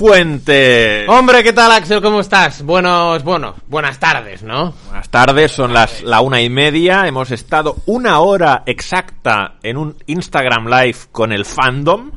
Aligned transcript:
Fuentes. 0.00 1.06
Hombre, 1.10 1.42
¿qué 1.42 1.52
tal, 1.52 1.70
Axel? 1.72 2.00
¿Cómo 2.00 2.20
estás? 2.20 2.62
Buenos, 2.62 3.22
bueno, 3.22 3.54
buenas 3.68 3.98
tardes, 3.98 4.42
¿no? 4.42 4.72
Buenas 4.86 5.10
tardes, 5.10 5.52
son 5.52 5.74
las 5.74 6.02
la 6.02 6.22
una 6.22 6.40
y 6.40 6.48
media. 6.48 7.06
Hemos 7.06 7.30
estado 7.32 7.76
una 7.84 8.20
hora 8.20 8.62
exacta 8.64 9.56
en 9.62 9.76
un 9.76 9.98
Instagram 10.06 10.68
Live 10.68 10.96
con 11.12 11.32
el 11.32 11.44
fandom, 11.44 12.12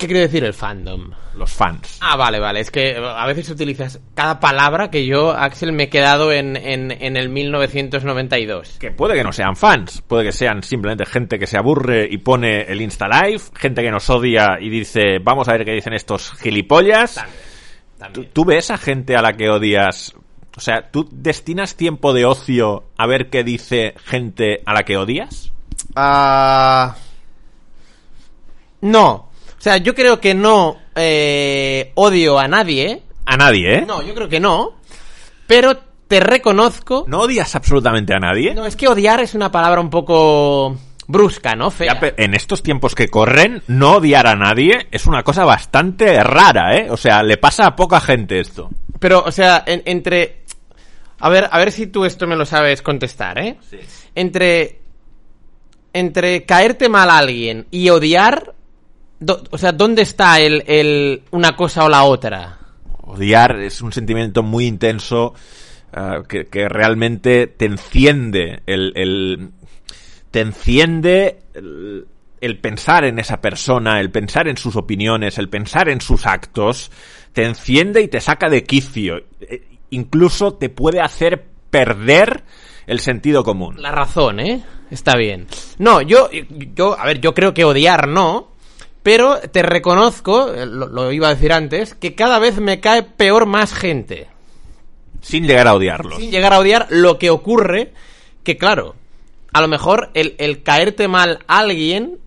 ¿Qué 0.00 0.06
quiere 0.06 0.22
decir 0.22 0.42
el 0.44 0.54
fandom? 0.54 1.10
los 1.36 1.52
fans. 1.52 1.98
Ah, 2.00 2.16
vale, 2.16 2.38
vale. 2.40 2.60
Es 2.60 2.70
que 2.70 2.96
a 2.96 3.26
veces 3.26 3.48
utilizas 3.50 4.00
cada 4.14 4.40
palabra 4.40 4.90
que 4.90 5.06
yo, 5.06 5.30
Axel, 5.30 5.72
me 5.72 5.84
he 5.84 5.88
quedado 5.88 6.32
en, 6.32 6.56
en, 6.56 6.90
en 6.90 7.16
el 7.16 7.28
1992. 7.28 8.76
Que 8.78 8.90
puede 8.90 9.14
que 9.14 9.22
no 9.24 9.32
sean 9.32 9.56
fans, 9.56 10.02
puede 10.06 10.24
que 10.24 10.32
sean 10.32 10.62
simplemente 10.62 11.06
gente 11.06 11.38
que 11.38 11.46
se 11.46 11.56
aburre 11.58 12.08
y 12.10 12.18
pone 12.18 12.62
el 12.62 12.80
Insta 12.82 13.08
Live, 13.08 13.42
gente 13.54 13.82
que 13.82 13.90
nos 13.90 14.08
odia 14.10 14.58
y 14.60 14.68
dice, 14.70 15.18
vamos 15.22 15.48
a 15.48 15.52
ver 15.52 15.64
qué 15.64 15.72
dicen 15.72 15.92
estos 15.92 16.32
gilipollas. 16.32 17.14
¿Tú, 17.14 17.98
También. 17.98 18.30
tú 18.32 18.44
ves 18.44 18.70
a 18.70 18.78
gente 18.78 19.16
a 19.16 19.22
la 19.22 19.34
que 19.34 19.48
odias? 19.50 20.14
O 20.56 20.60
sea, 20.60 20.90
¿tú 20.90 21.08
destinas 21.12 21.76
tiempo 21.76 22.12
de 22.12 22.24
ocio 22.26 22.84
a 22.98 23.06
ver 23.06 23.30
qué 23.30 23.44
dice 23.44 23.94
gente 24.04 24.62
a 24.66 24.72
la 24.74 24.82
que 24.82 24.96
odias? 24.96 25.52
Ah, 25.94 26.96
No. 28.80 29.29
O 29.60 29.62
sea, 29.62 29.76
yo 29.76 29.94
creo 29.94 30.20
que 30.20 30.32
no 30.34 30.78
eh, 30.96 31.92
odio 31.94 32.38
a 32.38 32.48
nadie. 32.48 33.02
A 33.26 33.36
nadie, 33.36 33.76
¿eh? 33.78 33.84
No, 33.86 34.02
yo 34.02 34.14
creo 34.14 34.26
que 34.28 34.40
no. 34.40 34.72
Pero 35.46 35.76
te 36.08 36.18
reconozco. 36.18 37.04
¿No 37.06 37.20
odias 37.20 37.54
absolutamente 37.54 38.14
a 38.14 38.18
nadie? 38.18 38.54
No, 38.54 38.64
es 38.64 38.74
que 38.74 38.88
odiar 38.88 39.20
es 39.20 39.34
una 39.34 39.52
palabra 39.52 39.82
un 39.82 39.90
poco 39.90 40.78
brusca, 41.06 41.54
¿no? 41.56 41.70
Fea. 41.70 42.00
Ya, 42.00 42.14
en 42.16 42.34
estos 42.34 42.62
tiempos 42.62 42.94
que 42.94 43.08
corren, 43.08 43.62
no 43.66 43.96
odiar 43.96 44.26
a 44.26 44.34
nadie 44.34 44.86
es 44.90 45.06
una 45.06 45.22
cosa 45.22 45.44
bastante 45.44 46.24
rara, 46.24 46.76
¿eh? 46.78 46.88
O 46.90 46.96
sea, 46.96 47.22
le 47.22 47.36
pasa 47.36 47.66
a 47.66 47.76
poca 47.76 48.00
gente 48.00 48.40
esto. 48.40 48.70
Pero, 48.98 49.22
o 49.26 49.30
sea, 49.30 49.62
en- 49.66 49.82
entre... 49.84 50.40
A 51.18 51.28
ver, 51.28 51.48
a 51.52 51.58
ver 51.58 51.70
si 51.70 51.86
tú 51.86 52.06
esto 52.06 52.26
me 52.26 52.34
lo 52.36 52.46
sabes 52.46 52.80
contestar, 52.80 53.38
¿eh? 53.38 53.58
Entre... 54.14 54.80
Entre 55.92 56.46
caerte 56.46 56.88
mal 56.88 57.10
a 57.10 57.18
alguien 57.18 57.66
y 57.70 57.90
odiar... 57.90 58.54
do- 59.20 59.42
o 59.50 59.58
sea, 59.58 59.72
¿dónde 59.72 60.02
está 60.02 60.40
el, 60.40 60.64
el 60.66 61.22
una 61.30 61.54
cosa 61.56 61.84
o 61.84 61.88
la 61.88 62.02
otra? 62.04 62.58
Odiar 63.02 63.60
es 63.60 63.80
un 63.82 63.92
sentimiento 63.92 64.42
muy 64.42 64.66
intenso 64.66 65.34
ah, 65.92 66.22
que, 66.28 66.46
que 66.46 66.68
realmente 66.68 67.46
te 67.46 67.66
enciende 67.66 68.62
el, 68.66 68.92
el- 68.96 69.50
te 70.30 70.40
enciende 70.40 71.40
el, 71.54 72.06
el 72.40 72.58
pensar 72.58 73.04
en 73.04 73.18
esa 73.18 73.40
persona, 73.40 74.00
el 74.00 74.10
pensar 74.10 74.46
en 74.48 74.56
sus 74.56 74.76
opiniones, 74.76 75.38
el 75.38 75.48
pensar 75.48 75.88
en 75.88 76.00
sus 76.00 76.26
actos, 76.26 76.90
te 77.32 77.44
enciende 77.44 78.00
y 78.02 78.08
te 78.08 78.20
saca 78.20 78.48
de 78.48 78.62
quicio. 78.64 79.24
Eh, 79.40 79.62
incluso 79.90 80.54
te 80.54 80.68
puede 80.68 81.00
hacer 81.00 81.44
perder 81.70 82.44
el 82.86 83.00
sentido 83.00 83.42
común. 83.44 83.80
La 83.82 83.90
razón, 83.92 84.40
¿eh? 84.40 84.62
Está 84.90 85.16
bien. 85.16 85.46
No, 85.78 86.00
yo, 86.00 86.28
yo, 86.74 86.98
a 86.98 87.06
ver, 87.06 87.20
yo 87.20 87.34
creo 87.34 87.54
que 87.54 87.64
odiar 87.64 88.08
no, 88.08 88.49
pero 89.02 89.40
te 89.40 89.62
reconozco, 89.62 90.52
eh, 90.52 90.66
lo, 90.66 90.86
lo 90.86 91.12
iba 91.12 91.28
a 91.28 91.34
decir 91.34 91.52
antes, 91.52 91.94
que 91.94 92.14
cada 92.14 92.38
vez 92.38 92.60
me 92.60 92.80
cae 92.80 93.02
peor 93.02 93.46
más 93.46 93.72
gente. 93.72 94.28
Sin 95.22 95.46
llegar 95.46 95.68
a 95.68 95.74
odiarlos. 95.74 96.18
Sin 96.18 96.30
llegar 96.30 96.52
a 96.52 96.58
odiar 96.58 96.86
lo 96.90 97.18
que 97.18 97.30
ocurre, 97.30 97.92
que 98.42 98.56
claro, 98.56 98.94
a 99.52 99.60
lo 99.60 99.68
mejor 99.68 100.10
el, 100.14 100.34
el 100.38 100.62
caerte 100.62 101.08
mal 101.08 101.40
a 101.46 101.58
alguien, 101.58 102.18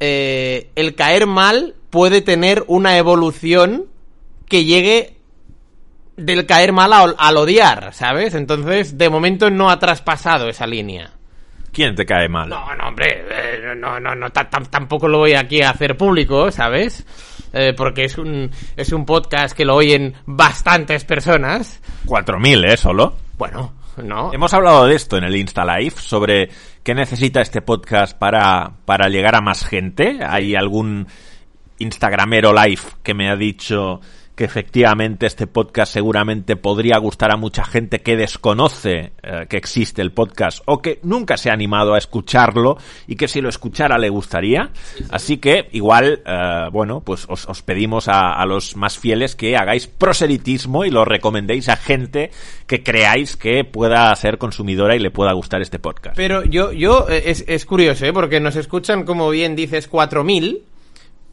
eh, 0.00 0.70
el 0.74 0.94
caer 0.94 1.26
mal 1.26 1.74
puede 1.90 2.20
tener 2.20 2.64
una 2.66 2.98
evolución 2.98 3.86
que 4.48 4.64
llegue 4.64 5.16
del 6.16 6.46
caer 6.46 6.72
mal 6.72 6.92
al, 6.92 7.14
al 7.18 7.36
odiar, 7.36 7.92
¿sabes? 7.94 8.34
Entonces, 8.34 8.98
de 8.98 9.08
momento 9.08 9.50
no 9.50 9.70
ha 9.70 9.78
traspasado 9.78 10.48
esa 10.48 10.66
línea. 10.66 11.13
¿Quién 11.74 11.94
te 11.94 12.06
cae 12.06 12.28
mal? 12.28 12.48
No, 12.48 12.74
no, 12.74 12.88
hombre, 12.88 13.24
eh, 13.30 13.74
no, 13.76 13.98
no, 14.00 14.14
no, 14.14 14.30
ta- 14.30 14.48
tam- 14.48 14.68
tampoco 14.70 15.08
lo 15.08 15.18
voy 15.18 15.34
aquí 15.34 15.60
a 15.60 15.70
hacer 15.70 15.96
público, 15.96 16.50
¿sabes? 16.50 17.04
Eh, 17.52 17.74
porque 17.76 18.04
es 18.04 18.16
un, 18.16 18.50
es 18.76 18.92
un 18.92 19.04
podcast 19.04 19.56
que 19.56 19.64
lo 19.64 19.74
oyen 19.76 20.14
bastantes 20.26 21.04
personas. 21.04 21.80
4.000, 22.06 22.72
¿eh? 22.72 22.76
Solo. 22.76 23.14
Bueno, 23.36 23.74
no. 24.02 24.32
Hemos 24.32 24.54
hablado 24.54 24.86
de 24.86 24.94
esto 24.94 25.16
en 25.16 25.24
el 25.24 25.36
Insta 25.36 25.64
Live, 25.64 25.94
sobre 25.98 26.48
qué 26.82 26.94
necesita 26.94 27.40
este 27.40 27.60
podcast 27.62 28.16
para, 28.18 28.70
para 28.84 29.08
llegar 29.08 29.34
a 29.34 29.40
más 29.40 29.64
gente. 29.66 30.18
Hay 30.26 30.54
algún 30.54 31.06
Instagramero 31.78 32.52
live 32.52 32.82
que 33.02 33.14
me 33.14 33.28
ha 33.30 33.36
dicho 33.36 34.00
que 34.34 34.44
efectivamente 34.44 35.26
este 35.26 35.46
podcast 35.46 35.92
seguramente 35.92 36.56
podría 36.56 36.98
gustar 36.98 37.32
a 37.32 37.36
mucha 37.36 37.64
gente 37.64 38.00
que 38.00 38.16
desconoce 38.16 39.12
eh, 39.22 39.46
que 39.48 39.56
existe 39.56 40.02
el 40.02 40.12
podcast 40.12 40.62
o 40.66 40.82
que 40.82 40.98
nunca 41.02 41.36
se 41.36 41.50
ha 41.50 41.52
animado 41.52 41.94
a 41.94 41.98
escucharlo 41.98 42.76
y 43.06 43.16
que 43.16 43.28
si 43.28 43.40
lo 43.40 43.48
escuchara 43.48 43.98
le 43.98 44.08
gustaría. 44.08 44.70
Así 45.10 45.38
que 45.38 45.68
igual, 45.72 46.22
eh, 46.26 46.68
bueno, 46.72 47.00
pues 47.00 47.26
os, 47.28 47.48
os 47.48 47.62
pedimos 47.62 48.08
a, 48.08 48.32
a 48.32 48.46
los 48.46 48.76
más 48.76 48.98
fieles 48.98 49.36
que 49.36 49.56
hagáis 49.56 49.86
proselitismo 49.86 50.84
y 50.84 50.90
lo 50.90 51.04
recomendéis 51.04 51.68
a 51.68 51.76
gente 51.76 52.30
que 52.66 52.82
creáis 52.82 53.36
que 53.36 53.64
pueda 53.64 54.14
ser 54.16 54.38
consumidora 54.38 54.96
y 54.96 54.98
le 54.98 55.10
pueda 55.10 55.32
gustar 55.32 55.62
este 55.62 55.78
podcast. 55.78 56.16
Pero 56.16 56.44
yo, 56.44 56.72
yo 56.72 57.08
eh, 57.08 57.24
es, 57.26 57.44
es 57.46 57.64
curioso, 57.66 58.04
¿eh? 58.06 58.12
Porque 58.12 58.40
nos 58.40 58.56
escuchan, 58.56 59.04
como 59.04 59.30
bien 59.30 59.54
dices, 59.56 59.90
4.000, 59.90 60.60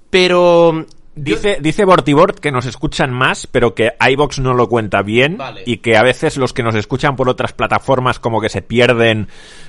pero... 0.10 0.86
Dice, 1.16 1.58
dice 1.62 1.84
Bortibort 1.84 2.40
que 2.40 2.52
nos 2.52 2.66
escuchan 2.66 3.12
más, 3.12 3.46
pero 3.46 3.76
que 3.76 3.92
iBox 4.00 4.40
no 4.40 4.54
lo 4.54 4.70
cuenta 4.70 5.02
bien 5.02 5.38
Vale. 5.38 5.64
y 5.66 5.78
que 5.78 5.98
a 5.98 6.04
veces 6.04 6.38
los 6.38 6.54
que 6.54 6.64
nos 6.64 6.76
escuchan 6.76 7.18
por 7.18 7.28
otras 7.28 7.52
plataformas 7.52 8.20
como 8.20 8.40
que 8.40 8.48
se 8.48 8.62
pierden 8.62 9.28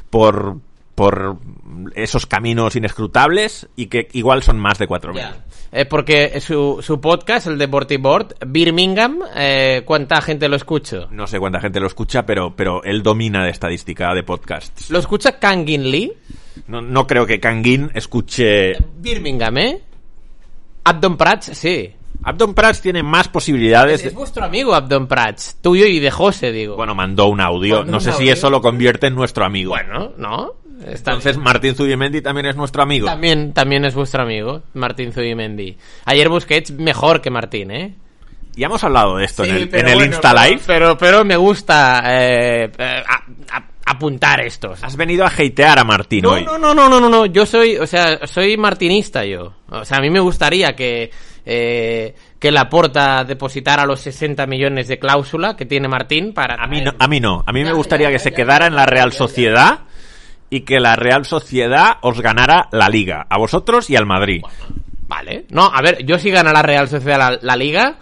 por, 0.08 0.58
por 0.94 1.38
esos 1.96 2.26
caminos 2.26 2.76
inescrutables 2.76 3.68
y 3.74 3.86
que 3.86 4.08
igual 4.12 4.44
son 4.44 4.60
más 4.60 4.78
de 4.78 4.88
4.000. 4.88 5.14
Ya. 5.14 5.36
Eh, 5.72 5.86
porque 5.86 6.38
su, 6.40 6.78
su 6.82 7.00
podcast, 7.00 7.46
el 7.46 7.58
de 7.58 7.66
Board, 7.66 8.36
Birmingham, 8.46 9.20
eh, 9.34 9.82
¿cuánta 9.84 10.20
gente 10.20 10.48
lo 10.48 10.54
escucha? 10.56 11.06
No 11.10 11.26
sé 11.26 11.40
cuánta 11.40 11.60
gente 11.60 11.80
lo 11.80 11.86
escucha, 11.86 12.24
pero, 12.24 12.54
pero 12.54 12.84
él 12.84 13.02
domina 13.02 13.42
de 13.44 13.50
estadística 13.50 14.14
de 14.14 14.22
podcasts. 14.22 14.90
¿Lo 14.90 14.98
escucha 14.98 15.38
Kangin 15.38 15.90
Lee? 15.90 16.12
No, 16.68 16.82
no 16.82 17.06
creo 17.06 17.26
que 17.26 17.40
Kangin 17.40 17.90
escuche... 17.94 18.74
Birmingham, 18.98 19.58
¿eh? 19.58 19.80
Abdon 20.84 21.16
Prats, 21.16 21.46
sí. 21.54 21.92
Abdon 22.24 22.54
Prats 22.54 22.80
tiene 22.80 23.02
más 23.02 23.28
posibilidades... 23.28 24.00
Es, 24.00 24.06
es 24.08 24.14
vuestro 24.14 24.44
amigo 24.44 24.74
Abdon 24.74 25.06
Prats, 25.08 25.56
tuyo 25.60 25.86
y 25.86 25.98
de 25.98 26.10
José, 26.10 26.52
digo. 26.52 26.76
Bueno, 26.76 26.94
mandó 26.94 27.26
un 27.26 27.40
audio. 27.40 27.78
Mandó 27.78 27.90
No 27.92 27.96
un 27.98 28.02
sé 28.02 28.12
si 28.12 28.28
eso 28.28 28.48
lo 28.50 28.60
convierte 28.60 29.08
en 29.08 29.14
nuestro 29.14 29.44
amigo. 29.44 29.70
Bueno, 29.70 30.12
¿no? 30.18 30.54
Está 30.86 31.12
Entonces 31.12 31.36
Martín 31.38 31.74
Zubimendi 31.76 32.22
también 32.22 32.46
es 32.46 32.56
nuestro 32.56 32.82
amigo. 32.82 33.06
También, 33.06 33.52
también 33.52 33.84
es 33.84 33.94
vuestro 33.94 34.22
amigo, 34.22 34.62
Martín 34.74 35.12
Zubimendi. 35.12 35.76
Ayer 36.04 36.28
Busquets 36.28 36.72
mejor 36.72 37.20
que 37.20 37.30
Martín, 37.30 37.70
¿eh? 37.70 37.94
Ya 38.54 38.66
hemos 38.66 38.82
hablado 38.84 39.16
de 39.16 39.24
esto 39.24 39.44
en 39.44 39.54
el, 39.56 39.62
en 39.74 39.88
el 39.88 39.94
bueno, 39.94 40.04
Insta 40.04 40.32
pero- 40.34 40.44
Live. 40.44 40.60
Pero, 40.66 40.98
pero 40.98 41.24
me 41.24 41.36
gusta 41.36 42.02
eh, 42.06 42.70
eh, 42.76 43.02
a- 43.08 43.56
a- 43.56 43.64
apuntar 43.86 44.40
estos. 44.40 44.82
Has 44.82 44.96
venido 44.96 45.24
a 45.24 45.28
hatear 45.28 45.78
a 45.78 45.84
Martín 45.84 46.22
No, 46.22 46.30
hoy. 46.30 46.44
no, 46.44 46.58
no, 46.58 46.74
no, 46.74 46.88
no, 46.88 47.00
no, 47.00 47.08
no. 47.08 47.26
Yo 47.26 47.46
soy, 47.46 47.76
o 47.76 47.86
sea, 47.86 48.26
soy 48.26 48.56
martinista 48.56 49.24
yo. 49.24 49.54
O 49.70 49.84
sea, 49.84 49.98
a 49.98 50.00
mí 50.00 50.10
me 50.10 50.20
gustaría 50.20 50.74
que 50.74 51.10
eh, 51.44 52.14
que 52.38 52.50
la 52.52 52.68
porta 52.68 53.24
depositara 53.24 53.84
los 53.84 54.00
60 54.00 54.46
millones 54.46 54.88
de 54.88 54.98
cláusula 54.98 55.56
que 55.56 55.66
tiene 55.66 55.88
Martín 55.88 56.32
para 56.32 56.54
A 56.62 56.66
mí 56.66 56.80
no. 56.80 56.92
A 56.98 57.08
mí, 57.08 57.20
no. 57.20 57.42
A 57.46 57.52
mí 57.52 57.64
me 57.64 57.72
gustaría 57.72 58.08
ya, 58.08 58.12
que 58.12 58.18
ya, 58.18 58.24
se 58.24 58.30
ya, 58.30 58.36
quedara 58.36 58.64
ya, 58.64 58.68
en 58.68 58.76
la 58.76 58.84
ya, 58.84 58.90
Real 58.90 59.10
ya, 59.10 59.14
ya. 59.14 59.18
Sociedad 59.18 59.80
y 60.50 60.60
que 60.60 60.80
la 60.80 60.96
Real 60.96 61.24
Sociedad 61.24 61.96
os 62.02 62.20
ganara 62.20 62.68
la 62.72 62.88
Liga. 62.88 63.26
A 63.28 63.38
vosotros 63.38 63.88
y 63.90 63.96
al 63.96 64.06
Madrid. 64.06 64.42
Vale. 65.08 65.46
No, 65.50 65.66
a 65.66 65.82
ver, 65.82 66.04
yo 66.04 66.18
si 66.18 66.30
gana 66.30 66.52
la 66.52 66.62
Real 66.62 66.88
Sociedad 66.88 67.18
la, 67.18 67.38
la 67.42 67.56
liga, 67.56 67.98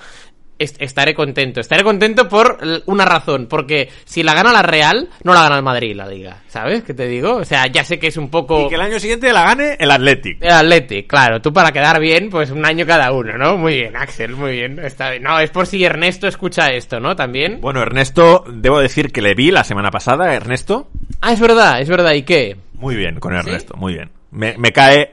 est- 0.60 0.80
estaré 0.80 1.14
contento. 1.14 1.60
Estaré 1.60 1.82
contento 1.82 2.28
por 2.28 2.58
una 2.86 3.04
razón. 3.04 3.46
Porque 3.48 3.88
si 4.04 4.22
la 4.22 4.34
gana 4.34 4.52
la 4.52 4.62
Real, 4.62 5.08
no 5.24 5.34
la 5.34 5.42
gana 5.42 5.56
el 5.56 5.62
Madrid 5.64 5.94
la 5.96 6.06
liga. 6.06 6.42
¿Sabes 6.48 6.82
qué 6.84 6.94
te 6.94 7.06
digo? 7.08 7.36
O 7.36 7.44
sea, 7.44 7.66
ya 7.66 7.82
sé 7.84 7.98
que 7.98 8.06
es 8.08 8.16
un 8.16 8.28
poco... 8.30 8.66
Y 8.66 8.68
que 8.68 8.74
el 8.76 8.80
año 8.80 9.00
siguiente 9.00 9.32
la 9.32 9.42
gane 9.44 9.76
el 9.78 9.90
Athletic. 9.90 10.38
El 10.42 10.50
Athletic, 10.52 11.06
claro, 11.08 11.40
tú 11.40 11.52
para 11.52 11.72
quedar 11.72 11.98
bien, 12.00 12.30
pues 12.30 12.50
un 12.50 12.64
año 12.64 12.86
cada 12.86 13.10
uno, 13.12 13.36
¿no? 13.38 13.56
Muy 13.56 13.74
bien, 13.74 13.96
Axel, 13.96 14.36
muy 14.36 14.52
bien. 14.52 14.78
Está 14.78 15.10
bien. 15.10 15.22
No, 15.22 15.38
es 15.40 15.50
por 15.50 15.66
si 15.66 15.84
Ernesto 15.84 16.28
escucha 16.28 16.68
esto, 16.68 17.00
¿no? 17.00 17.16
También. 17.16 17.60
Bueno, 17.60 17.82
Ernesto, 17.82 18.44
debo 18.52 18.80
decir 18.80 19.12
que 19.12 19.22
le 19.22 19.34
vi 19.34 19.50
la 19.50 19.64
semana 19.64 19.90
pasada, 19.90 20.34
Ernesto. 20.34 20.90
Ah, 21.20 21.32
es 21.32 21.40
verdad, 21.40 21.80
es 21.80 21.88
verdad. 21.88 22.12
¿Y 22.14 22.22
qué? 22.22 22.56
Muy 22.74 22.96
bien 22.96 23.20
con 23.20 23.34
Ernesto, 23.34 23.74
muy 23.76 23.94
bien. 23.94 24.10
Me, 24.30 24.56
me 24.56 24.72
cae 24.72 25.10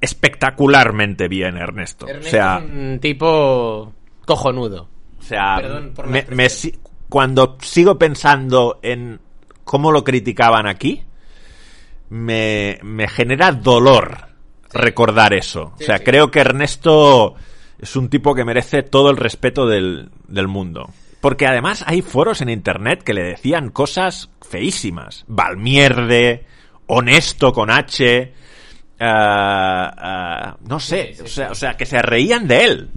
espectacularmente 0.00 1.28
bien 1.28 1.56
Ernesto. 1.56 2.06
Ernesto 2.08 2.28
o 2.28 2.30
sea, 2.30 2.58
es 2.58 2.70
un 2.70 2.98
tipo 3.00 3.92
cojonudo. 4.26 4.88
o 5.18 5.22
sea 5.22 5.56
Perdón 5.56 5.92
por 5.94 6.06
la 6.06 6.12
me- 6.30 6.46
cuando 7.08 7.56
sigo 7.60 7.98
pensando 7.98 8.78
en 8.82 9.20
cómo 9.64 9.92
lo 9.92 10.02
criticaban 10.04 10.66
aquí, 10.66 11.02
me, 12.10 12.78
me 12.82 13.08
genera 13.08 13.52
dolor 13.52 14.28
recordar 14.72 15.34
eso. 15.34 15.72
Sí, 15.76 15.84
o 15.84 15.86
sea, 15.86 15.98
sí. 15.98 16.04
creo 16.04 16.30
que 16.30 16.40
Ernesto 16.40 17.34
es 17.78 17.96
un 17.96 18.08
tipo 18.08 18.34
que 18.34 18.44
merece 18.44 18.82
todo 18.82 19.10
el 19.10 19.16
respeto 19.18 19.66
del, 19.66 20.10
del 20.28 20.48
mundo. 20.48 20.88
Porque 21.20 21.46
además 21.46 21.84
hay 21.86 22.02
foros 22.02 22.40
en 22.40 22.48
internet 22.48 23.02
que 23.02 23.14
le 23.14 23.22
decían 23.22 23.70
cosas 23.70 24.30
feísimas. 24.40 25.24
Valmierde, 25.28 26.46
honesto 26.86 27.52
con 27.52 27.70
H. 27.70 28.32
ah, 28.98 30.56
no 30.66 30.80
sé, 30.80 31.08
Sí, 31.08 31.14
sí, 31.16 31.22
o, 31.22 31.28
sea, 31.28 31.50
o 31.50 31.54
sea, 31.54 31.76
que 31.76 31.86
se 31.86 32.00
reían 32.02 32.46
de 32.48 32.64
él. 32.64 32.90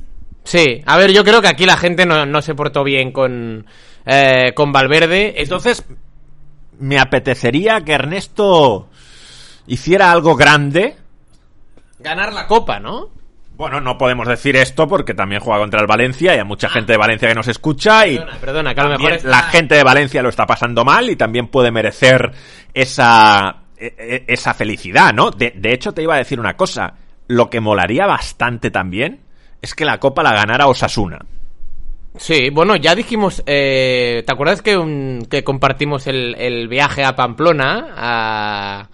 Sí, 0.46 0.82
a 0.86 0.98
ver, 0.98 1.12
yo 1.12 1.24
creo 1.26 1.42
que 1.42 1.48
aquí 1.50 1.66
la 1.66 1.76
gente 1.76 2.06
no, 2.06 2.26
no 2.26 2.42
se 2.42 2.56
portó 2.56 2.84
bien 2.84 3.12
con, 3.12 3.66
eh, 4.06 4.54
con 4.56 4.72
Valverde. 4.72 5.34
Entonces, 5.42 5.84
me 6.80 7.00
apetecería 7.00 7.82
que 7.82 7.94
Ernesto 7.94 8.88
hiciera 9.68 10.12
algo 10.12 10.36
grande. 10.36 10.96
ganar 12.00 12.32
la 12.32 12.46
copa, 12.48 12.80
¿no? 12.80 13.10
Bueno, 13.58 13.80
no 13.82 13.98
podemos 13.98 14.28
decir 14.28 14.56
esto 14.58 14.86
porque 14.88 15.14
también 15.14 15.42
juega 15.42 15.62
contra 15.62 15.80
el 15.80 15.88
Valencia 15.88 16.36
y 16.36 16.40
hay 16.40 16.44
mucha 16.44 16.68
gente 16.70 16.92
de 16.92 16.98
Valencia 16.98 17.30
que 17.30 17.36
nos 17.36 17.48
escucha 17.48 18.06
y 18.06 18.18
Perdona, 18.18 18.38
perdona, 18.40 18.76
que 18.76 18.82
a 18.82 18.84
lo 18.84 18.90
mejor 18.92 19.12
está- 19.14 19.30
la 19.30 19.42
gente 19.44 19.76
de 19.76 19.84
Valencia 19.84 20.22
lo 20.22 20.28
está 20.30 20.46
pasando 20.46 20.84
mal 20.84 21.10
y 21.10 21.16
también 21.16 21.48
puede 21.48 21.72
merecer 21.72 22.32
esa, 22.74 23.56
e- 23.78 23.96
e- 23.98 24.26
esa 24.28 24.54
felicidad, 24.54 25.14
¿no? 25.14 25.32
De, 25.32 25.54
de 25.56 25.74
hecho, 25.74 25.94
te 25.94 26.04
iba 26.04 26.16
a 26.16 26.20
decir 26.20 26.40
una 26.40 26.56
cosa. 26.58 26.96
Lo 27.28 27.50
que 27.50 27.62
molaría 27.62 28.06
bastante 28.06 28.70
también 28.72 29.22
es 29.62 29.74
que 29.74 29.86
la 29.86 30.00
Copa 30.00 30.24
la 30.24 30.34
ganara 30.34 30.68
Osasuna. 30.68 31.20
Sí, 32.18 32.50
bueno, 32.50 32.76
ya 32.78 32.96
dijimos, 32.96 33.44
eh, 33.46 34.24
¿te 34.26 34.32
acuerdas 34.32 34.62
que, 34.62 34.78
un- 34.78 35.28
que 35.30 35.44
compartimos 35.44 36.08
el, 36.08 36.36
el 36.36 36.68
viaje 36.70 37.04
a 37.04 37.16
Pamplona? 37.16 37.88
A... 37.98 38.90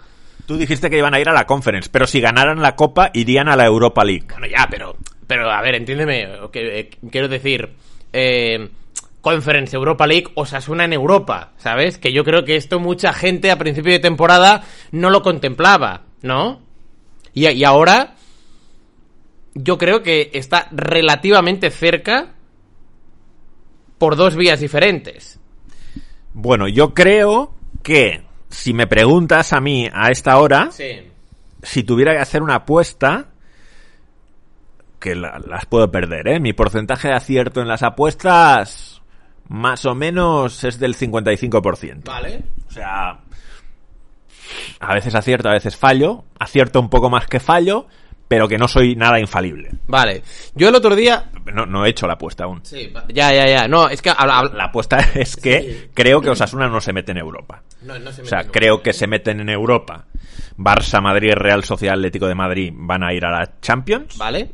Tú 0.46 0.56
dijiste 0.56 0.90
que 0.90 0.98
iban 0.98 1.14
a 1.14 1.20
ir 1.20 1.28
a 1.28 1.32
la 1.32 1.46
Conference, 1.46 1.88
pero 1.92 2.06
si 2.06 2.20
ganaran 2.20 2.60
la 2.60 2.74
Copa 2.74 3.10
irían 3.14 3.48
a 3.48 3.54
la 3.56 3.64
Europa 3.64 4.04
League. 4.04 4.26
Bueno, 4.28 4.46
ya, 4.48 4.66
pero, 4.68 4.96
pero 5.28 5.50
a 5.52 5.62
ver, 5.62 5.76
entiéndeme, 5.76 6.28
que, 6.52 6.80
eh, 6.80 6.90
quiero 7.12 7.28
decir, 7.28 7.70
eh, 8.12 8.68
Conference 9.20 9.76
Europa 9.76 10.04
League, 10.08 10.26
Osasuna 10.34 10.84
en 10.84 10.92
Europa, 10.92 11.52
¿sabes? 11.58 11.98
Que 11.98 12.12
yo 12.12 12.24
creo 12.24 12.44
que 12.44 12.56
esto 12.56 12.80
mucha 12.80 13.12
gente 13.12 13.52
a 13.52 13.56
principio 13.56 13.92
de 13.92 14.00
temporada 14.00 14.64
no 14.90 15.10
lo 15.10 15.22
contemplaba, 15.22 16.02
¿no? 16.22 16.60
Y, 17.32 17.46
y 17.48 17.62
ahora 17.62 18.14
yo 19.54 19.78
creo 19.78 20.02
que 20.02 20.30
está 20.34 20.68
relativamente 20.72 21.70
cerca 21.70 22.32
por 23.98 24.16
dos 24.16 24.36
vías 24.36 24.60
diferentes. 24.60 25.38
Bueno, 26.34 26.66
yo 26.68 26.94
creo 26.94 27.54
que 27.82 28.24
si 28.48 28.72
me 28.74 28.86
preguntas 28.86 29.52
a 29.52 29.60
mí 29.60 29.88
a 29.92 30.10
esta 30.10 30.38
hora, 30.38 30.70
Sí. 30.70 31.10
si 31.62 31.82
tuviera 31.84 32.12
que 32.12 32.18
hacer 32.18 32.42
una 32.42 32.56
apuesta, 32.56 33.28
que 34.98 35.14
la- 35.14 35.40
las 35.46 35.66
puedo 35.66 35.90
perder, 35.90 36.28
¿eh? 36.28 36.40
Mi 36.40 36.52
porcentaje 36.52 37.08
de 37.08 37.14
acierto 37.14 37.60
en 37.60 37.68
las 37.68 37.82
apuestas 37.82 39.02
más 39.48 39.84
o 39.84 39.94
menos 39.94 40.62
es 40.64 40.78
del 40.78 40.94
55%. 40.94 42.10
Vale. 42.10 42.42
O 42.68 42.70
sea, 42.70 43.20
a 44.80 44.94
veces 44.94 45.14
acierto, 45.14 45.48
a 45.48 45.52
veces 45.52 45.76
fallo. 45.76 46.24
Acierto 46.38 46.80
un 46.80 46.88
poco 46.88 47.10
más 47.10 47.26
que 47.26 47.40
fallo, 47.40 47.86
pero 48.32 48.48
que 48.48 48.56
no 48.56 48.66
soy 48.66 48.96
nada 48.96 49.20
infalible. 49.20 49.68
Vale. 49.86 50.22
Yo 50.54 50.70
el 50.70 50.74
otro 50.74 50.96
día... 50.96 51.30
No, 51.52 51.66
no 51.66 51.84
he 51.84 51.90
hecho 51.90 52.06
la 52.06 52.14
apuesta 52.14 52.44
aún. 52.44 52.64
Sí, 52.64 52.90
ya, 53.12 53.30
ya, 53.30 53.46
ya. 53.46 53.68
No, 53.68 53.90
es 53.90 54.00
que... 54.00 54.08
La 54.08 54.64
apuesta 54.64 54.96
es 55.14 55.36
que 55.36 55.90
creo 55.92 56.22
que 56.22 56.30
Osasuna 56.30 56.66
no 56.66 56.80
se 56.80 56.94
mete 56.94 57.12
en 57.12 57.18
Europa. 57.18 57.62
No, 57.82 57.98
no 57.98 58.10
se 58.10 58.22
O 58.22 58.24
sea, 58.24 58.38
mete 58.38 58.46
en 58.48 58.52
creo 58.52 58.68
Europa, 58.70 58.84
que 58.84 58.92
se 58.94 59.06
meten 59.06 59.40
en 59.40 59.50
Europa. 59.50 60.06
Barça, 60.56 61.02
Madrid, 61.02 61.34
Real 61.34 61.62
Sociedad 61.62 61.94
Atlético 61.94 62.26
de 62.26 62.34
Madrid 62.34 62.72
van 62.74 63.02
a 63.02 63.12
ir 63.12 63.26
a 63.26 63.30
la 63.32 63.60
Champions. 63.60 64.16
Vale. 64.16 64.48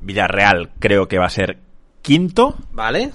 Villarreal 0.00 0.70
creo 0.78 1.08
que 1.08 1.18
va 1.18 1.26
a 1.26 1.30
ser 1.30 1.58
quinto. 2.02 2.54
Vale. 2.70 3.10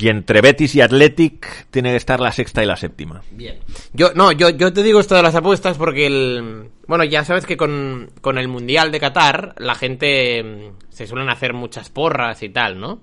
Y 0.00 0.08
entre 0.08 0.40
Betis 0.40 0.76
y 0.76 0.80
Athletic 0.80 1.66
tiene 1.70 1.90
que 1.90 1.96
estar 1.96 2.20
la 2.20 2.30
sexta 2.30 2.62
y 2.62 2.66
la 2.66 2.76
séptima. 2.76 3.22
Bien. 3.32 3.58
Yo, 3.92 4.12
no, 4.14 4.30
yo, 4.30 4.50
yo 4.50 4.72
te 4.72 4.84
digo 4.84 5.00
esto 5.00 5.16
de 5.16 5.22
las 5.22 5.34
apuestas 5.34 5.76
porque 5.76 6.06
el. 6.06 6.70
Bueno, 6.86 7.02
ya 7.04 7.24
sabes 7.24 7.46
que 7.46 7.56
con, 7.56 8.10
con 8.20 8.38
el 8.38 8.46
Mundial 8.46 8.92
de 8.92 9.00
Qatar, 9.00 9.54
la 9.58 9.74
gente 9.74 10.42
mm, 10.42 10.90
se 10.90 11.06
suelen 11.06 11.30
hacer 11.30 11.52
muchas 11.52 11.90
porras 11.90 12.42
y 12.44 12.48
tal, 12.48 12.78
¿no? 12.78 13.00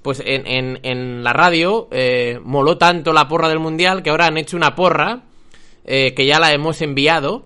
Pues 0.00 0.22
en, 0.24 0.46
en, 0.46 0.80
en 0.84 1.22
la 1.22 1.32
radio 1.34 1.88
eh, 1.90 2.40
moló 2.42 2.78
tanto 2.78 3.12
la 3.12 3.28
porra 3.28 3.48
del 3.48 3.58
Mundial 3.58 4.02
que 4.02 4.10
ahora 4.10 4.26
han 4.26 4.38
hecho 4.38 4.56
una 4.56 4.74
porra 4.74 5.24
eh, 5.84 6.14
que 6.14 6.24
ya 6.24 6.38
la 6.38 6.52
hemos 6.52 6.80
enviado. 6.82 7.44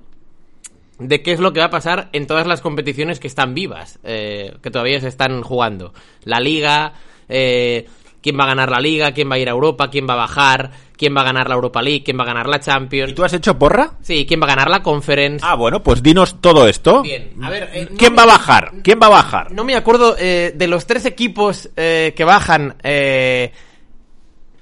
de 0.98 1.22
qué 1.22 1.32
es 1.32 1.40
lo 1.40 1.52
que 1.52 1.60
va 1.60 1.66
a 1.66 1.70
pasar 1.70 2.08
en 2.12 2.26
todas 2.28 2.46
las 2.46 2.60
competiciones 2.60 3.18
que 3.18 3.26
están 3.26 3.54
vivas, 3.54 3.98
eh, 4.04 4.54
que 4.62 4.70
todavía 4.70 5.00
se 5.00 5.08
están 5.08 5.42
jugando. 5.42 5.92
La 6.24 6.38
liga, 6.38 6.92
eh, 7.28 7.86
quién 8.22 8.38
va 8.38 8.44
a 8.44 8.48
ganar 8.48 8.70
la 8.70 8.78
liga, 8.80 9.12
quién 9.12 9.30
va 9.30 9.34
a 9.34 9.38
ir 9.38 9.48
a 9.48 9.52
Europa, 9.52 9.90
quién 9.90 10.06
va 10.08 10.14
a 10.14 10.16
bajar, 10.18 10.70
quién 10.96 11.14
va 11.16 11.22
a 11.22 11.24
ganar 11.24 11.48
la 11.48 11.54
Europa 11.56 11.82
League, 11.82 12.02
quién 12.04 12.18
va 12.18 12.22
a 12.22 12.26
ganar 12.26 12.46
la 12.48 12.60
Champions. 12.60 13.10
¿Y 13.12 13.14
tú 13.14 13.24
has 13.24 13.32
hecho 13.32 13.58
porra? 13.58 13.94
Sí, 14.02 14.24
quién 14.26 14.40
va 14.40 14.44
a 14.44 14.48
ganar 14.50 14.70
la 14.70 14.82
Conference. 14.82 15.44
Ah, 15.46 15.54
bueno, 15.56 15.82
pues 15.82 16.02
dinos 16.02 16.40
todo 16.40 16.68
esto. 16.68 17.02
Bien, 17.02 17.32
a 17.42 17.50
ver, 17.50 17.68
eh, 17.72 17.88
no 17.90 17.96
¿Quién 17.98 18.12
me- 18.12 18.16
va 18.18 18.22
a 18.22 18.26
bajar? 18.26 18.72
¿Quién 18.82 18.98
va 19.02 19.06
a 19.08 19.10
bajar? 19.10 19.50
No 19.52 19.64
me 19.64 19.74
acuerdo 19.74 20.14
eh, 20.18 20.52
de 20.54 20.66
los 20.68 20.86
tres 20.86 21.04
equipos 21.04 21.68
eh, 21.76 22.12
que 22.16 22.24
bajan. 22.24 22.76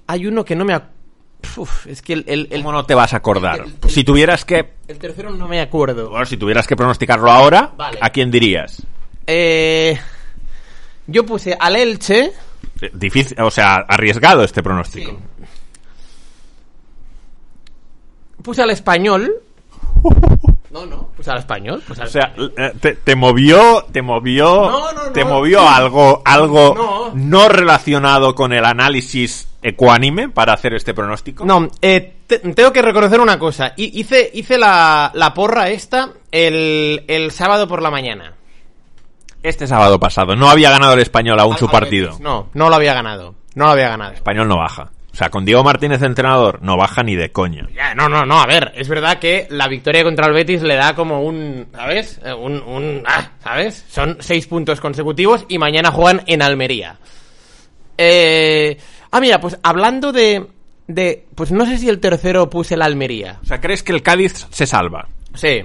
hay 0.06 0.26
uno 0.26 0.44
que 0.44 0.56
no 0.56 0.64
me 0.64 0.74
acuerdo. 0.74 0.90
Es 1.86 2.02
que 2.02 2.12
el, 2.12 2.24
el, 2.26 2.48
el- 2.50 2.60
¿Cómo 2.62 2.72
no 2.72 2.84
te 2.84 2.94
vas 2.94 3.14
a 3.14 3.16
acordar? 3.18 3.60
el- 3.82 3.90
Si 3.90 4.04
tuvieras 4.04 4.44
que... 4.44 4.74
el 4.88 4.98
tercero 4.98 5.30
no 5.30 5.48
me 5.48 5.60
acuerdo. 5.60 6.10
Bueno, 6.10 6.26
si 6.26 6.36
tuvieras 6.36 6.66
que 6.66 6.76
pronosticarlo 6.76 7.30
ahora, 7.30 7.72
Vale. 7.76 7.98
¿a 8.00 8.10
quién 8.10 8.30
dirías? 8.30 8.82
Eh, 9.26 9.98
yo 11.06 11.24
puse 11.24 11.56
al 11.58 11.76
Elche. 11.76 12.32
Difícil, 12.92 13.40
o 13.40 13.50
sea, 13.50 13.76
arriesgado 13.76 14.42
este 14.44 14.62
pronóstico. 14.62 15.18
Puse 18.42 18.62
al 18.62 18.70
español. 18.70 19.32
No, 20.70 20.86
no, 20.86 21.08
puse 21.16 21.28
al 21.32 21.38
español. 21.38 21.82
Al 21.98 22.06
O 22.06 22.06
sea, 22.08 22.32
eh, 22.56 22.72
te, 22.80 22.94
te 22.94 23.16
movió, 23.16 23.86
te 23.90 24.02
movió, 24.02 24.70
No, 24.70 24.92
no, 24.92 25.00
te 25.12 25.24
movió 25.24 25.68
algo, 25.68 26.22
algo 26.24 26.74
No. 26.76 27.12
no. 27.12 27.48
relacionado 27.48 28.36
con 28.36 28.52
el 28.52 28.64
análisis 28.64 29.48
ecuánime 29.62 30.28
para 30.28 30.52
hacer 30.52 30.74
este 30.74 30.94
pronóstico. 30.94 31.44
No, 31.44 31.68
eh, 31.82 32.18
te- 32.24 32.38
tengo 32.38 32.72
que 32.72 32.82
reconocer 32.82 33.18
una 33.20 33.36
cosa. 33.36 33.72
Hi- 33.76 33.90
Hice, 33.98 34.30
hice 34.32 34.58
la, 34.58 35.10
la 35.12 35.34
porra 35.34 35.70
esta 35.70 36.10
el, 36.30 37.02
el 37.08 37.32
sábado 37.32 37.66
por 37.66 37.82
la 37.82 37.90
mañana. 37.90 38.34
Este 39.42 39.66
sábado 39.66 39.98
pasado 39.98 40.36
no 40.36 40.50
había 40.50 40.70
ganado 40.70 40.94
el 40.94 41.00
español 41.00 41.40
aún 41.40 41.56
su 41.56 41.68
partido. 41.68 42.08
Betis. 42.08 42.20
No, 42.20 42.48
no 42.54 42.68
lo 42.68 42.74
había 42.74 42.94
ganado. 42.94 43.34
No 43.54 43.64
lo 43.66 43.70
había 43.72 43.88
ganado. 43.88 44.12
Español 44.12 44.48
no 44.48 44.56
baja. 44.58 44.90
O 45.12 45.16
sea, 45.16 45.28
con 45.28 45.44
Diego 45.44 45.64
Martínez 45.64 46.00
de 46.00 46.06
entrenador 46.06 46.62
no 46.62 46.76
baja 46.76 47.02
ni 47.02 47.16
de 47.16 47.32
coña. 47.32 47.66
Ya, 47.74 47.94
no, 47.96 48.08
no, 48.08 48.24
no, 48.24 48.40
a 48.40 48.46
ver, 48.46 48.72
es 48.76 48.88
verdad 48.88 49.18
que 49.18 49.48
la 49.50 49.66
victoria 49.66 50.04
contra 50.04 50.26
el 50.28 50.32
Betis 50.34 50.62
le 50.62 50.76
da 50.76 50.94
como 50.94 51.22
un, 51.22 51.66
¿sabes? 51.72 52.20
Eh, 52.24 52.32
Un, 52.32 52.62
un, 52.62 53.02
ah, 53.06 53.30
¿sabes? 53.42 53.84
Son 53.88 54.18
seis 54.20 54.46
puntos 54.46 54.80
consecutivos 54.80 55.46
y 55.48 55.58
mañana 55.58 55.90
juegan 55.90 56.22
en 56.26 56.42
Almería. 56.42 56.98
Eh, 57.98 58.78
ah, 59.10 59.20
mira, 59.20 59.40
pues 59.40 59.58
hablando 59.62 60.12
de, 60.12 60.46
de, 60.86 61.26
pues 61.34 61.50
no 61.50 61.66
sé 61.66 61.78
si 61.78 61.88
el 61.88 61.98
tercero 61.98 62.48
puse 62.48 62.74
el 62.74 62.82
Almería. 62.82 63.38
O 63.42 63.46
sea, 63.46 63.60
¿crees 63.60 63.82
que 63.82 63.92
el 63.92 64.02
Cádiz 64.02 64.46
se 64.50 64.66
salva? 64.66 65.08
Sí. 65.34 65.62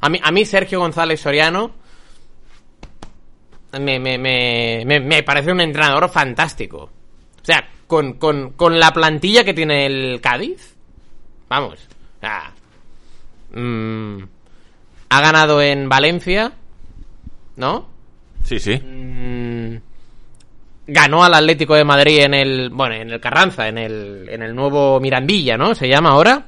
A 0.00 0.08
mí, 0.08 0.18
a 0.22 0.30
mí 0.32 0.44
Sergio 0.46 0.80
González 0.80 1.20
Soriano 1.20 1.72
me, 3.78 3.98
me, 3.98 4.18
me, 4.18 4.82
me, 4.84 5.00
me 5.00 5.22
parece 5.22 5.52
un 5.52 5.60
entrenador 5.60 6.08
fantástico. 6.10 6.90
O 7.40 7.44
sea, 7.44 7.68
con, 7.86 8.14
con, 8.14 8.52
con 8.52 8.78
la 8.78 8.92
plantilla 8.92 9.44
que 9.44 9.54
tiene 9.54 9.86
el 9.86 10.20
Cádiz, 10.20 10.76
vamos. 11.48 11.88
O 12.16 12.20
sea, 12.20 12.52
mm, 13.52 14.22
ha 15.08 15.20
ganado 15.20 15.60
en 15.60 15.88
Valencia, 15.88 16.52
¿no? 17.56 17.88
Sí, 18.44 18.58
sí. 18.58 18.76
Mm, 18.78 19.76
ganó 20.86 21.24
al 21.24 21.34
Atlético 21.34 21.74
de 21.74 21.84
Madrid 21.84 22.20
en 22.20 22.34
el 22.34 22.70
bueno 22.70 22.94
en 22.96 23.10
el 23.10 23.20
Carranza 23.20 23.68
en 23.68 23.78
el 23.78 24.28
en 24.28 24.42
el 24.42 24.54
nuevo 24.54 24.98
Mirandilla 24.98 25.56
no 25.56 25.74
se 25.76 25.88
llama 25.88 26.10
ahora 26.10 26.46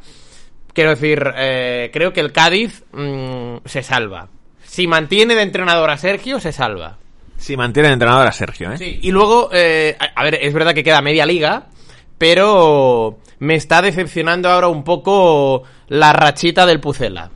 quiero 0.72 0.90
decir 0.90 1.22
eh, 1.36 1.90
creo 1.92 2.12
que 2.12 2.20
el 2.20 2.32
Cádiz 2.32 2.82
mm, 2.92 3.58
se 3.64 3.84
salva 3.84 4.28
si 4.64 4.88
mantiene 4.88 5.36
de 5.36 5.42
entrenador 5.42 5.90
a 5.90 5.96
Sergio 5.96 6.40
se 6.40 6.50
salva 6.50 6.98
Si 7.42 7.56
mantiene 7.56 7.88
el 7.88 7.94
entrenador 7.94 8.24
a 8.24 8.32
Sergio, 8.32 8.70
¿eh? 8.70 8.78
sí 8.78 9.00
y 9.02 9.10
luego 9.10 9.50
eh, 9.52 9.96
a, 9.98 10.22
ver 10.22 10.38
es 10.40 10.54
verdad 10.54 10.74
que 10.74 10.84
queda 10.84 11.02
media 11.02 11.26
liga 11.26 11.66
pero 12.16 13.18
me 13.40 13.56
está 13.56 13.82
decepcionando 13.82 14.48
ahora 14.48 14.68
un 14.68 14.84
poco 14.84 15.64
la 15.88 16.12
rachita 16.12 16.64
del 16.66 16.78
Pucela 16.78 17.28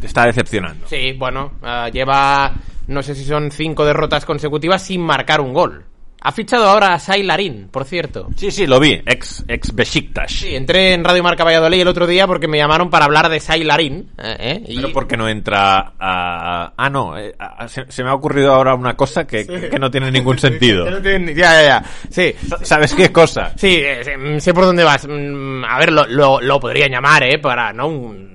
Te 0.00 0.06
está 0.06 0.24
decepcionando. 0.24 0.86
Sí, 0.88 1.12
bueno, 1.12 1.52
ah, 1.62 1.90
lleva, 1.92 2.54
no 2.86 3.02
sé 3.02 3.14
si 3.14 3.26
son 3.26 3.50
cinco 3.50 3.84
derrotas 3.84 4.24
consecutivas 4.24 4.80
sin 4.80 5.02
marcar 5.02 5.42
un 5.42 5.52
gol. 5.52 5.84
Ha 6.26 6.32
fichado 6.32 6.66
ahora 6.66 6.94
a 6.94 6.98
Sai 6.98 7.22
Larín, 7.22 7.68
por 7.70 7.84
cierto. 7.84 8.28
Sí, 8.34 8.50
sí, 8.50 8.66
lo 8.66 8.80
vi. 8.80 8.94
Ex, 9.04 9.44
ex 9.46 9.74
Besiktas. 9.74 10.32
Sí, 10.32 10.56
entré 10.56 10.94
en 10.94 11.04
Radio 11.04 11.22
Marca 11.22 11.44
Valladolid 11.44 11.82
el 11.82 11.88
otro 11.88 12.06
día 12.06 12.26
porque 12.26 12.48
me 12.48 12.56
llamaron 12.56 12.88
para 12.88 13.04
hablar 13.04 13.28
de 13.28 13.40
Sai 13.40 13.62
Larín. 13.62 14.08
eh, 14.16 14.36
eh, 14.40 14.62
y- 14.66 14.76
Pero 14.76 14.90
porque 14.94 15.18
no 15.18 15.28
entra 15.28 15.92
a... 16.00 16.72
Ah, 16.76 16.88
no. 16.88 17.18
eh, 17.18 17.34
a- 17.38 17.68
se, 17.68 17.84
se 17.92 18.02
me 18.02 18.08
ha 18.08 18.14
ocurrido 18.14 18.54
ahora 18.54 18.74
una 18.74 18.96
cosa 18.96 19.26
que, 19.26 19.46
que 19.46 19.78
no 19.78 19.90
tiene 19.90 20.10
ningún 20.10 20.38
sentido. 20.40 20.90
No 20.90 21.02
tienen- 21.02 21.34
Ya, 21.36 21.60
ya, 21.60 21.62
ya. 21.62 21.84
Sí. 22.08 22.34
¿Sabes 22.62 22.94
qué 22.94 23.12
cosa? 23.12 23.52
Sí, 23.56 23.76
eh, 23.84 24.02
sé- 24.02 24.16
mm, 24.16 24.40
sé 24.40 24.54
por 24.54 24.64
dónde 24.64 24.82
vas. 24.82 25.06
Mm, 25.06 25.62
A 25.64 25.78
ver, 25.78 25.92
lo, 25.92 26.06
lo, 26.06 26.40
lo 26.40 26.58
podrían 26.58 26.90
llamar, 26.90 27.22
¿eh? 27.24 27.38
Para, 27.38 27.72
¿no? 27.74 27.88
Un- 27.88 28.32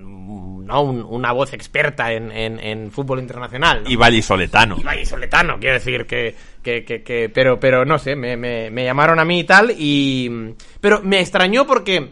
no 0.68 0.82
un- 0.84 1.04
una 1.10 1.32
voz 1.32 1.52
experta 1.54 2.12
en, 2.14 2.32
en, 2.32 2.60
en 2.60 2.92
fútbol 2.92 3.18
internacional. 3.20 3.82
¿no? 3.84 3.90
Y 3.90 3.96
Vallisoletano. 3.96 4.78
y 4.80 4.84
vallisoletano, 4.84 5.58
quiero 5.60 5.74
decir 5.74 6.06
que, 6.06 6.36
que, 6.64 6.84
que, 6.86 7.04
que- 7.04 7.30
pero, 7.30 7.60
pero 7.60 7.86
no 7.86 7.98
sé, 8.00 8.16
me, 8.16 8.36
me, 8.38 8.70
me 8.70 8.84
llamaron 8.84 9.20
a 9.20 9.26
mí 9.26 9.40
y 9.40 9.44
tal, 9.44 9.74
y, 9.78 10.54
pero 10.82 11.02
me 11.04 11.20
extrañó 11.20 11.66
porque, 11.66 12.10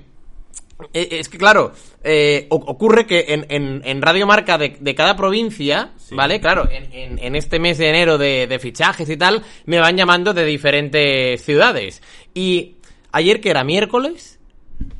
eh, 0.94 1.08
es 1.12 1.30
que 1.30 1.38
claro, 1.38 1.74
eh, 2.04 2.48
ocurre 2.50 3.06
que 3.06 3.25
en, 3.30 3.46
en, 3.50 3.82
en 3.84 4.01
Radio 4.01 4.25
Marca 4.27 4.58
de, 4.58 4.77
de 4.80 4.96
cada 4.96 5.16
provincia, 5.16 5.92
¿vale? 6.12 6.39
Claro, 6.39 6.68
en, 6.70 7.20
en, 7.20 7.36
este 7.36 7.60
mes 7.60 7.77
de 7.77 7.89
enero 7.89 8.18
de, 8.18 8.48
de 8.48 8.60
fichajes 8.60 9.10
y 9.10 9.18
tal, 9.18 9.44
me 9.66 9.80
van 9.80 9.98
llamando 9.98 10.34
de 10.34 10.46
diferentes 10.46 11.42
ciudades, 11.44 12.01
y 12.34 12.75
ayer 13.12 13.42
que 13.42 13.50
era 13.50 13.63
miércoles, 13.63 14.34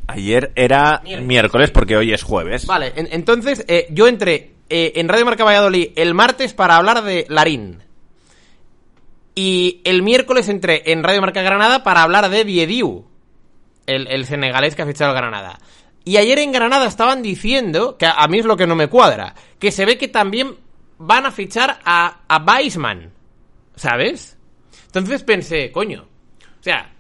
Ayer 0.08 0.52
era 0.56 1.02
Miércoles. 1.04 1.28
miércoles 1.28 1.72
porque 1.72 1.98
hoy 1.98 2.12
es 2.14 2.24
jueves. 2.24 2.66
Vale, 2.66 2.94
en- 2.96 3.10
entonces 3.12 3.64
eh, 3.68 3.86
yo 3.92 4.08
entré 4.08 4.52
eh, 4.70 4.94
en 4.96 5.08
Radio 5.08 5.26
Marca 5.26 5.44
Valladolid 5.44 5.90
el 5.98 6.14
martes 6.16 6.54
para 6.54 6.78
hablar 6.78 7.04
de 7.04 7.26
Larín. 7.30 7.84
Y 9.38 9.82
el 9.84 10.02
miércoles 10.02 10.50
entré 10.50 10.82
en 10.92 11.04
Radio 11.04 11.22
Marca 11.22 11.44
Granada 11.44 11.84
para 11.84 12.02
hablar 12.02 12.28
de 12.32 12.44
Diediu, 12.44 13.06
el, 13.86 14.26
senegalés 14.26 14.74
que 14.74 14.82
ha 14.82 14.88
fichado 14.88 15.14
Granada. 15.14 15.60
Y 16.04 16.18
ayer 16.18 16.40
en 16.40 16.52
Granada 16.52 16.88
estaban 16.88 17.22
diciendo, 17.22 17.98
que 18.00 18.08
a, 18.08 18.28
mí 18.28 18.40
es 18.40 18.46
lo 18.46 18.58
que 18.58 18.66
no 18.66 18.76
me 18.76 18.88
cuadra, 18.88 19.36
que 19.60 19.72
se 19.72 19.86
ve 19.86 20.00
que 20.00 20.08
también 20.08 20.56
van 20.98 21.28
a 21.28 21.32
fichar 21.32 21.78
a, 21.86 22.22
a 22.28 22.44
Weissman, 22.44 23.12
¿sabes? 23.76 24.40
Entonces 24.88 25.22
pensé, 25.22 25.72
coño, 25.72 26.08
o 26.60 26.64
sea, 26.64 26.96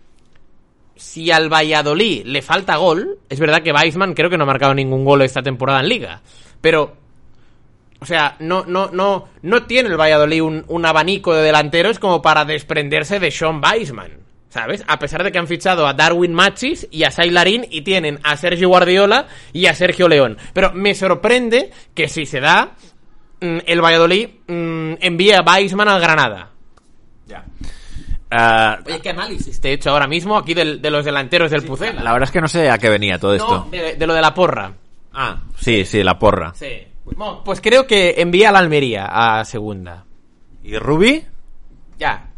si 0.95 1.31
al 1.31 1.51
Valladolid 1.51 2.23
le 2.23 2.43
falta 2.43 2.75
gol, 2.75 3.17
es 3.29 3.39
verdad 3.39 3.63
que 3.63 3.73
Weissman 3.73 4.13
creo 4.13 4.29
que 4.29 4.37
no 4.37 4.43
ha 4.43 4.45
marcado 4.45 4.75
ningún 4.75 5.05
gol 5.05 5.23
esta 5.23 5.41
temporada 5.41 5.79
en 5.79 5.89
Liga, 5.89 6.21
pero, 6.61 6.97
o 7.99 8.05
sea, 8.05 8.35
no, 8.39 8.63
no, 8.65 8.89
no, 8.91 9.27
no 9.41 9.63
tiene 9.63 9.89
el 9.89 9.97
Valladolid 9.99 10.41
un, 10.41 10.65
un 10.67 10.85
abanico 10.85 11.33
de 11.33 11.43
delanteros 11.43 11.99
como 11.99 12.21
para 12.21 12.45
desprenderse 12.45 13.19
de 13.19 13.31
Sean 13.31 13.61
Weissman, 13.63 14.11
¿sabes? 14.49 14.83
A 14.87 14.99
pesar 14.99 15.23
de 15.23 15.31
que 15.31 15.37
han 15.39 15.47
fichado 15.47 15.87
a 15.87 15.93
Darwin 15.93 16.33
Machis 16.33 16.87
y 16.91 17.03
a 17.03 17.11
Sailarín 17.11 17.65
y 17.69 17.81
tienen 17.81 18.19
a 18.23 18.37
Sergio 18.37 18.69
Guardiola 18.69 19.27
y 19.53 19.65
a 19.65 19.73
Sergio 19.73 20.07
León, 20.07 20.37
pero 20.53 20.71
me 20.73 20.93
sorprende 20.95 21.71
que 21.95 22.07
si 22.07 22.25
se 22.25 22.39
da, 22.39 22.71
mm, 23.41 23.57
el 23.65 23.81
Valladolid 23.81 24.29
mm, 24.47 24.93
envíe 25.01 25.33
a 25.33 25.41
Weissman 25.41 25.87
al 25.89 25.99
Granada. 26.01 26.51
Ya. 27.25 27.43
Ah, 28.29 28.79
Oye, 28.85 28.99
¿qué 28.99 29.09
análisis 29.09 29.59
te 29.61 29.69
he 29.69 29.73
hecho 29.73 29.89
ahora 29.91 30.05
mismo 30.07 30.37
aquí 30.37 30.53
del- 30.53 30.81
de 30.81 30.91
los 30.91 31.05
delanteros 31.05 31.49
del 31.49 31.63
Pucela? 31.63 32.03
la 32.03 32.11
verdad 32.11 32.27
es 32.27 32.31
que 32.33 32.41
no 32.41 32.47
sé 32.49 32.69
a 32.69 32.77
qué 32.77 32.89
venía 32.89 33.17
todo 33.19 33.33
esto. 33.33 33.67
De, 33.71 33.95
de 33.95 34.07
lo 34.07 34.13
de 34.13 34.21
la 34.21 34.33
porra. 34.33 34.73
Ah, 35.13 35.37
sí, 35.57 35.85
sí, 35.85 36.03
la 36.03 36.19
porra. 36.19 36.53
Sí. 36.53 36.85
Bueno, 37.15 37.41
pues 37.43 37.61
creo 37.61 37.87
que 37.87 38.15
envía 38.17 38.49
a 38.49 38.51
la 38.51 38.59
Almería 38.59 39.05
a 39.39 39.45
segunda. 39.45 40.05
¿Y 40.63 40.77
Rubi? 40.77 41.23
Ya. 41.97 42.29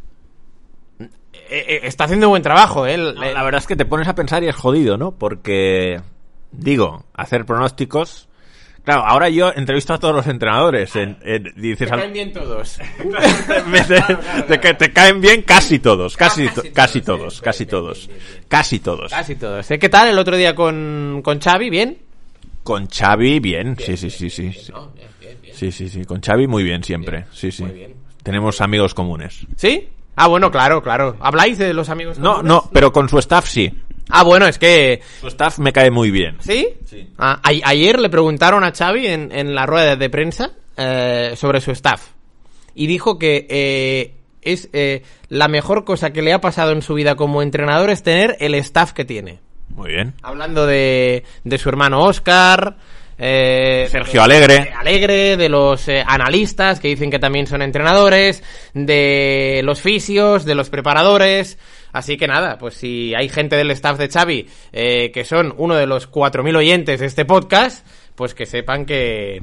Eh, 0.99 1.07
eh, 1.49 1.79
está 1.83 2.03
haciendo 2.03 2.29
buen 2.29 2.43
trabajo, 2.43 2.85
¿eh? 2.85 2.97
No, 2.97 3.11
la 3.13 3.43
verdad 3.43 3.59
es 3.59 3.67
que 3.67 3.75
te 3.75 3.85
pones 3.85 4.07
a 4.07 4.15
pensar 4.15 4.43
y 4.43 4.47
es 4.47 4.55
jodido, 4.55 4.97
¿no? 4.97 5.11
Porque, 5.11 5.99
digo, 6.51 7.05
hacer 7.13 7.45
pronósticos... 7.45 8.27
Claro, 8.81 9.03
ahora 9.05 9.29
yo 9.29 9.51
entrevisto 9.53 9.93
a 9.93 9.99
todos 9.99 10.15
los 10.15 10.25
entrenadores. 10.25 10.95
En, 10.95 11.17
en- 11.21 11.43
Te 11.43 11.51
dices, 11.61 11.91
al- 11.91 11.99
caen 11.99 12.13
bien 12.13 12.33
todos. 12.33 12.79
te, 13.87 14.43
te 14.47 14.59
ca- 14.59 14.77
te 14.77 14.91
caen 14.93 15.21
bien 15.21 15.41
casi 15.43 15.79
todos, 15.79 16.15
casi, 16.17 16.47
Casi 16.47 16.55
to- 16.55 16.61
todos, 16.61 16.73
casi 16.73 17.01
todos, 17.01 17.41
casi 17.41 17.65
todos, 17.65 18.09
casi 18.47 18.79
todos. 18.79 19.11
Casi 19.11 19.35
todos. 19.35 19.67
¿Qué 19.67 19.89
tal 19.89 20.07
el 20.07 20.17
otro 20.17 20.37
día 20.37 20.55
con, 20.55 21.21
con 21.23 21.39
Xavi? 21.39 21.69
¿Bien? 21.69 21.99
Con 22.69 22.87
Xavi, 22.87 23.39
bien, 23.39 23.75
sí, 23.83 23.97
sí, 23.97 24.09
sí, 24.09 24.29
sí. 24.29 24.53
sí. 24.53 24.71
¿No? 24.71 24.91
Bien, 24.95 25.07
bien, 25.19 25.37
bien. 25.41 25.55
Sí, 25.55 25.71
sí, 25.71 25.89
sí, 25.89 26.05
con 26.05 26.21
Xavi 26.21 26.45
muy 26.47 26.61
bien 26.63 26.83
siempre, 26.83 27.25
sí, 27.33 27.51
sí. 27.51 27.63
muy 27.63 27.73
bien. 27.73 27.95
Tenemos 28.21 28.61
amigos 28.61 28.93
comunes. 28.93 29.39
¿Sí? 29.55 29.89
Ah, 30.15 30.27
bueno, 30.27 30.51
claro, 30.51 30.83
claro. 30.83 31.15
¿Habláis 31.19 31.57
de 31.57 31.73
los 31.73 31.89
amigos 31.89 32.19
No, 32.19 32.35
comunes? 32.35 32.47
no, 32.49 32.69
pero 32.71 32.91
con 32.91 33.09
su 33.09 33.17
staff 33.19 33.47
sí. 33.47 33.73
Ah, 34.09 34.23
bueno, 34.23 34.45
es 34.47 34.59
que... 34.59 35.01
Su 35.21 35.27
staff 35.29 35.57
me 35.59 35.71
cae 35.73 35.89
muy 35.89 36.11
bien. 36.11 36.37
¿Sí? 36.41 36.67
Sí. 36.85 37.09
Ah, 37.17 37.39
a- 37.43 37.69
ayer 37.69 37.99
le 37.99 38.09
preguntaron 38.09 38.63
a 38.63 38.71
Xavi 38.71 39.07
en, 39.07 39.31
en 39.31 39.55
la 39.55 39.65
rueda 39.65 39.95
de 39.95 40.09
prensa 40.09 40.51
eh, 40.77 41.33
sobre 41.35 41.61
su 41.61 41.71
staff. 41.71 42.09
Y 42.75 42.87
dijo 42.87 43.17
que 43.17 43.47
eh, 43.49 44.13
es 44.41 44.69
eh, 44.73 45.03
la 45.29 45.47
mejor 45.47 45.85
cosa 45.85 46.11
que 46.11 46.21
le 46.21 46.33
ha 46.33 46.41
pasado 46.41 46.71
en 46.71 46.81
su 46.81 46.93
vida 46.93 47.15
como 47.15 47.41
entrenador 47.41 47.89
es 47.89 48.03
tener 48.03 48.35
el 48.39 48.53
staff 48.55 48.93
que 48.93 49.05
tiene. 49.05 49.39
Muy 49.79 49.91
bien. 49.91 50.13
Hablando 50.23 50.67
de, 50.67 51.23
de 51.45 51.57
su 51.57 51.69
hermano 51.69 52.01
Oscar, 52.01 52.75
eh, 53.17 53.87
Sergio 53.89 54.21
Alegre. 54.21 54.53
de 54.55 54.69
Alegre, 54.71 55.37
de 55.37 55.47
los 55.47 55.87
eh, 55.87 56.03
analistas 56.05 56.81
que 56.81 56.89
dicen 56.89 57.09
que 57.09 57.17
también 57.17 57.47
son 57.47 57.61
entrenadores, 57.61 58.43
de 58.73 59.61
los 59.63 59.81
fisios, 59.81 60.43
de 60.43 60.55
los 60.55 60.69
preparadores. 60.69 61.57
Así 61.93 62.17
que 62.17 62.27
nada, 62.27 62.57
pues 62.57 62.73
si 62.73 63.15
hay 63.15 63.29
gente 63.29 63.55
del 63.55 63.71
staff 63.71 63.97
de 63.97 64.09
Xavi 64.09 64.49
eh, 64.73 65.11
que 65.13 65.23
son 65.23 65.55
uno 65.57 65.75
de 65.75 65.87
los 65.87 66.11
4.000 66.11 66.57
oyentes 66.57 66.99
de 66.99 67.05
este 67.05 67.23
podcast, 67.23 67.87
pues 68.15 68.33
que 68.33 68.45
sepan 68.45 68.85
que, 68.85 69.41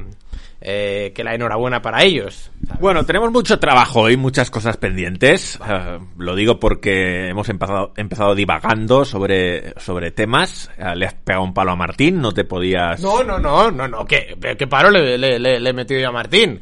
eh, 0.69 1.13
que 1.15 1.23
la 1.23 1.33
enhorabuena 1.35 1.81
para 1.81 2.03
ellos. 2.03 2.51
Bueno, 2.81 3.07
tenemos 3.07 3.31
mucho 3.31 3.61
trabajo 3.61 4.01
hoy, 4.01 4.17
muchas 4.17 4.51
cosas 4.51 4.77
pendientes. 4.77 5.61
Eh, 5.65 5.99
lo 6.19 6.35
digo 6.35 6.59
porque 6.59 7.29
hemos 7.29 7.49
empezado, 7.49 7.93
empezado 7.97 8.35
divagando 8.35 9.05
sobre, 9.05 9.73
sobre 9.81 10.11
temas. 10.11 10.69
Eh, 10.77 10.97
le 10.97 11.07
has 11.07 11.15
pegado 11.15 11.45
un 11.45 11.55
palo 11.55 11.71
a 11.71 11.77
Martín, 11.77 12.21
no 12.21 12.33
te 12.33 12.43
podías... 12.45 13.01
No, 13.01 13.23
no, 13.23 13.39
no, 13.39 13.71
no, 13.71 13.87
no, 13.87 14.05
que, 14.05 14.37
que 14.59 14.67
paro 14.67 14.91
le, 14.91 15.17
le- 15.17 15.39
le- 15.39 15.61
le 15.61 15.71
he 15.71 15.73
metido 15.73 16.01
yo 16.01 16.09
a 16.09 16.13
Martín. 16.13 16.61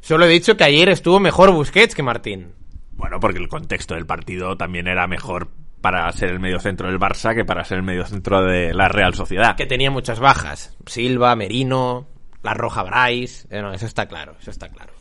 Solo 0.00 0.26
he 0.26 0.28
dicho 0.28 0.56
que 0.56 0.62
ayer 0.64 0.88
estuvo 0.88 1.18
mejor 1.18 1.50
Busquets 1.50 1.94
que 1.96 2.02
Martín. 2.04 2.52
Bueno, 2.92 3.18
porque 3.18 3.38
el 3.40 3.48
contexto 3.48 3.94
del 3.94 4.06
partido 4.06 4.56
también 4.56 4.86
era 4.86 5.08
mejor 5.08 5.48
para 5.80 6.12
ser 6.12 6.28
el 6.28 6.38
mediocentro 6.38 6.86
del 6.88 7.00
Barça 7.00 7.34
que 7.34 7.44
para 7.44 7.64
ser 7.64 7.78
el 7.78 7.82
mediocentro 7.82 8.42
de 8.44 8.72
la 8.74 8.88
Real 8.88 9.14
Sociedad. 9.14 9.56
Que 9.56 9.66
tenía 9.66 9.90
muchas 9.90 10.20
bajas. 10.20 10.76
Silva, 10.86 11.34
Merino, 11.34 12.06
la 12.42 12.54
Roja 12.54 12.82
Bryce. 12.82 13.46
Eh, 13.50 13.60
no, 13.60 13.72
eso 13.72 13.86
está 13.86 14.06
claro, 14.06 14.34
eso 14.40 14.50
está 14.50 14.68
claro. 14.68 14.92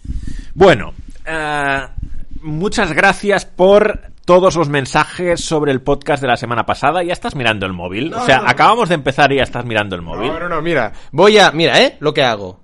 Bueno, 0.53 0.93
eh, 1.25 1.87
muchas 2.41 2.91
gracias 2.93 3.45
por 3.45 4.11
todos 4.25 4.55
los 4.55 4.69
mensajes 4.69 5.43
sobre 5.43 5.71
el 5.71 5.81
podcast 5.81 6.21
de 6.21 6.27
la 6.27 6.37
semana 6.37 6.65
pasada. 6.65 7.03
Ya 7.03 7.13
estás 7.13 7.35
mirando 7.35 7.65
el 7.65 7.73
móvil. 7.73 8.13
o 8.13 8.25
sea, 8.25 8.37
no, 8.37 8.43
no. 8.43 8.49
acabamos 8.49 8.89
de 8.89 8.95
empezar 8.95 9.31
y 9.31 9.37
ya 9.37 9.43
estás 9.43 9.65
mirando 9.65 9.95
el 9.95 10.01
móvil. 10.01 10.27
No, 10.27 10.39
no, 10.39 10.49
no, 10.49 10.61
mira. 10.61 10.91
Voy 11.11 11.37
a. 11.37 11.51
Mira, 11.51 11.81
¿eh? 11.81 11.97
Lo 11.99 12.13
que 12.13 12.23
hago. 12.23 12.59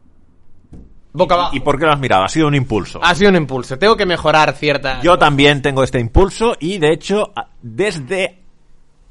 Boca 1.14 1.36
abajo. 1.36 1.56
¿Y 1.56 1.62
por 1.62 1.80
qué 1.80 1.86
lo 1.86 1.94
has 1.94 2.00
mirado? 2.00 2.26
Ha 2.26 2.30
sido 2.30 2.48
un 2.48 2.56
impulso. 2.56 3.00
Ha 3.02 3.16
sido 3.16 3.30
un 3.30 3.38
impulso. 3.38 3.80
Tengo 3.80 3.96
que 3.96 4.06
mejorar 4.06 4.54
cierta. 4.54 5.02
Yo 5.02 5.18
también 5.18 5.62
tengo 5.62 5.82
este 5.82 6.00
impulso 6.00 6.58
y 6.60 6.78
de 6.78 6.92
hecho 6.92 7.34
desde 7.62 8.42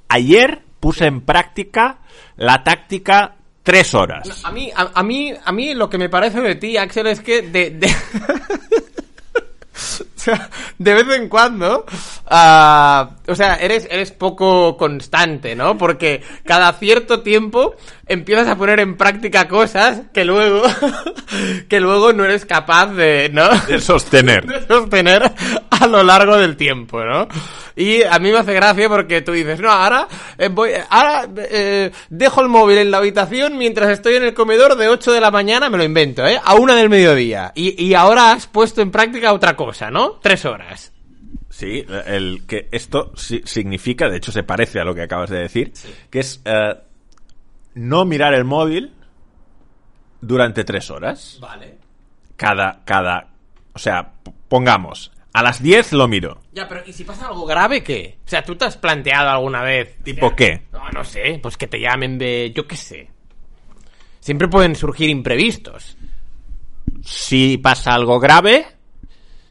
ayer 0.08 0.62
puse 0.80 1.06
en 1.06 1.22
práctica 1.22 2.00
la 2.36 2.62
táctica 2.62 3.36
tres 3.64 3.94
horas. 3.94 4.44
A 4.44 4.52
mí, 4.52 4.70
a, 4.76 4.92
a 4.94 5.02
mí, 5.02 5.34
a 5.44 5.50
mí 5.50 5.74
lo 5.74 5.90
que 5.90 5.98
me 5.98 6.08
parece 6.08 6.40
de 6.40 6.54
ti, 6.54 6.76
Axel, 6.76 7.08
es 7.08 7.20
que 7.20 7.42
de, 7.42 7.70
de... 7.70 7.88
o 9.74 10.20
sea, 10.20 10.48
de 10.78 10.94
vez 10.94 11.08
en 11.16 11.28
cuando, 11.28 11.84
ah, 12.34 13.10
o 13.28 13.34
sea, 13.34 13.56
eres, 13.56 13.86
eres 13.90 14.10
poco 14.10 14.76
constante, 14.76 15.54
¿no? 15.54 15.78
Porque 15.78 16.22
cada 16.44 16.72
cierto 16.74 17.20
tiempo 17.20 17.76
empiezas 18.06 18.48
a 18.48 18.56
poner 18.56 18.80
en 18.80 18.96
práctica 18.96 19.46
cosas 19.48 20.02
que 20.12 20.24
luego, 20.24 20.62
que 21.68 21.80
luego 21.80 22.12
no 22.12 22.24
eres 22.24 22.44
capaz 22.44 22.86
de, 22.86 23.30
¿no? 23.32 23.48
De 23.68 23.80
sostener. 23.80 24.44
de 24.46 24.66
sostener 24.66 25.32
a 25.70 25.86
lo 25.86 26.02
largo 26.02 26.36
del 26.36 26.56
tiempo, 26.56 27.04
¿no? 27.04 27.28
Y 27.76 28.02
a 28.02 28.18
mí 28.18 28.30
me 28.30 28.38
hace 28.38 28.52
gracia 28.52 28.88
porque 28.88 29.22
tú 29.22 29.32
dices, 29.32 29.60
no, 29.60 29.70
ahora 29.70 30.08
eh, 30.38 30.48
voy, 30.48 30.70
ahora 30.90 31.28
eh, 31.36 31.90
dejo 32.08 32.40
el 32.40 32.48
móvil 32.48 32.78
en 32.78 32.90
la 32.90 32.98
habitación 32.98 33.58
mientras 33.58 33.90
estoy 33.90 34.16
en 34.16 34.24
el 34.24 34.34
comedor 34.34 34.76
de 34.76 34.88
8 34.88 35.12
de 35.12 35.20
la 35.20 35.30
mañana, 35.30 35.70
me 35.70 35.78
lo 35.78 35.84
invento, 35.84 36.26
¿eh? 36.26 36.40
A 36.42 36.54
una 36.54 36.74
del 36.74 36.88
mediodía. 36.88 37.52
Y, 37.54 37.82
y 37.82 37.94
ahora 37.94 38.32
has 38.32 38.46
puesto 38.46 38.82
en 38.82 38.90
práctica 38.90 39.32
otra 39.32 39.56
cosa, 39.56 39.90
¿no? 39.90 40.18
Tres 40.22 40.44
horas. 40.44 40.93
Sí, 41.56 41.86
el 42.06 42.46
que 42.48 42.68
esto 42.72 43.12
si- 43.14 43.42
significa, 43.44 44.08
de 44.08 44.16
hecho 44.16 44.32
se 44.32 44.42
parece 44.42 44.80
a 44.80 44.84
lo 44.84 44.92
que 44.92 45.02
acabas 45.02 45.30
de 45.30 45.38
decir, 45.38 45.72
que 46.10 46.18
es 46.18 46.42
eh, 46.44 46.74
no 47.74 48.04
mirar 48.04 48.34
el 48.34 48.42
móvil 48.44 48.92
durante 50.20 50.64
tres 50.64 50.90
horas. 50.90 51.38
Vale. 51.40 51.78
Cada, 52.34 52.80
cada, 52.84 53.28
o 53.72 53.78
sea, 53.78 54.14
pongamos, 54.48 55.12
a 55.32 55.44
las 55.44 55.62
10 55.62 55.92
lo 55.92 56.08
miro. 56.08 56.40
Ya, 56.52 56.66
pero 56.66 56.82
¿y 56.84 56.92
si 56.92 57.04
pasa 57.04 57.28
algo 57.28 57.46
grave 57.46 57.84
qué? 57.84 58.18
O 58.26 58.28
sea, 58.28 58.42
¿tú 58.42 58.56
te 58.56 58.64
has 58.64 58.76
planteado 58.76 59.30
alguna 59.30 59.62
vez? 59.62 59.96
¿Tipo 60.02 60.34
qué? 60.34 60.62
No, 60.72 60.88
no 60.90 61.04
sé, 61.04 61.38
pues 61.40 61.56
que 61.56 61.68
te 61.68 61.78
llamen 61.78 62.18
de... 62.18 62.52
yo 62.52 62.66
qué 62.66 62.76
sé. 62.76 63.10
Siempre 64.18 64.48
pueden 64.48 64.74
surgir 64.74 65.08
imprevistos. 65.08 65.96
si 67.04 67.58
pasa 67.58 67.94
algo 67.94 68.18
grave. 68.18 68.66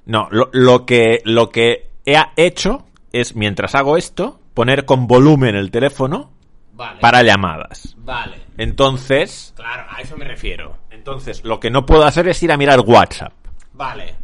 No, 0.05 0.27
lo, 0.31 0.49
lo 0.51 0.85
que 0.85 1.21
lo 1.23 1.49
que 1.49 1.92
he 2.05 2.17
hecho 2.35 2.85
es 3.11 3.35
mientras 3.35 3.75
hago 3.75 3.97
esto 3.97 4.39
poner 4.53 4.85
con 4.85 5.07
volumen 5.07 5.55
el 5.55 5.71
teléfono 5.71 6.31
Vale. 6.73 6.99
para 6.99 7.23
llamadas. 7.23 7.95
Vale. 7.99 8.37
Entonces, 8.57 9.53
Claro, 9.55 9.85
a 9.89 10.01
eso 10.01 10.15
me 10.17 10.25
refiero. 10.25 10.77
entonces 10.91 11.43
lo 11.43 11.59
que 11.59 11.69
no 11.71 11.85
puedo 11.85 12.03
hacer 12.05 12.27
es 12.27 12.41
ir 12.43 12.51
a 12.51 12.57
mirar 12.57 12.79
WhatsApp, 12.81 13.33
Vale. 13.73 14.15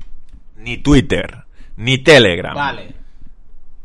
ni 0.57 0.77
Twitter, 0.77 1.43
ni 1.77 1.97
Telegram. 1.99 2.55
Vale. 2.55 2.93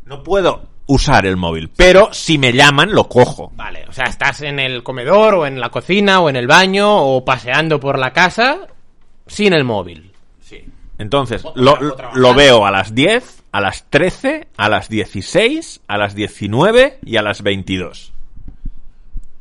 No 0.05 0.21
puedo 0.23 0.67
usar 0.87 1.25
el 1.25 1.35
móvil, 1.35 1.69
pero 1.75 2.13
si 2.13 2.37
me 2.37 2.53
llaman 2.53 2.91
lo 2.91 3.07
cojo. 3.09 3.51
Vale, 3.55 3.85
o 3.87 3.91
sea, 3.91 4.05
estás 4.05 4.41
en 4.41 4.59
el 4.59 4.83
comedor 4.83 5.33
o 5.33 5.45
en 5.47 5.59
la 5.59 5.69
cocina 5.69 6.19
o 6.19 6.29
en 6.29 6.35
el 6.35 6.45
baño 6.45 6.95
o 6.95 7.25
paseando 7.25 7.79
por 7.79 7.97
la 7.97 8.13
casa 8.13 8.67
sin 9.25 9.53
el 9.53 9.63
móvil. 9.63 10.11
Sí. 10.41 10.63
Entonces, 10.99 11.43
lo 11.55 12.33
veo 12.35 12.65
a 12.67 12.71
las 12.71 12.93
10, 12.93 13.44
a 13.55 13.61
las 13.61 13.85
13, 13.89 14.49
a 14.57 14.67
las 14.67 14.89
16, 14.89 15.79
a 15.87 15.97
las 15.97 16.13
19 16.13 16.99
y 17.05 17.15
a 17.15 17.21
las 17.21 17.41
22. 17.41 18.11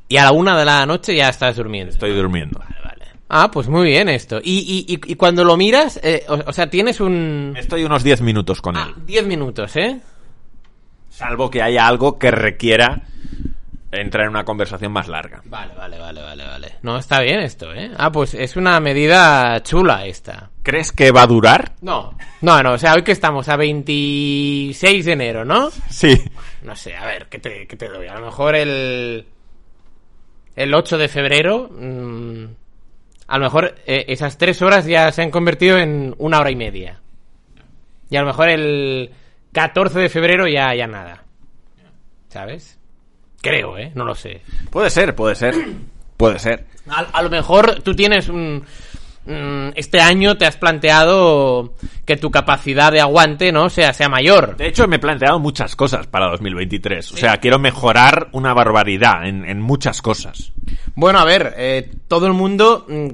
Y 0.08 0.18
a 0.18 0.22
la 0.24 0.30
una 0.30 0.56
de 0.56 0.64
la 0.64 0.86
noche 0.86 1.16
ya 1.16 1.28
estás 1.28 1.56
durmiendo. 1.56 1.92
Estoy 1.92 2.14
durmiendo. 2.14 2.60
Vale, 2.60 2.76
vale. 2.84 3.04
Ah, 3.28 3.50
pues 3.50 3.66
muy 3.66 3.88
bien 3.88 4.08
esto. 4.08 4.38
Y, 4.40 4.84
y, 4.86 4.94
y, 4.94 5.12
y 5.12 5.16
cuando 5.16 5.42
lo 5.42 5.56
miras, 5.56 5.98
eh, 6.04 6.24
o, 6.28 6.34
o 6.46 6.52
sea, 6.52 6.70
tienes 6.70 7.00
un... 7.00 7.54
Estoy 7.58 7.82
unos 7.82 8.04
10 8.04 8.20
minutos 8.20 8.62
con 8.62 8.76
Ah, 8.76 8.92
él. 8.96 9.04
10 9.04 9.26
minutos, 9.26 9.74
¿eh? 9.74 9.98
Salvo 11.10 11.50
que 11.50 11.60
haya 11.60 11.84
algo 11.88 12.16
que 12.16 12.30
requiera 12.30 13.02
entrar 14.00 14.24
en 14.24 14.30
una 14.30 14.44
conversación 14.44 14.92
más 14.92 15.08
larga. 15.08 15.42
Vale, 15.44 15.74
vale, 15.74 15.98
vale, 15.98 16.22
vale, 16.22 16.44
vale. 16.44 16.72
No, 16.82 16.96
está 16.98 17.20
bien 17.20 17.40
esto, 17.40 17.72
¿eh? 17.74 17.90
Ah, 17.96 18.10
pues 18.10 18.34
es 18.34 18.56
una 18.56 18.78
medida 18.80 19.62
chula 19.62 20.06
esta. 20.06 20.50
¿Crees 20.62 20.92
que 20.92 21.10
va 21.10 21.22
a 21.22 21.26
durar? 21.26 21.72
No, 21.80 22.16
no, 22.40 22.62
no, 22.62 22.72
o 22.72 22.78
sea, 22.78 22.94
hoy 22.94 23.02
que 23.02 23.12
estamos 23.12 23.48
a 23.48 23.56
26 23.56 25.04
de 25.04 25.12
enero, 25.12 25.44
¿no? 25.44 25.70
Sí. 25.90 26.22
No 26.62 26.74
sé, 26.74 26.96
a 26.96 27.04
ver, 27.06 27.28
¿qué 27.28 27.38
te, 27.38 27.66
qué 27.66 27.76
te 27.76 27.88
doy? 27.88 28.06
A 28.06 28.14
lo 28.14 28.26
mejor 28.26 28.54
el. 28.54 29.26
El 30.56 30.72
8 30.74 30.98
de 30.98 31.08
febrero. 31.08 31.68
mm, 31.70 32.44
a 33.26 33.38
lo 33.38 33.44
mejor 33.44 33.74
eh, 33.86 34.04
esas 34.08 34.36
tres 34.38 34.60
horas 34.62 34.86
ya 34.86 35.10
se 35.10 35.22
han 35.22 35.30
convertido 35.30 35.78
en 35.78 36.14
una 36.18 36.40
hora 36.40 36.50
y 36.50 36.56
media. 36.56 37.00
Y 38.10 38.16
a 38.16 38.20
lo 38.20 38.26
mejor 38.26 38.48
el 38.50 39.10
14 39.52 39.98
de 39.98 40.08
febrero 40.08 40.46
ya, 40.46 40.74
ya 40.74 40.86
nada. 40.86 41.24
¿Sabes? 42.28 42.78
Creo, 43.44 43.78
¿eh? 43.78 43.92
No 43.94 44.04
lo 44.04 44.14
sé. 44.14 44.40
Puede 44.70 44.90
ser, 44.90 45.14
puede 45.14 45.34
ser. 45.34 45.54
Puede 46.16 46.38
ser. 46.38 46.66
A, 46.88 47.00
a 47.00 47.22
lo 47.22 47.30
mejor 47.30 47.82
tú 47.82 47.94
tienes 47.94 48.28
un. 48.28 48.64
mm, 49.26 49.68
Este 49.74 50.00
año 50.00 50.36
te 50.36 50.46
has 50.46 50.56
planteado 50.56 51.74
que 52.06 52.16
tu 52.16 52.30
capacidad 52.30 52.90
de 52.92 53.00
aguante, 53.00 53.52
¿no? 53.52 53.68
Sea, 53.70 53.92
sea 53.92 54.08
mayor. 54.08 54.56
De 54.56 54.66
hecho, 54.68 54.86
me 54.88 54.96
he 54.96 54.98
planteado 54.98 55.38
muchas 55.38 55.76
cosas 55.76 56.06
para 56.06 56.28
2023. 56.30 57.12
O 57.12 57.16
sea, 57.16 57.36
quiero 57.38 57.58
mejorar 57.58 58.28
una 58.32 58.54
barbaridad 58.54 59.26
en, 59.26 59.44
en 59.48 59.60
muchas 59.60 60.00
cosas. 60.02 60.52
Bueno, 60.94 61.18
a 61.18 61.24
ver, 61.24 61.54
eh, 61.56 61.90
todo 62.08 62.26
el 62.26 62.32
mundo, 62.32 62.86
mm, 62.88 63.08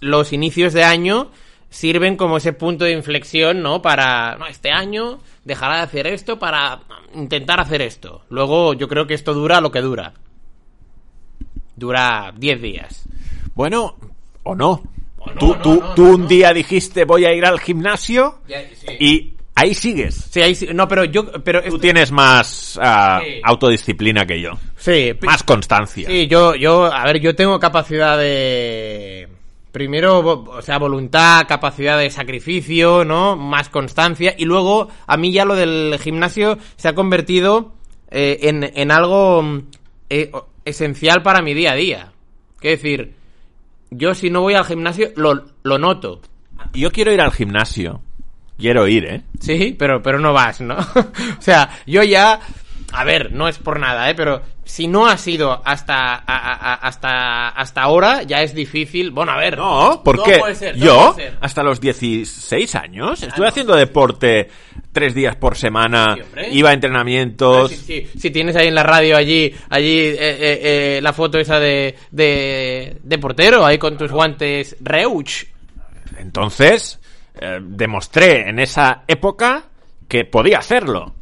los 0.00 0.32
inicios 0.32 0.72
de 0.74 0.84
año 0.84 1.30
sirven 1.74 2.16
como 2.16 2.36
ese 2.36 2.52
punto 2.52 2.84
de 2.84 2.92
inflexión, 2.92 3.60
¿no? 3.62 3.82
Para, 3.82 4.36
no, 4.36 4.46
este 4.46 4.70
año 4.70 5.18
dejará 5.44 5.76
de 5.78 5.82
hacer 5.82 6.06
esto 6.06 6.38
para 6.38 6.80
intentar 7.14 7.58
hacer 7.60 7.82
esto. 7.82 8.22
Luego 8.30 8.74
yo 8.74 8.86
creo 8.88 9.06
que 9.08 9.14
esto 9.14 9.34
dura 9.34 9.60
lo 9.60 9.70
que 9.72 9.80
dura. 9.80 10.14
Dura 11.76 12.32
10 12.36 12.62
días. 12.62 13.04
Bueno, 13.54 13.96
o 14.44 14.54
no. 14.54 14.82
O 15.18 15.30
no, 15.30 15.38
tú 15.38 15.46
no, 15.48 15.62
tú, 15.62 15.80
no, 15.80 15.94
tú 15.94 16.04
un 16.14 16.28
día 16.28 16.52
dijiste 16.52 17.04
voy 17.04 17.24
a 17.24 17.32
ir 17.32 17.44
al 17.46 17.58
gimnasio 17.58 18.40
Y... 19.00 19.06
y 19.06 19.34
ahí 19.54 19.74
sigues. 19.74 20.14
Sí, 20.30 20.42
ahí 20.42 20.54
sí- 20.54 20.68
no, 20.72 20.86
pero 20.86 21.04
yo, 21.04 21.32
pero 21.42 21.60
Tú 21.62 21.68
esto- 21.68 21.80
tienes 21.80 22.12
más 22.12 22.78
Sí. 22.78 23.40
autodisciplina 23.42 24.26
que 24.26 24.40
yo. 24.40 24.52
sí, 24.76 25.12
Más 25.22 25.42
constancia. 25.42 26.06
Sí, 26.08 26.28
yo, 26.28 26.54
yo, 26.54 26.84
a 26.92 27.04
ver, 27.04 27.18
yo 27.20 27.34
tengo 27.34 27.58
capacidad 27.58 28.16
de... 28.18 29.28
Primero, 29.74 30.20
o 30.20 30.62
sea, 30.62 30.78
voluntad, 30.78 31.48
capacidad 31.48 31.98
de 31.98 32.08
sacrificio, 32.08 33.04
¿no? 33.04 33.34
Más 33.34 33.70
constancia. 33.70 34.32
Y 34.38 34.44
luego, 34.44 34.88
a 35.04 35.16
mí 35.16 35.32
ya 35.32 35.44
lo 35.44 35.56
del 35.56 35.98
gimnasio 35.98 36.58
se 36.76 36.86
ha 36.86 36.94
convertido 36.94 37.74
eh, 38.08 38.38
en, 38.42 38.62
en 38.62 38.92
algo 38.92 39.42
mm, 39.42 39.62
eh, 40.10 40.30
esencial 40.64 41.24
para 41.24 41.42
mi 41.42 41.54
día 41.54 41.72
a 41.72 41.74
día. 41.74 42.12
Es 42.62 42.80
decir, 42.80 43.14
yo 43.90 44.14
si 44.14 44.30
no 44.30 44.42
voy 44.42 44.54
al 44.54 44.64
gimnasio 44.64 45.10
lo, 45.16 45.44
lo 45.64 45.76
noto. 45.76 46.20
Yo 46.72 46.92
quiero 46.92 47.12
ir 47.12 47.20
al 47.20 47.32
gimnasio. 47.32 48.00
Quiero 48.56 48.86
ir, 48.86 49.04
¿eh? 49.06 49.22
Sí, 49.40 49.74
pero, 49.76 50.00
pero 50.04 50.20
no 50.20 50.32
vas, 50.32 50.60
¿no? 50.60 50.76
o 51.36 51.40
sea, 51.42 51.68
yo 51.84 52.04
ya... 52.04 52.38
A 52.94 53.04
ver, 53.04 53.32
no 53.32 53.48
es 53.48 53.58
por 53.58 53.78
nada, 53.80 54.08
¿eh? 54.08 54.14
Pero 54.14 54.42
si 54.64 54.86
no 54.88 55.06
has 55.06 55.26
ido 55.26 55.60
hasta, 55.64 56.14
a- 56.14 56.74
hasta, 56.74 57.48
hasta 57.48 57.82
ahora, 57.82 58.22
ya 58.22 58.42
es 58.42 58.54
difícil. 58.54 59.10
Bueno, 59.10 59.32
a 59.32 59.36
ver. 59.38 59.56
No, 59.58 60.02
¿por 60.04 60.16
todo 60.16 60.24
qué? 60.26 60.38
puede 60.38 60.54
ser, 60.54 60.76
todo 60.76 60.84
Yo, 60.84 61.16
hasta 61.40 61.62
los 61.62 61.80
16 61.80 62.74
años, 62.76 63.22
estuve 63.22 63.48
haciendo 63.48 63.74
deporte 63.74 64.48
tres 64.92 65.14
días 65.14 65.34
por 65.36 65.56
semana, 65.56 66.16
Sí, 66.16 66.40
iba 66.52 66.70
a 66.70 66.72
entrenamientos. 66.72 67.70
Si, 67.70 67.76
si- 67.76 68.18
si 68.18 68.30
tienes 68.30 68.54
ahí 68.56 68.68
en 68.68 68.74
la 68.76 68.84
radio 68.84 69.16
allí, 69.16 69.52
allí 69.70 69.98
eh, 69.98 70.16
eh, 70.20 70.60
eh, 70.62 71.00
la 71.02 71.12
foto 71.12 71.38
esa 71.38 71.58
de, 71.58 71.96
de, 72.12 72.98
de 73.02 73.18
portero, 73.18 73.66
ahí 73.66 73.76
con 73.78 73.98
tus 73.98 74.10
guantes 74.12 74.76
Reuch. 74.80 75.46
Entonces, 76.18 77.00
eh, 77.40 77.58
demostré 77.60 78.48
en 78.48 78.58
esa 78.60 79.02
época 79.08 79.64
que 80.08 80.24
podía 80.24 80.58
hacerlo. 80.58 81.14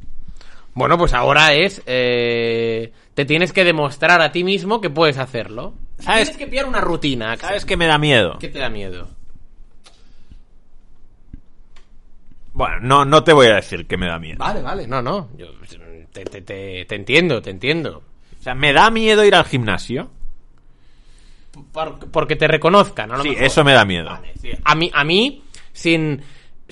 Bueno, 0.75 0.97
pues 0.99 1.13
ahora 1.13 1.53
es... 1.55 1.83
eh, 1.87 2.93
te 3.15 3.25
tienes 3.27 3.53
que 3.53 3.63
demostrar 3.65 4.21
a 4.23 4.33
ti 4.33 4.43
mismo 4.45 4.81
que 4.81 4.89
puedes 4.91 5.19
hacerlo. 5.19 5.75
¿Sabes? 5.99 6.31
Tienes 6.31 6.37
que 6.39 6.47
pillar 6.47 6.67
una 6.67 6.81
rutina, 6.81 7.33
Axel. 7.33 7.49
¿Sabes 7.49 7.65
qué 7.67 7.77
me 7.77 7.87
da 7.87 7.99
miedo? 7.99 8.39
¿Qué 8.39 8.49
te 8.49 8.59
da 8.59 8.71
miedo? 8.71 9.09
Bueno, 12.55 12.77
no, 12.81 13.05
no 13.05 13.25
te 13.25 13.33
voy 13.33 13.47
a 13.47 13.55
decir 13.57 13.87
que 13.87 13.97
me 13.97 14.07
da 14.07 14.19
miedo. 14.19 14.39
Vale, 14.39 14.61
vale, 14.63 14.87
no, 14.87 15.01
no. 15.01 15.31
Yo 15.37 15.47
te, 16.13 16.25
te- 16.25 16.43
te- 16.43 16.85
te 16.85 16.95
entiendo, 16.95 17.41
te 17.41 17.51
entiendo. 17.51 18.03
O 18.39 18.43
sea, 18.43 18.55
me 18.55 18.73
da 18.73 18.91
miedo 18.91 19.25
ir 19.25 19.35
al 19.35 19.45
gimnasio. 19.45 20.11
Por- 21.73 22.11
porque 22.11 22.37
te 22.37 22.49
reconozcan, 22.49 23.11
lo 23.11 23.23
Sí, 23.23 23.31
mejor. 23.31 23.45
eso 23.45 23.65
me 23.65 23.73
da 23.73 23.85
miedo. 23.85 24.07
Vale, 24.11 24.33
sí. 24.41 24.51
A 24.65 24.75
mí, 24.75 24.91
a 24.93 25.05
mí 25.05 25.43
sin, 25.73 26.23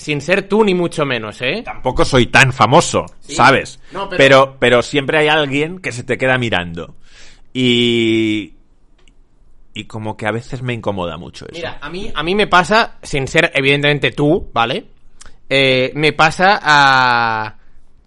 sin 0.00 0.20
ser 0.20 0.48
tú 0.48 0.64
ni 0.64 0.74
mucho 0.74 1.04
menos, 1.06 1.40
¿eh? 1.42 1.62
Tampoco 1.64 2.04
soy 2.04 2.26
tan 2.26 2.52
famoso, 2.52 3.04
Sí. 3.20 3.34
¿sabes? 3.34 3.78
No, 3.92 4.08
pero- 4.08 4.18
pero... 4.18 4.56
pero 4.58 4.82
siempre 4.82 5.18
hay 5.18 5.28
alguien 5.28 5.78
que 5.78 5.92
se 5.92 6.02
te 6.04 6.16
queda 6.18 6.38
mirando. 6.38 6.96
Y 7.52 8.54
y 9.72 9.84
como 9.84 10.16
que 10.16 10.26
a 10.26 10.32
veces 10.32 10.62
me 10.62 10.72
incomoda 10.74 11.16
mucho 11.16 11.44
eso. 11.46 11.54
Mira, 11.54 11.78
a 11.80 11.88
mí, 11.88 12.10
a 12.12 12.22
mí 12.24 12.34
me 12.34 12.48
pasa, 12.48 12.96
sin 13.02 13.28
ser 13.28 13.52
evidentemente 13.54 14.10
tú, 14.10 14.50
¿vale? 14.52 14.84
Eh, 15.48 15.92
me 15.94 16.12
pasa 16.12 16.58
a... 16.60 17.56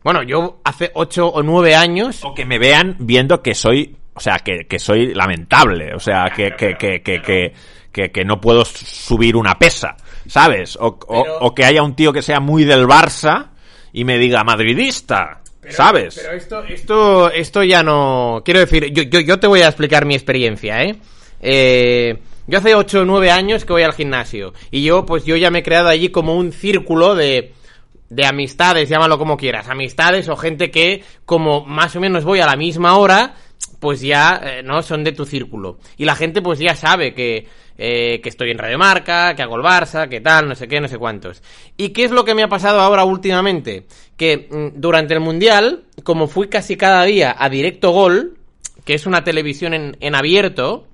Bueno, 0.03 0.23
yo 0.23 0.59
hace 0.65 0.91
8 0.93 1.25
o 1.27 1.41
9 1.41 1.73
años... 1.75 2.19
O 2.25 2.33
que 2.33 2.45
me 2.45 2.59
vean 2.59 2.97
viendo 2.99 3.41
que 3.41 3.55
soy, 3.55 3.95
o 4.13 4.19
sea, 4.19 4.39
que, 4.39 4.67
que 4.67 4.77
soy 4.77 5.13
lamentable, 5.13 5.93
o 5.95 5.99
sea, 5.99 6.31
que, 6.35 6.51
que, 6.57 6.75
que, 6.75 7.01
que, 7.01 7.21
que, 7.21 7.53
que- 7.93 8.11
que 8.11 8.25
no 8.25 8.41
puedo 8.41 8.65
subir 8.65 9.35
una 9.37 9.57
pesa, 9.57 9.95
¿sabes? 10.27 10.75
O, 10.77 10.87
o- 11.07 11.23
Pero- 11.23 11.37
o 11.39 11.55
que 11.55 11.65
haya 11.65 11.83
un 11.83 11.95
tío 11.95 12.13
que 12.13 12.21
sea 12.21 12.39
muy 12.39 12.63
del 12.63 12.85
Barça 12.87 13.47
y 13.91 14.03
me 14.05 14.17
diga 14.17 14.43
madridista, 14.43 15.41
¿sabes? 15.69 16.19
Pero 16.21 16.35
esto, 16.35 16.63
esto, 16.63 17.31
esto 17.31 17.63
ya 17.63 17.83
no... 17.83 18.41
Quiero 18.43 18.59
decir, 18.59 18.91
yo, 18.91 19.03
yo, 19.03 19.19
yo 19.19 19.39
te 19.39 19.47
voy 19.47 19.61
a 19.61 19.67
explicar 19.67 20.05
mi 20.05 20.15
experiencia, 20.15 20.83
¿eh? 20.83 20.95
Eh, 21.41 22.17
yo 22.47 22.57
hace 22.59 22.75
8 22.75 23.01
o 23.01 23.05
9 23.05 23.31
años 23.31 23.65
que 23.65 23.73
voy 23.73 23.83
al 23.83 23.93
gimnasio. 23.93 24.53
Y 24.71 24.83
yo, 24.83 25.05
pues 25.05 25.25
yo 25.25 25.35
ya 25.35 25.51
me 25.51 25.59
he 25.59 25.63
creado 25.63 25.89
allí 25.89 26.09
como 26.09 26.35
un 26.35 26.51
círculo 26.51 27.15
de, 27.15 27.53
de 28.09 28.25
amistades, 28.25 28.89
llámalo 28.89 29.17
como 29.17 29.37
quieras. 29.37 29.69
Amistades 29.69 30.27
o 30.29 30.35
gente 30.35 30.71
que, 30.71 31.03
como 31.25 31.65
más 31.65 31.95
o 31.95 31.99
menos 32.01 32.23
voy 32.23 32.39
a 32.39 32.45
la 32.45 32.55
misma 32.55 32.97
hora, 32.97 33.35
pues 33.79 34.01
ya, 34.01 34.41
eh, 34.43 34.63
¿no? 34.63 34.81
Son 34.81 35.03
de 35.03 35.11
tu 35.11 35.25
círculo. 35.25 35.77
Y 35.97 36.05
la 36.05 36.15
gente 36.15 36.41
pues 36.41 36.59
ya 36.59 36.75
sabe 36.75 37.13
que, 37.13 37.47
eh, 37.77 38.19
que 38.21 38.29
estoy 38.29 38.51
en 38.51 38.57
Radio 38.57 38.77
Marca, 38.77 39.35
que 39.35 39.41
hago 39.41 39.55
el 39.55 39.63
Barça, 39.63 40.07
que 40.07 40.21
tal, 40.21 40.47
no 40.47 40.55
sé 40.55 40.67
qué, 40.67 40.79
no 40.79 40.87
sé 40.87 40.97
cuántos. 40.97 41.41
¿Y 41.77 41.89
qué 41.89 42.03
es 42.03 42.11
lo 42.11 42.25
que 42.25 42.35
me 42.35 42.43
ha 42.43 42.49
pasado 42.49 42.79
ahora 42.79 43.03
últimamente? 43.03 43.85
Que 44.17 44.47
mm, 44.49 44.79
durante 44.79 45.13
el 45.13 45.19
Mundial, 45.19 45.83
como 46.03 46.27
fui 46.27 46.47
casi 46.49 46.77
cada 46.77 47.03
día 47.03 47.35
a 47.37 47.49
Directo 47.49 47.91
Gol, 47.91 48.37
que 48.85 48.93
es 48.93 49.05
una 49.05 49.23
televisión 49.23 49.73
en, 49.73 49.97
en 49.99 50.15
abierto, 50.15 50.87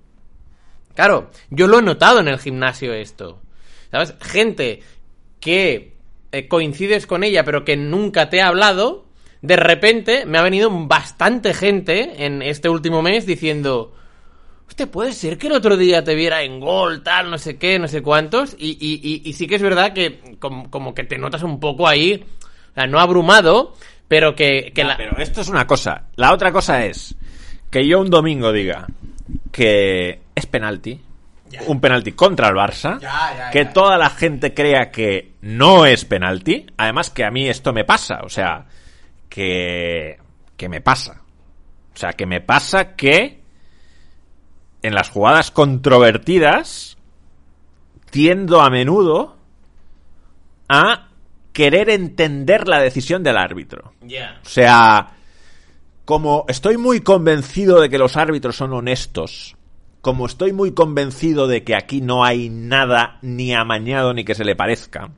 claro, 0.96 1.32
yo 1.50 1.68
lo 1.68 1.80
he 1.80 1.82
notado 1.82 2.20
en 2.20 2.28
el 2.28 2.40
gimnasio 2.40 2.94
esto. 2.94 3.42
¿Sabes? 3.92 4.16
Gente 4.22 4.82
que 5.40 5.94
eh, 6.32 6.48
coincides 6.48 7.08
con 7.08 7.24
ella 7.24 7.44
pero 7.44 7.66
que 7.66 7.76
nunca 7.76 8.30
te 8.30 8.42
ha 8.42 8.48
hablado, 8.48 9.06
de 9.42 9.56
repente 9.56 10.26
me 10.26 10.38
ha 10.38 10.44
venido 10.44 10.70
bastante 10.72 11.54
gente 11.54 12.26
en 12.26 12.42
este 12.42 12.70
último 12.70 13.02
mes 13.02 13.26
diciendo, 13.26 13.96
Hostia, 14.82 14.92
puede 14.94 15.12
ser 15.12 15.38
que 15.38 15.48
el 15.48 15.54
otro 15.54 15.76
día 15.76 16.06
te 16.06 16.16
viera 16.16 16.42
en 16.42 16.62
gol, 16.62 17.04
tal, 17.04 17.30
no 17.30 17.38
sé 17.38 17.58
qué, 17.58 17.78
no 17.80 17.90
sé 17.90 18.02
cuántos. 18.02 18.56
Y, 18.58 18.78
y- 18.80 19.02
y- 19.04 19.30
y 19.30 19.34
sí 19.34 19.46
que 19.46 19.56
es 19.56 19.62
verdad 19.62 19.92
que 19.92 20.38
como, 20.40 20.70
como 20.72 20.94
que 20.94 21.04
te 21.04 21.18
notas 21.18 21.44
un 21.44 21.60
poco 21.60 21.86
ahí, 21.86 22.26
o 22.72 22.74
sea, 22.76 22.88
no 22.88 22.98
abrumado, 23.02 23.76
pero 24.08 24.36
que, 24.36 24.72
la... 24.78 24.96
Pero 24.96 25.18
esto 25.18 25.42
es 25.42 25.50
una 25.50 25.68
cosa. 25.68 26.04
La 26.16 26.32
otra 26.34 26.54
cosa 26.54 26.86
es 26.86 27.14
que 27.70 27.86
yo 27.86 28.00
un 28.00 28.10
domingo 28.10 28.54
diga 28.54 28.88
que 29.52 30.22
es 30.34 30.46
penalti, 30.46 30.98
un 31.68 31.82
penalti 31.82 32.14
contra 32.14 32.48
el 32.48 32.56
Barça, 32.56 33.00
Ya, 33.02 33.34
ya, 33.38 33.52
que 33.52 33.66
toda 33.66 33.98
la 33.98 34.10
gente 34.12 34.54
crea 34.54 34.92
que 34.92 35.34
no 35.42 35.86
es 35.86 36.06
penalti, 36.06 36.68
además 36.78 37.10
que 37.10 37.26
a 37.26 37.32
mí 37.32 37.50
esto 37.50 37.74
me 37.74 37.84
pasa, 37.84 38.22
o 38.24 38.30
sea, 38.30 38.66
que, 39.28 40.18
que 40.56 40.70
me 40.70 40.80
pasa. 40.80 41.22
O 41.94 41.98
sea, 41.98 42.14
que 42.14 42.26
me 42.26 42.40
pasa 42.40 42.96
que 42.96 43.39
en 44.82 44.96
las 44.96 45.10
jugadas 45.10 45.52
controvertidas 45.52 46.98
tiendo 48.10 48.62
a 48.62 48.70
menudo 48.70 49.36
a 50.68 51.10
querer 51.54 51.90
entender 51.90 52.68
la 52.68 52.80
decisión 52.80 53.24
del 53.24 53.38
árbitro. 53.38 53.94
O 54.02 54.50
sea, 54.50 55.16
como 56.06 56.46
estoy 56.48 56.78
muy 56.78 57.02
convencido 57.02 57.82
de 57.82 57.90
que 57.90 57.98
los 57.98 58.18
árbitros 58.18 58.56
son 58.56 58.74
honestos, 58.74 59.56
como 60.02 60.26
estoy 60.26 60.54
muy 60.54 60.72
convencido 60.72 61.48
de 61.48 61.64
que 61.64 61.76
aquí 61.76 62.02
no 62.02 62.24
hay 62.24 62.50
nada 62.50 63.20
ni 63.22 63.54
amañado 63.54 64.14
ni 64.14 64.24
que 64.24 64.36
se 64.36 64.46
le 64.46 64.56
parezca, 64.56 65.12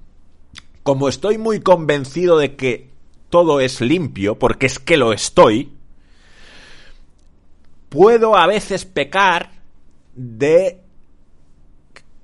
como 0.83 1.07
estoy 1.07 1.37
muy 1.37 1.59
convencido 1.59 2.37
de 2.37 2.55
que 2.55 2.89
todo 3.29 3.59
es 3.59 3.81
limpio, 3.81 4.39
porque 4.39 4.65
es 4.65 4.79
que 4.79 4.97
lo 4.97 5.13
estoy, 5.13 5.71
puedo 7.91 8.37
a 8.37 8.47
veces 8.47 8.85
pecar 8.85 9.51
de 10.15 10.79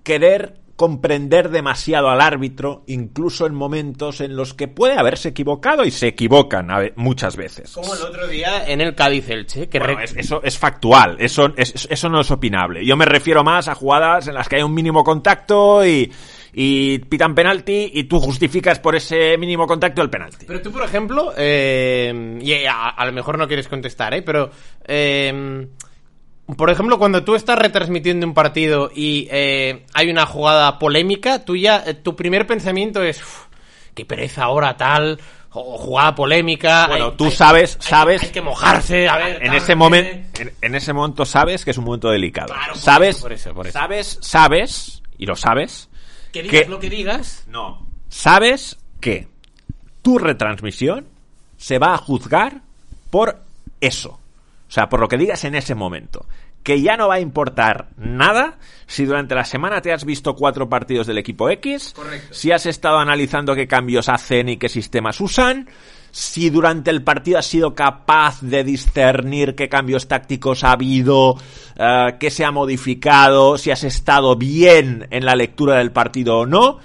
querer 0.02 0.58
comprender 0.78 1.50
demasiado 1.50 2.08
al 2.10 2.22
árbitro, 2.22 2.84
incluso 2.88 3.46
en 3.48 3.56
momentos 3.56 4.22
en 4.22 4.36
los 4.38 4.54
que 4.54 4.68
puede 4.70 4.98
haberse 4.98 5.30
equivocado 5.30 5.84
y 5.84 5.92
se 5.92 6.08
equivocan 6.08 6.72
a 6.72 6.80
muchas 6.96 7.36
veces. 7.36 7.74
Como 7.74 7.94
el 7.96 8.02
otro 8.02 8.28
día 8.28 8.66
en 8.70 8.80
el 8.80 8.96
Cádiz 8.96 9.28
Elche, 9.30 9.68
que 9.68 9.80
Bueno, 9.80 10.00
es- 10.00 10.16
eso 10.16 10.40
es 10.44 10.58
factual, 10.58 11.18
eso, 11.20 11.52
es- 11.58 11.88
eso 11.90 12.10
no 12.10 12.22
es 12.22 12.32
opinable. 12.32 12.86
Yo 12.86 12.96
me 12.96 13.06
refiero 13.06 13.44
más 13.44 13.68
a 13.68 13.76
jugadas 13.76 14.28
en 14.28 14.36
las 14.36 14.48
que 14.48 14.58
hay 14.58 14.62
un 14.64 14.74
mínimo 14.74 15.04
contacto 15.04 15.84
y, 15.86 16.12
y 16.54 17.00
pitan 17.00 17.34
penalti 17.34 17.90
y 17.96 18.04
tú 18.04 18.20
justificas 18.20 18.80
por 18.80 18.96
ese 18.96 19.36
mínimo 19.40 19.66
contacto 19.66 20.04
el 20.04 20.12
penalti. 20.12 20.46
Pero 20.46 20.62
tú, 20.62 20.72
por 20.72 20.84
ejemplo, 20.84 21.34
eh, 21.36 22.38
y 22.40 22.54
a, 22.66 22.90
a 22.90 23.06
lo 23.06 23.12
mejor 23.14 23.40
no 23.40 23.48
quieres 23.48 23.68
contestar, 23.68 24.14
¿eh? 24.14 24.22
Pero, 24.22 24.52
eh, 24.88 25.68
por 26.56 26.70
ejemplo, 26.70 26.98
cuando 26.98 27.24
tú 27.24 27.36
estás 27.36 27.60
retransmitiendo 27.60 28.26
un 28.26 28.34
partido 28.34 28.90
y 28.96 29.28
eh, 29.32 29.86
hay 29.94 30.10
una 30.10 30.26
jugada 30.26 30.80
polémica, 30.80 31.44
tú 31.44 31.56
ya, 31.56 31.84
eh, 31.86 31.94
tu 31.94 32.16
primer 32.16 32.48
pensamiento 32.48 33.04
es, 33.04 33.22
"Uf, 33.22 33.46
qué 33.94 34.06
pereza 34.06 34.44
ahora 34.44 34.78
tal, 34.78 35.20
o 35.52 35.78
jugada 35.78 36.14
polémica. 36.14 36.88
Bueno, 36.88 37.06
hay- 37.06 37.12
tú 37.18 37.26
hay- 37.26 37.32
sabes, 37.32 37.76
hay- 37.82 37.88
sabes. 37.90 38.24
Hay, 38.24 38.30
que 38.30 38.42
mojarse, 38.42 39.08
a 39.10 39.18
ver. 39.18 39.44
en 39.44 39.54
ese 39.56 39.76
momento, 39.76 40.42
en, 40.42 40.54
en 40.62 40.76
ese 40.76 40.94
momento 40.94 41.26
sabes 41.26 41.66
que 41.66 41.72
es 41.72 41.78
un 41.80 41.86
momento 41.86 42.10
delicado. 42.10 42.54
Claro, 42.54 42.74
por 42.74 42.82
sabes, 42.82 43.16
eso, 43.16 43.22
por 43.24 43.34
eso, 43.34 43.54
por 43.54 43.68
eso. 43.68 43.74
sabes, 43.80 44.20
sabes 44.22 45.02
y 45.18 45.26
lo 45.26 45.36
sabes. 45.36 45.90
Que 46.32 46.44
digas 46.44 46.64
que- 46.64 46.70
lo 46.70 46.80
que 46.80 46.90
digas. 46.90 47.44
No. 47.48 47.88
Sabes 48.10 48.78
que 49.02 49.28
tu 50.04 50.18
retransmisión 50.20 51.08
se 51.58 51.80
va 51.80 51.94
a 51.96 51.98
juzgar 51.98 52.62
por 53.10 53.42
eso. 53.82 54.20
O 54.68 54.72
sea, 54.72 54.90
por 54.90 55.00
lo 55.00 55.08
que 55.08 55.18
digas 55.18 55.44
en 55.46 55.56
ese 55.56 55.76
momento. 55.76 56.26
Que 56.64 56.82
ya 56.82 56.98
no 56.98 57.08
va 57.08 57.16
a 57.16 57.20
importar 57.22 57.88
nada 57.96 58.58
si 58.86 59.06
durante 59.06 59.34
la 59.36 59.46
semana 59.46 59.82
te 59.82 59.94
has 59.94 60.04
visto 60.04 60.36
cuatro 60.36 60.68
partidos 60.68 61.08
del 61.08 61.18
equipo 61.18 61.50
X, 61.50 61.94
Correcto. 61.96 62.34
si 62.34 62.52
has 62.52 62.66
estado 62.66 62.98
analizando 62.98 63.56
qué 63.56 63.68
cambios 63.68 64.10
hacen 64.10 64.50
y 64.50 64.58
qué 64.58 64.68
sistemas 64.68 65.22
usan, 65.22 65.70
si 66.12 66.50
durante 66.50 66.90
el 66.92 67.04
partido 67.04 67.38
has 67.38 67.46
sido 67.46 67.74
capaz 67.74 68.42
de 68.42 68.66
discernir 68.66 69.56
qué 69.56 69.70
cambios 69.70 70.10
tácticos 70.10 70.66
ha 70.66 70.72
habido, 70.72 71.36
eh, 71.78 72.16
qué 72.20 72.30
se 72.30 72.44
ha 72.44 72.52
modificado, 72.52 73.58
si 73.58 73.72
has 73.72 73.86
estado 73.86 74.36
bien 74.36 75.08
en 75.12 75.26
la 75.26 75.36
lectura 75.36 75.78
del 75.78 75.92
partido 75.94 76.40
o 76.40 76.46
no, 76.46 76.80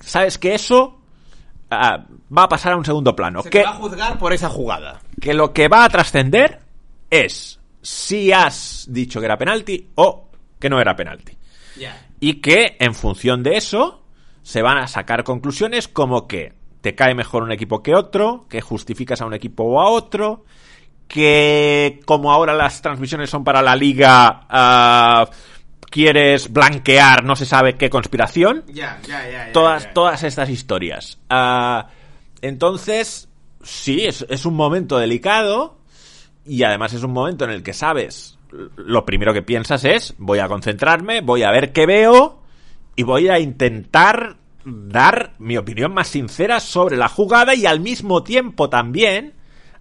sabes 0.00 0.36
que 0.38 0.54
eso 0.54 0.98
ah, 1.70 2.06
va 2.36 2.44
a 2.44 2.48
pasar 2.48 2.72
a 2.72 2.76
un 2.76 2.84
segundo 2.84 3.14
plano. 3.14 3.42
Se 3.42 3.50
Que, 3.50 3.62
va 3.62 3.70
a 3.70 3.74
juzgar 3.74 4.18
por 4.18 4.32
esa 4.32 4.48
jugada. 4.48 5.00
que 5.20 5.32
lo 5.34 5.52
que 5.52 5.68
va 5.68 5.84
a 5.84 5.88
trascender 5.88 6.61
es 7.12 7.60
si 7.82 8.32
has 8.32 8.86
dicho 8.88 9.20
que 9.20 9.26
era 9.26 9.36
penalti 9.36 9.90
o 9.96 10.30
que 10.58 10.70
no 10.70 10.80
era 10.80 10.96
penalti. 10.96 11.36
Y 12.20 12.34
que 12.34 12.76
en 12.78 12.94
función 12.94 13.42
de 13.42 13.56
eso 13.56 14.02
se 14.42 14.62
van 14.62 14.78
a 14.78 14.86
sacar 14.86 15.22
conclusiones 15.24 15.88
como 15.88 16.26
que 16.26 16.54
te 16.80 16.94
cae 16.94 17.14
mejor 17.14 17.42
un 17.42 17.52
equipo 17.52 17.82
que 17.82 17.94
otro, 17.94 18.46
que 18.48 18.60
justificas 18.60 19.20
a 19.20 19.26
un 19.26 19.34
equipo 19.34 19.64
o 19.64 19.80
a 19.80 19.90
otro, 19.90 20.44
que 21.06 22.00
como 22.06 22.32
ahora 22.32 22.54
las 22.54 22.80
transmisiones 22.80 23.28
son 23.28 23.44
para 23.44 23.60
la 23.60 23.76
liga, 23.76 24.46
ah, 24.48 25.28
quieres 25.90 26.50
blanquear 26.50 27.24
no 27.24 27.36
se 27.36 27.44
sabe 27.44 27.74
qué 27.74 27.90
conspiración. 27.90 28.64
Todas, 29.52 29.92
todas 29.92 30.22
estas 30.22 30.48
historias. 30.48 31.18
Ah, 31.28 31.88
entonces, 32.40 33.28
sí, 33.62 34.06
es, 34.06 34.24
es 34.28 34.46
un 34.46 34.54
momento 34.54 34.98
delicado 34.98 35.81
y 36.44 36.62
además 36.62 36.92
es 36.92 37.02
un 37.02 37.12
momento 37.12 37.44
en 37.44 37.50
el 37.50 37.62
que 37.62 37.72
sabes, 37.72 38.38
lo 38.76 39.04
primero 39.04 39.32
que 39.32 39.42
piensas 39.42 39.84
es, 39.84 40.14
voy 40.18 40.38
a 40.38 40.48
concentrarme, 40.48 41.20
voy 41.20 41.42
a 41.42 41.50
ver 41.50 41.72
qué 41.72 41.86
veo 41.86 42.42
y 42.96 43.02
voy 43.02 43.28
a 43.28 43.38
intentar 43.38 44.36
dar 44.64 45.32
mi 45.38 45.56
opinión 45.56 45.94
más 45.94 46.08
sincera 46.08 46.60
sobre 46.60 46.96
la 46.96 47.08
jugada 47.08 47.54
y 47.54 47.66
al 47.66 47.80
mismo 47.80 48.22
tiempo 48.22 48.68
también 48.68 49.34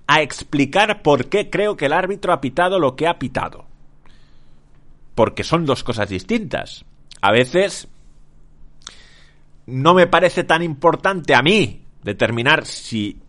a 0.08 0.21
explicar 0.21 1.02
por 1.02 1.30
qué 1.30 1.50
creo 1.50 1.78
que 1.78 1.86
el 1.86 1.93
árbitro 1.93 2.34
ha 2.34 2.41
pitado 2.41 2.80
lo 2.80 2.95
que 2.95 3.08
ha 3.08 3.19
pitado. 3.19 3.65
Porque 5.15 5.43
son 5.43 5.65
dos 5.65 5.84
cosas 5.84 6.10
distintas. 6.10 6.86
A 7.21 7.32
veces 7.32 7.88
no 9.65 9.93
me 9.93 10.08
parece 10.08 10.43
tan 10.43 10.63
importante 10.63 11.36
a 11.36 11.41
mí 11.41 11.86
determinar 12.04 12.65
si, 12.65 13.19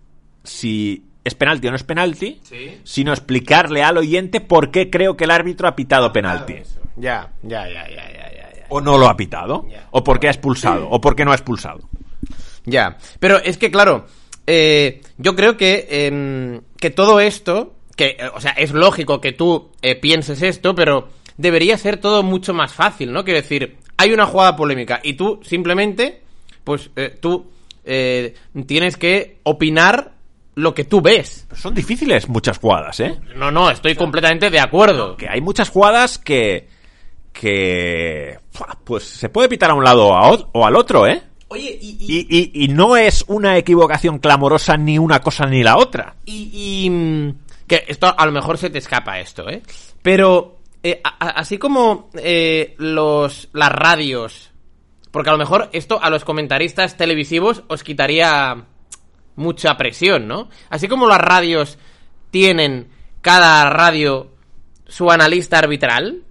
si 0.43 1.05
es 1.25 1.35
penalti 1.35 1.69
o 1.69 1.71
no 1.71 1.77
es 1.77 1.85
penalti, 1.85 2.41
Sí. 2.43 2.79
sino 2.85 3.13
explicarle 3.13 3.83
al 3.83 3.99
oyente 3.99 4.41
por 4.41 4.71
qué 4.71 4.91
creo 4.91 5.17
que 5.17 5.25
el 5.25 5.31
árbitro 5.31 5.69
ha 5.69 5.77
pitado 5.77 6.13
penalti. 6.13 6.55
Ya, 6.97 7.31
ya, 7.43 7.67
ya, 7.69 7.89
ya, 7.89 8.11
ya, 8.11 8.33
ya, 8.33 8.53
ya. 8.57 8.67
O 8.69 8.81
no 8.81 8.99
lo 8.99 9.09
ha 9.09 9.17
pitado. 9.17 9.67
Ya. 9.71 9.87
O 9.93 10.03
por 10.05 10.19
qué 10.21 10.29
ha 10.29 10.31
expulsado. 10.31 10.89
O 10.91 11.01
por 11.01 11.15
qué 11.17 11.25
no 11.25 11.33
ha 11.33 11.35
expulsado. 11.35 11.81
Ya, 12.65 12.97
pero 13.19 13.39
es 13.39 13.57
que 13.59 13.71
claro, 13.71 14.07
eh, 14.47 15.01
yo 15.19 15.35
creo 15.35 15.57
que, 15.57 15.87
em, 15.91 16.61
que 16.79 16.91
todo 16.91 17.21
esto, 17.21 17.75
que, 17.97 18.17
o 18.35 18.41
sea, 18.41 18.53
es 18.53 18.73
lógico 18.73 19.21
que 19.21 19.33
tú 19.33 19.71
eh, 19.83 19.95
pienses 19.97 20.43
esto, 20.43 20.75
pero 20.75 21.09
debería 21.37 21.77
ser 21.79 21.97
todo 21.99 22.23
mucho 22.23 22.53
más 22.55 22.73
fácil, 22.73 23.13
¿no? 23.13 23.25
Quiero 23.25 23.41
decir, 23.41 23.77
hay 23.97 24.13
una 24.13 24.27
jugada 24.27 24.57
polémica 24.57 25.01
y 25.03 25.15
tú 25.15 25.41
simplemente, 25.43 26.23
pues 26.65 26.91
eh, 26.97 27.17
tú 27.21 27.51
eh, 27.85 28.35
tienes 28.67 28.97
que 28.97 29.39
opinar 29.43 30.13
lo 30.55 30.75
que 30.75 30.85
tú 30.85 31.01
ves. 31.01 31.47
Son 31.55 31.75
difíciles 31.75 32.29
muchas 32.29 32.59
jugadas, 32.59 33.01
¿eh? 33.01 33.19
No, 33.37 33.51
no, 33.51 33.71
estoy 33.71 33.95
completamente 33.95 34.51
de 34.51 34.61
acuerdo. 34.61 35.17
Que 35.17 35.29
hay 35.29 35.41
muchas 35.41 35.69
jugadas 35.71 36.19
que. 36.19 36.69
que. 37.33 38.39
Pues 38.85 39.05
se 39.05 39.29
puede 39.29 39.49
pitar 39.49 39.71
a 39.71 39.75
un 39.75 39.85
lado 39.85 40.09
o, 40.53 40.67
al 40.67 40.77
otro, 40.77 41.07
¿eh? 41.07 41.23
Oye, 41.49 41.79
y, 41.81 41.97
Y, 42.01 42.27
y- 42.31 42.65
y 42.65 42.69
no 42.69 42.97
es 42.97 43.25
una 43.29 43.57
equivocación 43.59 44.19
clamorosa 44.19 44.77
ni 44.77 44.99
una 44.99 45.21
cosa 45.21 45.47
ni 45.47 45.63
la 45.63 45.77
otra. 45.77 46.17
Y, 46.25 46.85
y, 46.87 46.91
mm, 46.91 47.35
que 47.67 47.85
esto 47.89 48.15
a 48.17 48.27
lo 48.27 48.33
mejor 48.33 48.59
se 48.59 48.71
te 48.71 48.79
escapa 48.79 49.21
esto, 49.21 49.49
¿eh? 49.49 49.63
Pero 50.03 50.59
eh, 50.83 51.01
a- 51.05 51.31
así 51.31 51.59
como 51.59 52.11
eh, 52.15 52.75
los 52.79 53.49
las 53.53 53.71
radios, 53.73 54.51
porque 55.11 55.29
a 55.31 55.33
lo 55.33 55.39
mejor 55.39 55.69
esto 55.73 56.03
a 56.03 56.09
los 56.11 56.25
comentaristas 56.25 56.97
televisivos 56.97 57.63
os 57.69 57.83
quitaría 57.85 58.65
mucha 59.37 59.77
presión, 59.77 60.27
¿no? 60.29 60.49
Así 60.71 60.89
como 60.89 61.07
las 61.09 61.21
radios 61.21 61.79
tienen 62.31 62.89
cada 63.21 63.69
radio 63.71 64.31
su 64.87 65.11
analista 65.11 65.59
arbitral, 65.59 66.23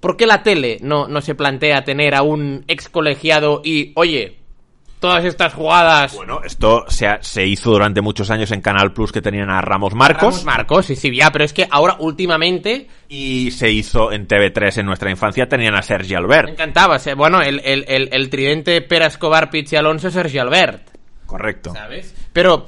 ¿por 0.00 0.16
qué 0.16 0.26
la 0.26 0.42
tele 0.42 0.78
no, 0.80 1.08
no 1.08 1.20
se 1.20 1.34
plantea 1.34 1.84
tener 1.84 2.14
a 2.14 2.22
un 2.22 2.64
ex 2.68 2.88
colegiado 2.88 3.60
y, 3.64 3.92
oye, 3.96 4.36
todas 5.00 5.24
estas 5.24 5.54
jugadas... 5.54 6.14
Bueno, 6.14 6.40
esto 6.44 6.84
se, 6.88 7.06
ha- 7.06 7.22
se 7.22 7.46
hizo 7.46 7.70
durante 7.70 8.00
muchos 8.00 8.30
años 8.30 8.50
en 8.52 8.60
Canal 8.60 8.92
Plus 8.92 9.12
que 9.12 9.20
tenían 9.22 9.48
a 9.50 9.60
Ramos 9.60 9.94
Marcos. 9.94 10.22
Ramos 10.22 10.44
Marcos, 10.44 10.86
sí, 10.86 10.96
sí, 10.96 11.14
ya, 11.14 11.30
pero 11.30 11.44
es 11.44 11.52
que 11.52 11.68
ahora 11.70 11.96
últimamente 12.00 12.88
Y 13.08 13.50
se 13.52 13.70
hizo 13.70 14.10
en 14.12 14.26
TV3 14.26 14.78
en 14.78 14.86
nuestra 14.86 15.10
infancia, 15.10 15.48
tenían 15.48 15.74
a 15.76 15.82
Sergi 15.82 16.10
me 16.12 16.16
Albert. 16.16 16.48
encantaba. 16.48 16.98
se- 16.98 17.14
Bueno, 17.14 17.40
el, 17.42 17.60
el, 17.64 17.84
el, 17.86 18.08
el 18.12 18.30
tridente 18.30 18.80
Pera 18.82 19.06
Escobar, 19.06 19.50
Pichi 19.50 19.76
Alonso, 19.76 20.10
Sergio 20.10 20.42
Albert, 20.42 20.87
Correcto. 21.28 21.72
¿sabes? 21.72 22.12
Pero 22.32 22.66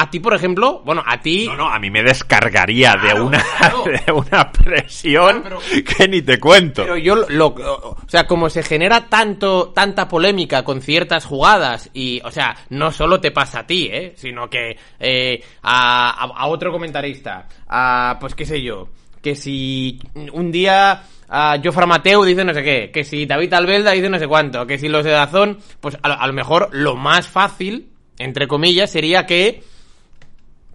a 0.00 0.08
ti, 0.10 0.20
por 0.20 0.32
ejemplo, 0.32 0.80
bueno, 0.84 1.02
a 1.04 1.20
ti... 1.20 1.46
No, 1.48 1.56
no, 1.56 1.68
a 1.68 1.80
mí 1.80 1.90
me 1.90 2.04
descargaría 2.04 2.94
de 2.94 3.20
una 3.20 3.42
claro. 3.58 3.82
de 4.06 4.12
una 4.12 4.52
presión 4.52 5.40
Claro, 5.40 5.58
pero- 5.68 5.84
que 5.84 6.06
ni 6.06 6.22
te 6.22 6.38
cuento. 6.38 6.82
Pero 6.82 6.96
yo 6.96 7.16
lo, 7.16 7.26
lo- 7.30 7.46
o 7.48 7.96
sea, 8.06 8.24
como 8.24 8.48
se 8.48 8.62
genera 8.62 9.08
tanto, 9.08 9.70
tanta 9.70 10.06
polémica 10.06 10.62
con 10.62 10.80
ciertas 10.82 11.24
jugadas 11.24 11.90
y, 11.94 12.20
o 12.24 12.30
sea, 12.30 12.54
no 12.68 12.92
solo 12.92 13.20
te 13.20 13.32
pasa 13.32 13.60
a 13.60 13.66
ti, 13.66 13.88
¿eh? 13.90 14.12
Sino 14.16 14.48
que 14.48 14.76
eh, 15.00 15.42
a, 15.62 16.10
a- 16.10 16.42
a 16.42 16.46
otro 16.46 16.70
comentarista, 16.70 17.48
a, 17.66 18.18
pues 18.20 18.36
qué 18.36 18.44
sé 18.46 18.62
yo, 18.62 18.90
que 19.20 19.34
si 19.34 19.98
un 20.32 20.52
día 20.52 21.02
a 21.28 21.58
Jofre 21.62 21.86
Mateu 21.86 22.24
dice 22.24 22.44
no 22.44 22.54
sé 22.54 22.62
qué, 22.62 22.90
que 22.90 23.04
si 23.04 23.26
David 23.26 23.52
Albelda 23.54 23.92
dice 23.92 24.08
no 24.08 24.18
sé 24.18 24.26
cuánto, 24.26 24.66
que 24.66 24.78
si 24.78 24.88
los 24.88 25.04
de 25.04 25.10
Dazón, 25.10 25.58
pues 25.80 25.96
a, 26.02 26.12
a 26.12 26.26
lo 26.26 26.32
mejor 26.32 26.70
lo 26.72 26.96
más 26.96 27.28
fácil, 27.28 27.90
entre 28.18 28.48
comillas, 28.48 28.90
sería 28.90 29.26
que 29.26 29.62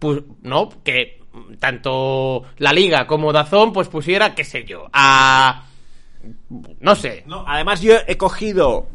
pues, 0.03 0.21
no, 0.41 0.69
que 0.83 1.21
tanto 1.59 2.43
la 2.57 2.73
liga 2.73 3.07
como 3.07 3.31
Dazón, 3.31 3.71
pues 3.71 3.87
pusiera, 3.87 4.35
qué 4.35 4.43
sé 4.43 4.65
yo, 4.65 4.89
a... 4.91 5.65
No 6.79 6.95
sé. 6.95 7.23
No, 7.25 7.43
además 7.47 7.81
yo 7.81 7.95
he 8.07 8.17
cogido, 8.17 8.87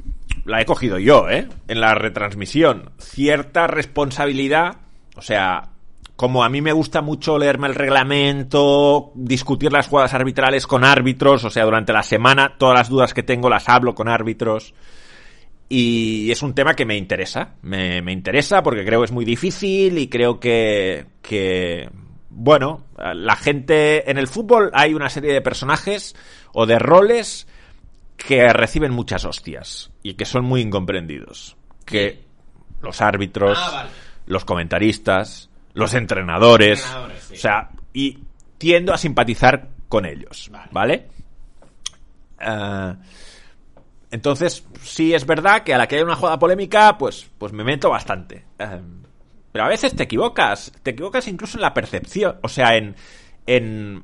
la 0.45 0.61
he 0.61 0.67
cogido 0.67 0.99
yo, 0.99 1.29
¿eh? 1.29 1.49
En 1.67 1.81
la 1.81 1.95
retransmisión, 1.95 2.91
cierta 2.99 3.67
responsabilidad, 3.67 4.77
o 5.17 5.23
sea, 5.23 5.71
como 6.19 6.43
a 6.43 6.49
mí 6.49 6.61
me 6.61 6.73
gusta 6.73 7.01
mucho 7.01 7.39
leerme 7.39 7.69
el 7.69 7.77
reglamento, 7.77 9.13
discutir 9.15 9.71
las 9.73 9.87
jugadas 9.87 10.15
arbitrales 10.15 10.67
con 10.67 10.83
árbitros, 10.83 11.45
o 11.45 11.51
sea, 11.51 11.65
durante 11.65 11.93
la 11.93 12.03
semana 12.03 12.57
todas 12.59 12.77
las 12.77 12.89
dudas 12.89 13.15
que 13.15 13.23
tengo 13.23 13.49
las 13.49 13.69
hablo 13.69 13.95
con 13.95 14.09
árbitros. 14.09 14.75
Y 15.69 16.29
es 16.33 16.43
un 16.43 16.55
tema 16.55 16.75
que 16.75 16.85
me 16.85 16.97
interesa, 16.97 17.55
me, 17.63 18.03
me 18.03 18.13
interesa 18.13 18.65
porque 18.65 18.85
creo 18.85 18.99
que 18.99 19.05
es 19.05 19.13
muy 19.13 19.25
difícil 19.25 19.97
y 19.97 20.09
creo 20.09 20.41
que, 20.41 21.07
que, 21.23 21.89
bueno, 22.31 22.87
la 23.15 23.37
gente 23.37 24.11
en 24.11 24.19
el 24.19 24.27
fútbol 24.27 24.73
hay 24.75 24.95
una 24.95 25.11
serie 25.11 25.33
de 25.33 25.41
personajes 25.41 26.17
o 26.53 26.67
de 26.67 26.81
roles 26.81 27.47
que 28.17 28.53
reciben 28.53 28.91
muchas 28.93 29.25
hostias 29.25 29.93
y 30.03 30.15
que 30.15 30.25
son 30.25 30.45
muy 30.45 30.63
incomprendidos. 30.63 31.57
Que 31.85 32.25
los 32.83 33.01
árbitros, 33.03 33.57
Ah, 33.61 33.71
vale. 33.73 33.91
los 34.27 34.45
comentaristas, 34.45 35.48
los 35.75 35.95
entrenadores, 35.95 36.81
Entrenadores, 36.81 37.23
sí. 37.25 37.35
o 37.35 37.39
sea, 37.39 37.71
y 37.93 38.19
tiendo 38.59 38.93
a 38.93 38.99
simpatizar 38.99 39.69
con 39.89 40.07
ellos, 40.07 40.49
Vale. 40.53 40.69
¿vale? 40.73 41.09
Ah, 42.41 42.97
entonces, 44.11 44.65
sí 44.83 45.13
es 45.15 45.27
verdad 45.27 45.63
que 45.63 45.75
a 45.75 45.79
la 45.79 45.87
que 45.87 45.97
hay 45.97 46.03
una 46.03 46.17
jugada 46.17 46.39
polémica, 46.39 46.97
pues, 46.97 47.29
pues 47.39 47.53
me 47.53 47.65
meto 47.65 47.91
bastante. 47.91 48.45
Eh, 48.59 48.81
pero 49.53 49.65
a 49.65 49.69
veces 49.69 49.95
te 49.95 50.05
equivocas. 50.05 50.73
Te 50.83 50.91
equivocas 50.93 51.29
incluso 51.29 51.59
en 51.59 51.63
la 51.63 51.75
percepción. 51.75 52.39
O 52.43 52.49
sea, 52.49 52.77
en, 52.77 52.97
en 53.47 54.03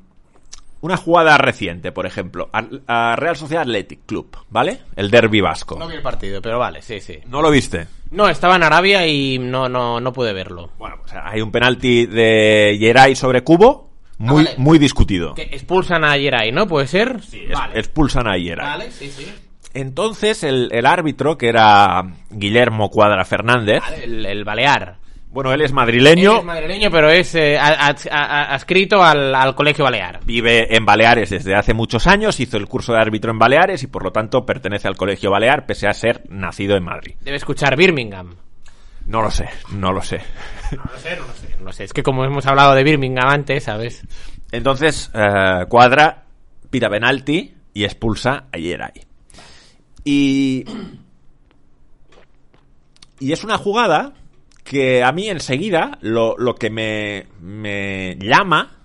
una 0.81 0.97
jugada 0.97 1.37
reciente, 1.37 1.91
por 1.91 2.05
ejemplo. 2.05 2.49
A, 2.53 2.63
a 2.87 3.15
Real 3.15 3.35
Sociedad 3.35 3.63
Athletic 3.63 4.05
Club, 4.05 4.37
¿vale? 4.49 4.79
El 4.95 5.09
derby 5.09 5.41
vasco. 5.41 5.77
No 5.79 5.87
vi 5.87 5.95
el 5.95 6.01
partido, 6.01 6.41
pero 6.41 6.59
vale, 6.59 6.81
sí, 6.81 6.99
sí. 7.01 7.19
¿No 7.27 7.41
lo 7.41 7.49
viste? 7.49 7.87
No, 8.11 8.27
estaba 8.29 8.55
en 8.55 8.63
Arabia 8.63 9.05
y 9.07 9.39
no, 9.39 9.67
no, 9.67 9.99
no 9.99 10.13
pude 10.13 10.31
verlo. 10.33 10.69
Bueno, 10.77 10.97
pues 11.01 11.13
hay 11.21 11.41
un 11.41 11.51
penalti 11.51 12.05
de 12.05 12.77
Geray 12.79 13.15
sobre 13.15 13.43
Cubo. 13.43 13.85
Muy, 14.17 14.43
Ah, 14.43 14.45
vale. 14.45 14.57
muy 14.57 14.79
discutido. 14.79 15.33
Que 15.33 15.41
expulsan 15.41 16.05
a 16.05 16.15
Yeray, 16.15 16.51
¿no? 16.53 16.67
¿Puede 16.67 16.87
ser? 16.87 17.21
Sí, 17.21 17.43
Es- 17.49 17.59
Expulsan 17.73 18.27
a 18.27 18.37
Geray. 18.39 18.65
Vale, 18.65 18.91
sí, 18.91 19.09
sí. 19.11 19.29
Entonces, 19.73 20.43
el, 20.43 20.69
el 20.71 20.85
árbitro, 20.85 21.37
que 21.37 21.49
era 21.49 22.01
Guillermo 22.29 22.89
Cuadra 22.89 23.25
Fernández, 23.25 23.81
Vale, 23.81 24.03
el, 24.05 24.25
el 24.25 24.43
Balear. 24.45 24.99
Bueno, 25.35 25.51
él 25.51 25.59
es 25.59 25.73
madrileño, 25.73 26.31
Él 26.31 26.39
es 26.39 26.45
madrileño, 26.45 26.89
pero 26.89 27.09
es 27.09 27.35
eh, 27.35 27.57
adscrito 27.59 29.03
al, 29.03 29.35
al 29.35 29.53
colegio 29.53 29.83
Balear. 29.83 30.21
vive 30.25 30.73
en 30.73 30.85
Baleares 30.85 31.29
desde 31.29 31.53
hace 31.53 31.73
muchos 31.73 32.07
años, 32.07 32.39
hizo 32.39 32.55
el 32.55 32.67
curso 32.67 32.93
de 32.93 33.01
árbitro 33.01 33.31
en 33.31 33.37
Baleares 33.37 33.83
y 33.83 33.87
por 33.87 34.01
lo 34.05 34.13
tanto 34.13 34.45
pertenece 34.45 34.87
al 34.87 34.95
colegio 34.95 35.29
Balear, 35.29 35.65
pese 35.65 35.89
a 35.89 35.93
ser 35.93 36.23
nacido 36.29 36.77
en 36.77 36.85
Madrid. 36.85 37.15
Debe 37.19 37.35
escuchar 37.35 37.75
Birmingham. 37.75 38.33
No 39.07 39.21
lo 39.21 39.29
sé, 39.29 39.49
no 39.73 39.91
lo 39.91 40.01
sé. 40.01 40.21
No 40.71 40.83
lo 40.89 40.97
sé, 40.97 41.17
no 41.17 41.27
lo 41.27 41.33
sé. 41.33 41.55
No 41.65 41.73
sé, 41.73 41.83
es 41.83 41.91
que 41.91 42.01
como 42.01 42.23
hemos 42.23 42.45
hablado 42.45 42.73
de 42.73 42.85
Birmingham 42.85 43.27
antes, 43.27 43.65
¿sabes? 43.65 44.03
Entonces, 44.53 45.11
eh, 45.13 45.65
Cuadra 45.67 46.23
pita 46.69 46.89
penalti 46.89 47.53
y 47.73 47.83
expulsa 47.83 48.45
a 48.53 48.57
Yeray. 48.57 48.93
Y. 50.05 50.63
Y 53.19 53.31
es 53.33 53.43
una 53.43 53.57
jugada 53.57 54.13
que 54.65 55.03
a 55.03 55.11
mí 55.11 55.29
enseguida 55.29 55.97
lo, 56.01 56.35
lo 56.37 56.55
que 56.55 56.69
me, 56.69 57.27
me 57.39 58.17
llama 58.19 58.79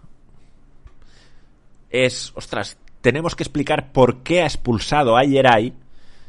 es, 1.89 2.33
ostras, 2.37 2.79
tenemos 3.01 3.35
que 3.35 3.43
explicar 3.43 3.91
por 3.91 4.23
qué 4.23 4.43
ha 4.43 4.45
expulsado 4.45 5.17
a 5.17 5.25
Yeray 5.25 5.73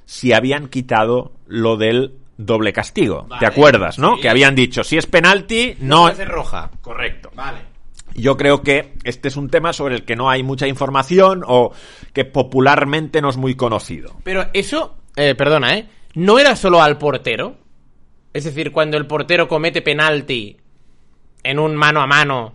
si 0.05 0.31
habían 0.33 0.69
quitado 0.69 1.33
lo 1.47 1.75
del 1.75 2.15
doble 2.37 2.71
castigo. 2.71 3.25
Vale, 3.27 3.41
¿Te 3.41 3.45
acuerdas, 3.45 3.99
no? 3.99 4.15
sí. 4.15 4.21
Que 4.21 4.29
habían 4.29 4.55
dicho, 4.55 4.83
si 4.85 4.97
es 4.97 5.05
penalti, 5.05 5.75
no... 5.79 6.13
ser 6.15 6.29
roja. 6.29 6.71
Correcto. 6.81 7.29
Vale. 7.35 7.59
Yo 8.15 8.37
creo 8.37 8.61
que 8.61 8.93
este 9.03 9.27
es 9.27 9.35
un 9.35 9.49
tema 9.49 9.73
sobre 9.73 9.95
el 9.95 10.05
que 10.05 10.15
no 10.15 10.29
hay 10.29 10.43
mucha 10.43 10.67
información 10.67 11.43
o 11.45 11.73
que 12.13 12.23
popularmente 12.25 13.21
no 13.21 13.29
es 13.29 13.37
muy 13.37 13.55
conocido. 13.55 14.15
Pero 14.23 14.47
eso, 14.53 14.95
eh, 15.17 15.35
perdona, 15.35 15.77
¿eh? 15.77 15.89
No 16.13 16.39
era 16.39 16.55
solo 16.55 16.81
al 16.81 16.97
portero. 16.97 17.57
Es 18.33 18.43
decir, 18.45 18.71
cuando 18.71 18.97
el 18.97 19.07
portero 19.07 19.47
comete 19.47 19.81
penalti 19.81 20.57
en 21.43 21.59
un 21.59 21.75
mano 21.75 22.01
a 22.01 22.07
mano, 22.07 22.53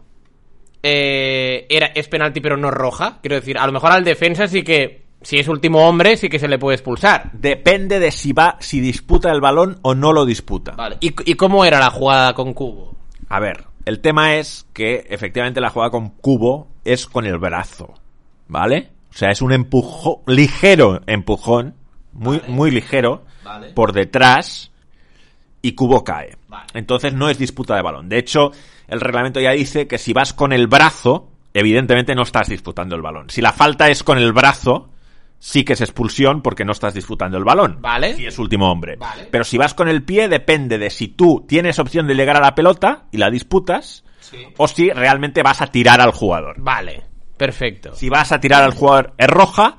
eh, 0.82 1.66
era, 1.68 1.86
es 1.86 2.08
penalti 2.08 2.40
pero 2.40 2.56
no 2.56 2.70
roja. 2.70 3.18
Quiero 3.20 3.36
decir, 3.36 3.58
a 3.58 3.66
lo 3.66 3.72
mejor 3.72 3.92
al 3.92 4.04
defensa 4.04 4.48
sí 4.48 4.62
que, 4.62 5.02
si 5.22 5.38
es 5.38 5.48
último 5.48 5.88
hombre, 5.88 6.16
sí 6.16 6.28
que 6.28 6.38
se 6.38 6.48
le 6.48 6.58
puede 6.58 6.76
expulsar. 6.76 7.30
Depende 7.32 7.98
de 7.98 8.10
si 8.10 8.32
va, 8.32 8.56
si 8.60 8.80
disputa 8.80 9.30
el 9.30 9.40
balón 9.40 9.78
o 9.82 9.94
no 9.94 10.12
lo 10.12 10.24
disputa. 10.24 10.72
Vale. 10.72 10.96
¿Y, 11.00 11.14
y 11.30 11.34
cómo 11.34 11.64
era 11.64 11.78
la 11.78 11.90
jugada 11.90 12.32
con 12.34 12.54
Cubo? 12.54 12.96
A 13.28 13.40
ver, 13.40 13.64
el 13.84 14.00
tema 14.00 14.36
es 14.36 14.66
que 14.72 15.06
efectivamente 15.10 15.60
la 15.60 15.70
jugada 15.70 15.90
con 15.90 16.10
cubo 16.10 16.68
es 16.84 17.06
con 17.06 17.26
el 17.26 17.38
brazo, 17.38 17.94
¿vale? 18.48 18.90
O 19.10 19.18
sea, 19.18 19.30
es 19.30 19.42
un 19.42 19.52
empujón, 19.52 20.16
ligero 20.26 21.00
empujón, 21.06 21.74
muy, 22.12 22.38
Vale. 22.38 22.52
muy 22.52 22.70
ligero, 22.70 23.24
Vale. 23.44 23.70
por 23.70 23.92
detrás 23.92 24.70
y 25.66 25.72
cubo 25.72 26.04
cae. 26.04 26.36
Vale. 26.48 26.66
Entonces 26.74 27.12
no 27.12 27.28
es 27.28 27.38
disputa 27.38 27.74
de 27.74 27.82
balón. 27.82 28.08
De 28.08 28.18
hecho, 28.18 28.52
el 28.88 29.00
reglamento 29.00 29.40
ya 29.40 29.50
dice 29.50 29.88
que 29.88 29.98
si 29.98 30.12
vas 30.12 30.32
con 30.32 30.52
el 30.52 30.66
brazo, 30.68 31.30
evidentemente 31.54 32.14
no 32.14 32.22
estás 32.22 32.48
disputando 32.48 32.94
el 32.94 33.02
balón. 33.02 33.30
Si 33.30 33.40
la 33.40 33.52
falta 33.52 33.88
es 33.88 34.02
con 34.02 34.18
el 34.18 34.32
brazo, 34.32 34.90
sí 35.38 35.64
que 35.64 35.72
es 35.72 35.80
expulsión 35.80 36.40
porque 36.42 36.64
no 36.64 36.72
estás 36.72 36.94
disputando 36.94 37.36
el 37.36 37.44
balón. 37.44 37.78
Vale. 37.80 38.14
Si 38.14 38.26
es 38.26 38.38
último 38.38 38.70
hombre. 38.70 38.96
Vale. 38.96 39.26
Pero 39.30 39.42
si 39.44 39.58
vas 39.58 39.74
con 39.74 39.88
el 39.88 40.02
pie, 40.04 40.28
depende 40.28 40.78
de 40.78 40.90
si 40.90 41.08
tú 41.08 41.44
tienes 41.48 41.78
opción 41.78 42.06
de 42.06 42.14
llegar 42.14 42.36
a 42.36 42.40
la 42.40 42.54
pelota 42.54 43.06
y 43.10 43.16
la 43.18 43.30
disputas, 43.30 44.04
Sí. 44.20 44.38
o 44.56 44.66
si 44.68 44.90
realmente 44.90 45.42
vas 45.42 45.62
a 45.62 45.68
tirar 45.68 46.00
al 46.00 46.10
jugador. 46.12 46.56
Vale. 46.60 47.02
Perfecto. 47.36 47.94
Si 47.94 48.08
vas 48.08 48.32
a 48.32 48.40
tirar 48.40 48.62
al 48.64 48.72
jugador 48.74 49.14
es 49.18 49.28
roja, 49.28 49.78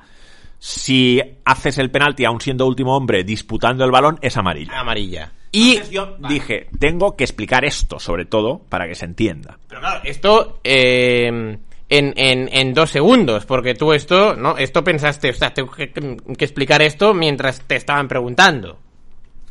si 0.58 1.20
haces 1.44 1.78
el 1.78 1.90
penalti 1.90 2.24
aún 2.24 2.40
siendo 2.40 2.66
último 2.66 2.96
hombre 2.96 3.24
disputando 3.24 3.84
el 3.84 3.90
balón 3.90 4.18
es 4.22 4.36
amarilla. 4.36 4.78
Amarilla. 4.80 5.32
Y 5.50 5.72
Entonces 5.72 5.90
yo 5.90 6.16
dije, 6.28 6.68
tengo 6.78 7.16
que 7.16 7.24
explicar 7.24 7.64
esto, 7.64 7.98
sobre 7.98 8.26
todo, 8.26 8.60
para 8.68 8.86
que 8.86 8.94
se 8.94 9.06
entienda. 9.06 9.58
Pero 9.68 9.80
claro, 9.80 10.00
esto 10.04 10.60
eh, 10.62 11.58
en, 11.88 12.12
en, 12.16 12.48
en 12.52 12.74
dos 12.74 12.90
segundos, 12.90 13.46
porque 13.46 13.74
tú 13.74 13.92
esto, 13.92 14.36
¿no? 14.36 14.56
Esto 14.58 14.84
pensaste, 14.84 15.30
o 15.30 15.34
sea, 15.34 15.54
tengo 15.54 15.72
que, 15.72 15.90
que 15.90 16.44
explicar 16.44 16.82
esto 16.82 17.14
mientras 17.14 17.62
te 17.62 17.76
estaban 17.76 18.08
preguntando. 18.08 18.78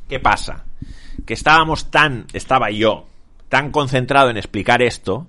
¿Qué 0.08 0.20
pasa? 0.20 0.66
Que 1.26 1.34
estábamos 1.34 1.90
tan, 1.90 2.28
estaba 2.34 2.70
yo, 2.70 3.08
tan 3.50 3.72
concentrado 3.72 4.30
en 4.30 4.38
explicar 4.38 4.82
esto, 4.82 5.26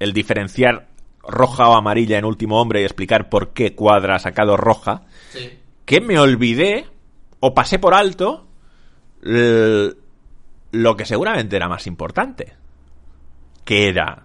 el 0.00 0.12
diferenciar 0.12 0.88
roja 1.22 1.68
o 1.68 1.74
amarilla 1.74 2.18
en 2.18 2.24
último 2.24 2.60
hombre 2.60 2.80
y 2.80 2.84
explicar 2.84 3.28
por 3.28 3.50
qué 3.50 3.74
Cuadra 3.74 4.16
ha 4.16 4.18
sacado 4.18 4.56
roja, 4.56 5.02
que 5.84 6.00
me 6.00 6.18
olvidé 6.18 6.86
o 7.40 7.54
pasé 7.54 7.78
por 7.78 7.94
alto 7.94 8.46
lo 10.72 10.96
que 10.96 11.04
seguramente 11.04 11.56
era 11.56 11.68
más 11.68 11.86
importante, 11.86 12.54
que 13.64 13.88
era 13.88 14.24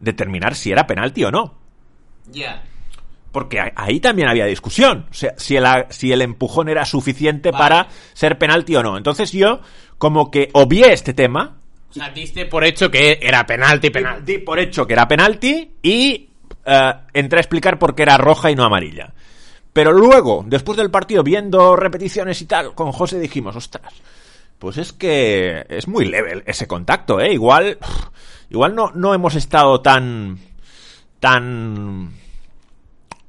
determinar 0.00 0.54
si 0.54 0.72
era 0.72 0.86
penalti 0.86 1.24
o 1.24 1.30
no. 1.30 1.54
Ya. 2.30 2.62
Porque 3.32 3.60
ahí 3.76 4.00
también 4.00 4.28
había 4.28 4.46
discusión. 4.46 5.06
O 5.10 5.14
sea, 5.14 5.34
si 5.36 5.56
el, 5.56 5.64
si 5.90 6.12
el 6.12 6.22
empujón 6.22 6.68
era 6.68 6.84
suficiente 6.84 7.50
Vale. 7.50 7.62
para 7.62 7.88
ser 8.12 8.38
penalti 8.38 8.74
o 8.76 8.82
no. 8.82 8.96
Entonces 8.96 9.30
yo, 9.32 9.60
como 9.98 10.30
que 10.30 10.50
obvié 10.52 10.92
este 10.92 11.14
tema, 11.14 11.58
O 11.90 11.92
sea, 11.92 12.10
diste 12.10 12.46
por 12.46 12.64
hecho 12.64 12.90
que 12.90 13.18
era 13.22 13.46
penalti, 13.46 13.90
penalti. 13.90 14.32
di 14.32 14.38
por 14.38 14.58
hecho 14.58 14.86
que 14.86 14.94
era 14.94 15.06
penalti 15.06 15.76
y 15.82 16.28
eh, 16.64 16.92
entré 17.14 17.38
a 17.38 17.42
explicar 17.42 17.78
por 17.78 17.94
qué 17.94 18.02
era 18.02 18.16
roja 18.16 18.50
y 18.50 18.56
no 18.56 18.64
amarilla. 18.64 19.12
Pero 19.72 19.92
luego, 19.92 20.44
después 20.46 20.76
del 20.76 20.90
partido, 20.90 21.22
viendo 21.22 21.76
repeticiones 21.76 22.40
y 22.42 22.46
tal, 22.46 22.74
con 22.74 22.90
José 22.90 23.20
dijimos, 23.20 23.54
ostras, 23.54 23.92
pues 24.60 24.76
es 24.76 24.92
que 24.92 25.64
es 25.70 25.88
muy 25.88 26.04
leve 26.04 26.44
ese 26.46 26.68
contacto, 26.68 27.18
¿eh? 27.18 27.32
Igual, 27.32 27.78
igual 28.50 28.74
no, 28.74 28.92
no 28.94 29.14
hemos 29.14 29.34
estado 29.34 29.80
tan, 29.80 30.38
tan, 31.18 32.12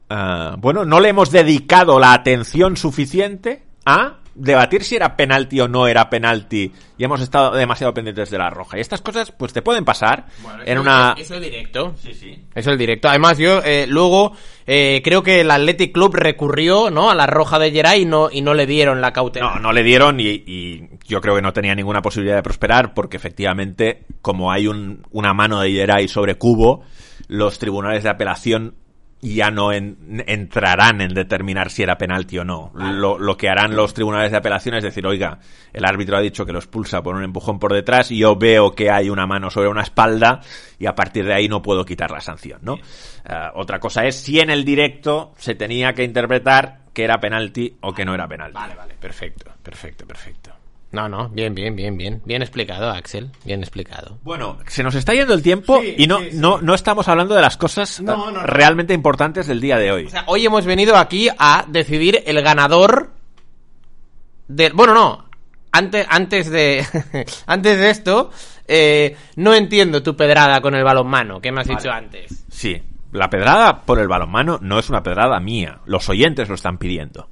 ah, 0.10 0.56
bueno, 0.60 0.84
no 0.84 1.00
le 1.00 1.08
hemos 1.08 1.32
dedicado 1.32 2.00
la 2.00 2.12
atención 2.12 2.76
suficiente 2.76 3.64
a 3.86 4.18
debatir 4.36 4.84
si 4.84 4.96
era 4.96 5.16
penalti 5.16 5.60
o 5.60 5.68
no 5.68 5.88
era 5.88 6.10
penalti 6.10 6.72
y 6.98 7.04
hemos 7.04 7.22
estado 7.22 7.52
demasiado 7.56 7.94
pendientes 7.94 8.30
de 8.30 8.38
la 8.38 8.50
roja. 8.50 8.78
Y 8.78 8.82
estas 8.82 9.02
cosas, 9.02 9.32
pues 9.32 9.54
te 9.54 9.62
pueden 9.62 9.86
pasar 9.86 10.26
en 10.66 10.80
una... 10.80 11.16
Eso 11.18 11.36
es 11.36 11.42
directo. 11.42 11.96
Sí, 12.02 12.14
sí. 12.14 12.46
Eso 12.54 12.72
es 12.72 12.78
directo. 12.78 13.10
Además, 13.10 13.38
yo 13.38 13.62
eh, 13.64 13.86
luego 13.88 14.34
eh, 14.68 15.02
creo 15.04 15.24
que 15.24 15.42
el 15.42 15.52
Athletic 15.52 15.94
Club 15.94 16.16
recurrió, 16.16 16.92
¿no? 16.92 17.10
A 17.10 17.16
la 17.16 17.28
roja 17.28 17.60
de 17.60 17.72
Geray 17.72 18.02
y 18.04 18.06
no, 18.06 18.30
y 18.32 18.42
no 18.42 18.54
le 18.54 18.66
dieron 18.66 19.02
la 19.02 19.14
cautela. 19.14 19.56
No, 19.56 19.60
no 19.60 19.74
le 19.74 19.84
dieron 19.84 20.20
y, 20.20 20.30
y 20.30 20.90
yo 21.12 21.22
creo 21.22 21.36
que 21.36 21.42
no 21.42 21.54
tenía 21.54 21.76
ninguna 21.76 22.02
posibilidad 22.02 22.38
de 22.38 22.44
prosperar 22.44 22.94
porque 22.94 23.18
efectivamente, 23.18 24.06
como 24.22 24.52
hay 24.52 24.68
un- 24.68 25.06
una 25.12 25.34
mano 25.34 25.60
de 25.60 25.72
Yeray 25.72 26.08
sobre 26.08 26.36
Cubo, 26.36 26.84
los 27.28 27.60
tribunales 27.60 28.04
de 28.04 28.10
apelación 28.10 28.76
ya 29.24 29.52
no 29.52 29.72
en- 29.72 30.24
entrarán 30.26 31.00
en 31.00 31.14
determinar 31.14 31.70
si 31.70 31.84
era 31.84 31.96
penalti 31.96 32.40
o 32.40 32.44
no. 32.44 32.72
Lo, 32.74 33.20
lo 33.20 33.38
que 33.38 33.50
harán 33.50 33.76
los 33.76 33.94
tribunales 33.94 34.32
de 34.32 34.38
apelación 34.38 34.74
es 34.74 34.84
decir, 34.84 35.06
oiga, 35.06 35.38
el 35.74 35.86
árbitro 35.86 36.18
ha 36.18 36.22
dicho 36.22 36.44
que 36.44 36.52
lo 36.52 36.58
expulsa 36.58 37.04
por 37.04 37.16
un 37.16 37.24
empujón 37.24 37.60
por 37.60 37.72
detrás 37.72 38.10
y 38.10 38.18
yo 38.18 38.36
veo 38.36 38.72
que 38.74 38.90
hay 38.90 39.12
una 39.12 39.28
mano 39.28 39.52
sobre 39.52 39.68
una 39.70 39.84
espalda 39.84 40.40
y 40.80 40.88
a 40.88 40.96
partir 40.96 41.26
de 41.26 41.36
ahí 41.36 41.48
no 41.48 41.62
puedo 41.62 41.86
quitar 41.86 42.10
la 42.10 42.20
sanción, 42.20 42.62
¿no? 42.64 42.78
Ah, 43.26 43.52
otra 43.54 43.80
cosa 43.80 44.06
es 44.08 44.16
si 44.16 44.40
en 44.40 44.50
el 44.50 44.66
directo 44.66 45.34
se 45.38 45.54
tenía 45.54 45.94
que 45.94 46.04
interpretar 46.04 46.80
que 46.92 47.04
era 47.04 47.20
penalti 47.20 47.78
o 47.82 47.94
que 47.94 48.04
no 48.06 48.16
era 48.16 48.28
penalti. 48.28 48.56
Vale, 48.56 48.74
vale, 48.76 48.96
perfecto, 49.00 49.52
perfecto, 49.62 50.08
perfecto. 50.08 50.52
No, 50.92 51.08
no, 51.08 51.30
bien, 51.30 51.56
bien, 51.56 51.76
bien, 51.76 51.98
bien. 51.98 52.22
Bien 52.26 52.42
explicado, 52.42 52.90
Axel. 52.90 53.30
Bien 53.46 53.62
explicado. 53.62 54.20
Bueno, 54.24 54.58
se 54.68 54.84
nos 54.84 54.94
está 54.96 55.14
yendo 55.14 55.34
el 55.34 55.42
tiempo 55.42 55.80
Sí, 55.82 55.96
y 55.98 56.08
no, 56.08 56.20
sí, 56.20 56.32
sí. 56.32 56.38
no, 56.38 56.62
no 56.62 56.74
estamos 56.74 57.08
hablando 57.08 57.34
de 57.34 57.42
las 57.42 57.56
cosas 57.56 58.02
No, 58.02 58.18
no, 58.30 58.32
no. 58.32 58.44
realmente 58.46 58.94
importantes 58.94 59.48
del 59.48 59.62
día 59.62 59.78
de 59.78 59.92
hoy. 59.92 60.06
O 60.08 60.10
sea, 60.10 60.26
hoy 60.28 60.46
hemos 60.46 60.66
venido 60.66 60.98
aquí 60.98 61.30
a 61.38 61.66
decidir 61.68 62.22
el 62.26 62.42
ganador 62.42 63.12
del... 64.48 64.74
Bueno, 64.74 64.94
no. 64.94 65.26
Antes, 65.72 66.06
antes 66.10 66.50
de... 66.50 66.86
antes 67.46 67.80
de 67.80 67.90
esto, 67.90 68.30
eh, 68.68 69.16
no 69.38 69.54
entiendo 69.54 70.04
tu 70.04 70.16
pedrada 70.18 70.60
con 70.62 70.76
el 70.76 70.84
balonmano 70.84 71.40
que 71.40 71.52
me 71.54 71.62
has 71.62 71.68
dicho 71.68 71.90
antes. 71.90 72.44
Sí, 72.50 72.82
la 73.14 73.30
pedrada 73.30 73.82
por 73.84 73.98
el 74.00 74.10
balonmano 74.10 74.60
no 74.62 74.78
es 74.78 74.90
una 74.90 75.04
pedrada 75.04 75.40
mía. 75.40 75.80
Los 75.86 76.10
oyentes 76.10 76.50
lo 76.50 76.56
están 76.56 76.78
pidiendo. 76.78 77.30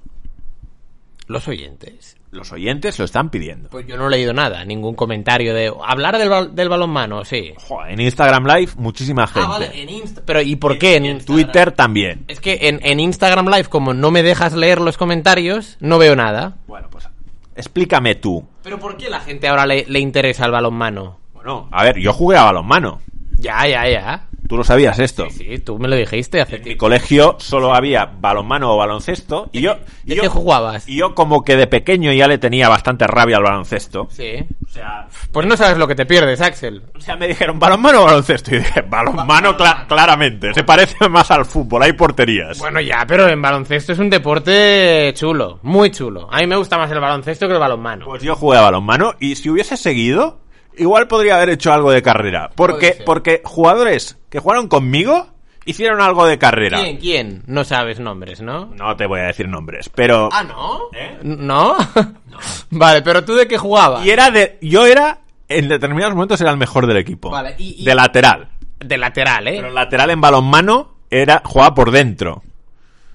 Los 1.29 1.47
oyentes. 1.47 2.17
Los 2.31 2.51
oyentes 2.51 2.97
lo 2.97 3.05
están 3.05 3.29
pidiendo. 3.29 3.69
Pues 3.69 3.85
yo 3.87 3.97
no 3.97 4.07
he 4.07 4.09
leído 4.09 4.33
nada, 4.33 4.65
ningún 4.65 4.95
comentario 4.95 5.53
de... 5.53 5.71
Hablar 5.85 6.17
del, 6.17 6.27
bal- 6.29 6.51
del 6.55 6.69
balonmano, 6.69 7.23
sí. 7.23 7.53
Joder, 7.67 7.91
en 7.93 8.01
Instagram 8.01 8.45
Live 8.47 8.71
muchísima 8.77 9.27
gente. 9.27 9.41
Ah, 9.45 9.47
vale, 9.47 9.69
en 9.81 9.89
Insta... 9.89 10.23
Pero 10.25 10.41
¿y 10.41 10.55
por 10.55 10.77
qué 10.79 10.95
en, 10.97 11.05
En 11.05 11.11
Instagram? 11.17 11.35
Twitter 11.45 11.71
también. 11.71 12.25
Es 12.27 12.39
que 12.39 12.57
en, 12.63 12.79
en 12.83 12.99
Instagram 12.99 13.45
Live, 13.47 13.65
como 13.65 13.93
no 13.93 14.09
me 14.09 14.23
dejas 14.23 14.53
leer 14.53 14.81
los 14.81 14.97
comentarios, 14.97 15.77
no 15.79 15.99
veo 15.99 16.15
nada. 16.15 16.57
Bueno, 16.67 16.87
pues 16.89 17.07
explícame 17.55 18.15
tú. 18.15 18.47
¿Pero 18.63 18.79
por 18.79 18.97
qué 18.97 19.09
la 19.09 19.19
gente 19.19 19.47
ahora 19.47 19.67
le, 19.67 19.85
le 19.87 19.99
interesa 19.99 20.45
el 20.45 20.51
balonmano? 20.51 21.19
Bueno, 21.35 21.69
a 21.71 21.83
ver, 21.83 21.99
yo 21.99 22.11
jugué 22.11 22.37
a 22.37 22.43
balonmano. 22.45 23.01
Ya, 23.37 23.67
ya, 23.67 23.87
ya. 23.87 24.27
Tú 24.49 24.57
lo 24.57 24.63
sabías 24.63 24.97
esto. 24.97 25.27
Sí, 25.29 25.45
sí, 25.47 25.59
tú 25.59 25.77
me 25.77 25.87
lo 25.87 25.95
dijiste 25.95 26.41
hace 26.41 26.55
En 26.55 26.63
mi 26.63 26.75
colegio 26.75 27.35
solo 27.39 27.71
había 27.73 28.05
balonmano 28.05 28.73
o 28.73 28.77
baloncesto 28.77 29.47
y 29.53 29.61
yo, 29.61 29.77
y 30.03 30.09
¿De 30.09 30.15
yo 30.15 30.21
qué 30.23 30.27
jugabas? 30.27 30.89
y 30.89 30.97
yo 30.97 31.13
como 31.13 31.43
que 31.45 31.55
de 31.55 31.67
pequeño 31.67 32.11
ya 32.13 32.27
le 32.27 32.39
tenía 32.39 32.67
bastante 32.67 33.05
rabia 33.05 33.37
al 33.37 33.43
baloncesto. 33.43 34.07
Sí. 34.09 34.43
O 34.65 34.71
sea, 34.71 35.07
Pues 35.31 35.45
no 35.45 35.55
sabes 35.55 35.77
lo 35.77 35.87
que 35.87 35.93
te 35.93 36.05
pierdes, 36.07 36.41
Axel. 36.41 36.81
o 36.97 36.99
sea, 36.99 37.15
me 37.15 37.27
dijeron 37.27 37.59
balonmano 37.59 38.01
o 38.01 38.05
baloncesto 38.05 38.55
y 38.55 38.57
dije 38.57 38.81
balonmano 38.81 39.55
cla- 39.55 39.85
claramente, 39.87 40.51
se 40.55 40.63
parece 40.63 41.07
más 41.07 41.29
al 41.29 41.45
fútbol, 41.45 41.83
hay 41.83 41.93
porterías. 41.93 42.57
Bueno, 42.57 42.81
ya, 42.81 43.05
pero 43.07 43.27
en 43.29 43.41
baloncesto 43.41 43.93
es 43.93 43.99
un 43.99 44.09
deporte 44.09 45.13
chulo, 45.15 45.59
muy 45.61 45.91
chulo. 45.91 46.27
A 46.31 46.39
mí 46.39 46.47
me 46.47 46.55
gusta 46.55 46.77
más 46.77 46.89
el 46.91 46.99
baloncesto 46.99 47.47
que 47.47 47.53
el 47.53 47.59
balonmano. 47.59 48.05
Pues 48.05 48.23
yo 48.23 48.35
jugué 48.35 48.57
a 48.57 48.61
balonmano 48.61 49.13
y 49.19 49.35
si 49.35 49.49
hubiese 49.49 49.77
seguido, 49.77 50.39
igual 50.79 51.07
podría 51.07 51.35
haber 51.35 51.49
hecho 51.49 51.71
algo 51.71 51.91
de 51.91 52.01
carrera, 52.01 52.49
porque 52.55 52.97
porque 53.05 53.41
jugadores 53.43 54.17
que 54.29 54.39
jugaron 54.39 54.67
conmigo 54.67 55.27
hicieron 55.65 56.01
algo 56.01 56.25
de 56.25 56.37
carrera. 56.39 56.79
¿Quién? 56.81 56.97
¿Quién? 56.97 57.43
No 57.45 57.63
sabes 57.63 57.99
nombres, 57.99 58.41
¿no? 58.41 58.67
No 58.75 58.95
te 58.95 59.05
voy 59.05 59.19
a 59.19 59.23
decir 59.25 59.47
nombres, 59.47 59.89
pero 59.93 60.29
Ah, 60.31 60.43
¿no? 60.43 60.79
¿Eh? 60.93 61.19
¿No? 61.21 61.75
vale, 62.71 63.01
pero 63.01 63.23
tú 63.23 63.35
de 63.35 63.47
qué 63.47 63.57
jugabas? 63.57 64.05
y 64.05 64.09
era 64.09 64.31
de 64.31 64.57
yo 64.61 64.85
era 64.85 65.19
en 65.47 65.67
determinados 65.67 66.13
momentos 66.15 66.39
era 66.41 66.51
el 66.51 66.57
mejor 66.57 66.87
del 66.87 66.97
equipo. 66.97 67.29
Vale, 67.29 67.55
y- 67.57 67.81
y- 67.81 67.85
De 67.85 67.95
lateral. 67.95 68.49
De 68.79 68.97
lateral, 68.97 69.47
¿eh? 69.47 69.53
Pero 69.57 69.71
lateral 69.71 70.09
en 70.11 70.21
balonmano 70.21 70.95
era 71.09 71.41
jugaba 71.43 71.73
por 71.75 71.91
dentro. 71.91 72.43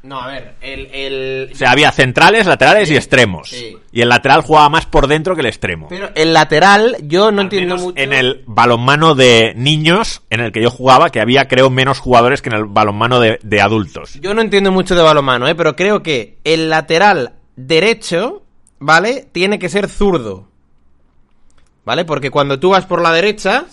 No, 0.05 0.21
a 0.21 0.27
ver, 0.27 0.55
el... 0.61 0.87
el... 0.93 1.51
O 1.51 1.57
sea, 1.57 1.71
había 1.71 1.91
centrales, 1.91 2.47
laterales 2.47 2.91
y 2.91 2.97
extremos. 2.97 3.49
sí. 3.49 3.77
Y 3.91 4.03
el 4.03 4.11
lateral 4.11 4.43
jugaba 4.43 4.69
más 4.69 4.85
por 4.85 5.07
dentro 5.07 5.35
que 5.35 5.41
el 5.41 5.47
extremo. 5.47 5.87
Pero 5.89 6.11
el 6.15 6.35
lateral, 6.35 6.97
yo 7.03 7.31
no 7.31 7.41
Al 7.41 7.47
entiendo 7.47 7.77
mucho... 7.77 7.99
En 7.99 8.13
el 8.13 8.43
balonmano 8.47 9.15
de 9.15 9.55
niños, 9.57 10.21
en 10.29 10.41
el 10.41 10.53
que 10.53 10.61
yo 10.61 10.71
jugaba, 10.71 11.09
que 11.11 11.21
había, 11.21 11.49
creo, 11.49 11.71
menos 11.71 12.01
jugadores 12.01 12.43
que 12.43 12.51
en 12.51 12.57
el 12.57 12.65
balonmano 12.67 13.19
de, 13.19 13.39
de 13.43 13.61
adultos. 13.63 14.19
Yo 14.21 14.35
no 14.35 14.43
entiendo 14.43 14.71
mucho 14.73 14.95
de 14.95 15.03
balonmano, 15.03 15.49
¿eh? 15.49 15.55
Pero 15.55 15.75
creo 15.75 16.03
que 16.03 16.37
el 16.45 16.69
lateral 16.69 17.33
derecho, 17.57 18.43
¿vale? 18.79 19.27
Tiene 19.33 19.59
que 19.59 19.71
ser 19.71 19.89
zurdo. 19.89 20.49
¿Vale? 21.87 22.05
Porque 22.05 22.31
cuando 22.31 22.59
tú 22.59 22.71
vas 22.71 22.85
por 22.85 23.01
la 23.01 23.13
derecha, 23.13 23.67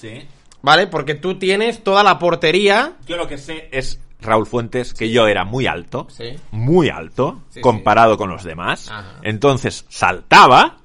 ¿vale? 0.61 0.87
Porque 0.87 1.15
tú 1.15 1.39
tienes 1.39 1.83
toda 1.83 2.03
la 2.03 2.19
portería... 2.19 2.93
Yo 3.07 3.17
lo 3.17 3.27
que 3.27 3.37
sé 3.37 3.69
es, 3.71 3.99
Raúl 4.21 4.45
Fuentes, 4.45 4.93
que 4.93 5.09
yo 5.09 5.27
era 5.27 5.43
muy 5.45 5.67
alto, 5.67 6.07
Sí. 6.09 6.35
muy 6.51 6.89
alto, 6.89 7.41
Sí, 7.49 7.61
comparado 7.61 8.17
con 8.17 8.29
los 8.29 8.43
demás. 8.43 8.89
Ajá. 8.89 9.15
Entonces 9.23 9.85
saltaba 9.89 10.77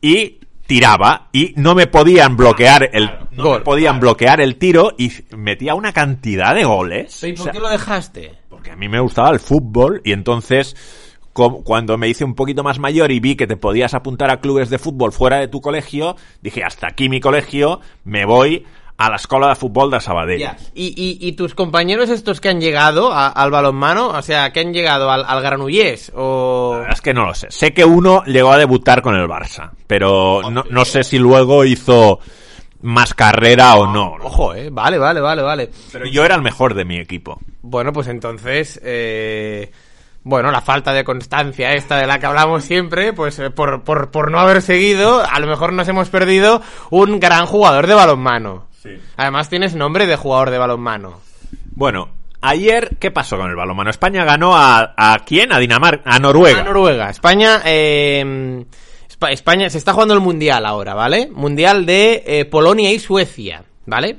y 0.00 0.38
tiraba 0.66 1.28
y 1.32 1.52
no 1.56 1.74
me 1.74 1.86
podían 1.86 2.36
bloquear 2.36 2.88
el 2.92 3.10
no 3.32 3.42
Gol, 3.44 3.58
me 3.58 3.64
podían 3.64 4.00
bloquear 4.00 4.40
el 4.40 4.56
tiro 4.56 4.92
y 4.96 5.12
metía 5.36 5.74
una 5.74 5.92
cantidad 5.92 6.54
de 6.54 6.64
goles. 6.64 7.22
¿Y 7.24 7.32
O 7.32 7.34
por 7.34 7.44
sea, 7.44 7.52
qué 7.52 7.60
lo 7.60 7.68
dejaste? 7.68 8.34
porque 8.48 8.70
a 8.70 8.76
mí 8.76 8.88
me 8.88 9.00
gustaba 9.00 9.30
el 9.30 9.40
fútbol 9.40 10.00
y 10.04 10.12
entonces 10.12 10.76
cuando 11.32 11.96
me 11.96 12.08
hice 12.08 12.24
un 12.24 12.34
poquito 12.34 12.62
más 12.62 12.78
mayor 12.78 13.10
y 13.10 13.18
vi 13.18 13.36
que 13.36 13.46
te 13.46 13.56
podías 13.56 13.94
apuntar 13.94 14.30
a 14.30 14.40
clubes 14.40 14.68
de 14.70 14.78
fútbol 14.78 15.12
fuera 15.12 15.38
de 15.38 15.48
tu 15.48 15.60
colegio, 15.62 16.14
dije 16.42 16.62
hasta 16.62 16.86
aquí 16.88 17.08
mi 17.08 17.20
colegio, 17.20 17.80
me 18.04 18.24
voy 18.26 18.64
a 19.06 19.10
la 19.10 19.16
escuela 19.16 19.48
de 19.48 19.54
fútbol 19.56 19.90
de 19.90 20.00
Sabadell. 20.00 20.40
¿Y, 20.74 20.86
y, 20.96 21.18
y 21.28 21.32
tus 21.32 21.54
compañeros 21.54 22.08
estos 22.10 22.40
que 22.40 22.48
han 22.48 22.60
llegado 22.60 23.12
a- 23.12 23.28
al 23.28 23.50
balonmano, 23.50 24.08
o 24.08 24.22
sea, 24.22 24.52
que 24.52 24.60
han 24.60 24.72
llegado 24.72 25.10
al, 25.10 25.24
al 25.26 25.42
Granullés 25.42 26.12
o... 26.14 26.70
La 26.74 26.78
verdad 26.80 26.94
es 26.94 27.00
que 27.00 27.14
no 27.14 27.26
lo 27.26 27.34
sé. 27.34 27.48
Sé 27.50 27.72
que 27.72 27.84
uno 27.84 28.22
llegó 28.24 28.52
a 28.52 28.58
debutar 28.58 29.02
con 29.02 29.14
el 29.14 29.26
Barça, 29.28 29.70
pero 29.86 30.42
no, 30.50 30.64
no 30.70 30.84
sé 30.84 31.02
si 31.04 31.18
luego 31.18 31.64
hizo 31.64 32.20
más 32.82 33.14
carrera 33.14 33.74
o 33.76 33.86
no. 33.92 34.14
Ojo, 34.22 34.54
eh. 34.54 34.68
Vale, 34.70 34.98
vale, 34.98 35.20
vale, 35.20 35.42
vale. 35.42 35.70
Pero 35.92 36.06
yo 36.06 36.24
era 36.24 36.34
el 36.34 36.42
mejor 36.42 36.74
de 36.74 36.84
mi 36.84 36.98
equipo. 36.98 37.40
Bueno, 37.62 37.92
pues 37.92 38.08
entonces, 38.08 38.80
eh, 38.82 39.70
bueno, 40.24 40.50
la 40.50 40.60
falta 40.60 40.92
de 40.92 41.04
constancia 41.04 41.74
esta 41.74 41.96
de 41.96 42.06
la 42.08 42.18
que 42.18 42.26
hablamos 42.26 42.64
siempre, 42.64 43.12
pues 43.12 43.38
eh, 43.38 43.50
por, 43.50 43.82
por, 43.84 44.10
por 44.10 44.30
no 44.32 44.40
haber 44.40 44.62
seguido, 44.62 45.22
a 45.24 45.38
lo 45.38 45.46
mejor 45.46 45.72
nos 45.72 45.86
hemos 45.88 46.08
perdido 46.08 46.60
un 46.90 47.20
gran 47.20 47.46
jugador 47.46 47.86
de 47.86 47.94
balonmano. 47.94 48.66
Además 49.16 49.48
tienes 49.48 49.74
nombre 49.74 50.06
de 50.06 50.16
jugador 50.16 50.50
de 50.50 50.58
balonmano. 50.58 51.20
Bueno, 51.74 52.08
ayer, 52.40 52.96
¿qué 52.98 53.10
pasó 53.10 53.36
con 53.38 53.50
el 53.50 53.56
balonmano? 53.56 53.90
España 53.90 54.24
ganó 54.24 54.56
a, 54.56 54.94
a 54.96 55.18
quién? 55.24 55.52
A 55.52 55.58
Dinamarca, 55.58 56.02
a 56.10 56.18
Noruega. 56.18 56.60
A 56.60 56.64
Noruega. 56.64 57.10
España, 57.10 57.60
eh, 57.64 58.64
Espa- 59.08 59.30
España 59.32 59.68
se 59.70 59.78
está 59.78 59.92
jugando 59.92 60.14
el 60.14 60.20
mundial 60.20 60.66
ahora, 60.66 60.94
¿vale? 60.94 61.28
Mundial 61.32 61.86
de 61.86 62.22
eh, 62.26 62.44
Polonia 62.44 62.90
y 62.92 62.98
Suecia, 62.98 63.64
¿vale? 63.86 64.18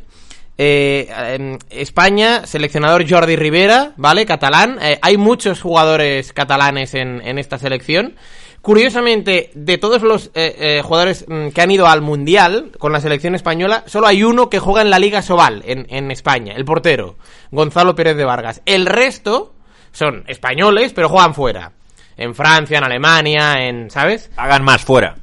Eh, 0.58 1.10
em, 1.34 1.58
España, 1.72 2.46
seleccionador 2.46 3.10
Jordi 3.10 3.36
Rivera, 3.36 3.94
¿vale? 3.98 4.26
Catalán. 4.26 4.78
Eh, 4.82 5.00
hay 5.02 5.18
muchos 5.18 5.62
jugadores 5.62 6.32
catalanes 6.32 6.94
en, 6.94 7.22
en 7.26 7.40
esta 7.40 7.58
selección. 7.58 8.16
Curiosamente, 8.64 9.52
de 9.56 9.78
todos 9.78 10.04
los 10.04 10.28
eh, 10.28 10.56
eh, 10.58 10.82
jugadores 10.82 11.26
mm, 11.28 11.50
que 11.50 11.62
han 11.62 11.70
ido 11.70 11.86
al 11.86 12.02
Mundial 12.02 12.72
con 12.80 12.94
la 12.94 13.02
selección 13.02 13.36
española, 13.36 13.84
solo 13.88 14.08
hay 14.08 14.24
uno 14.24 14.50
que 14.50 14.60
juega 14.60 14.82
en 14.82 14.90
la 14.90 15.00
Liga 15.00 15.22
Sobal, 15.22 15.62
en, 15.66 15.86
en 15.90 16.12
España, 16.12 16.54
el 16.56 16.64
portero, 16.64 17.18
Gonzalo 17.52 17.94
Pérez 17.94 18.16
de 18.16 18.24
Vargas. 18.24 18.62
El 18.66 18.86
resto 18.86 19.54
son 19.92 20.24
españoles, 20.28 20.94
pero 20.94 21.10
juegan 21.10 21.34
fuera. 21.34 21.74
En 22.16 22.34
Francia, 22.34 22.78
en 22.78 22.86
Alemania, 22.86 23.56
en... 23.68 23.90
¿Sabes? 23.90 24.32
Hagan 24.38 24.64
más 24.64 24.86
fuera. 24.86 25.18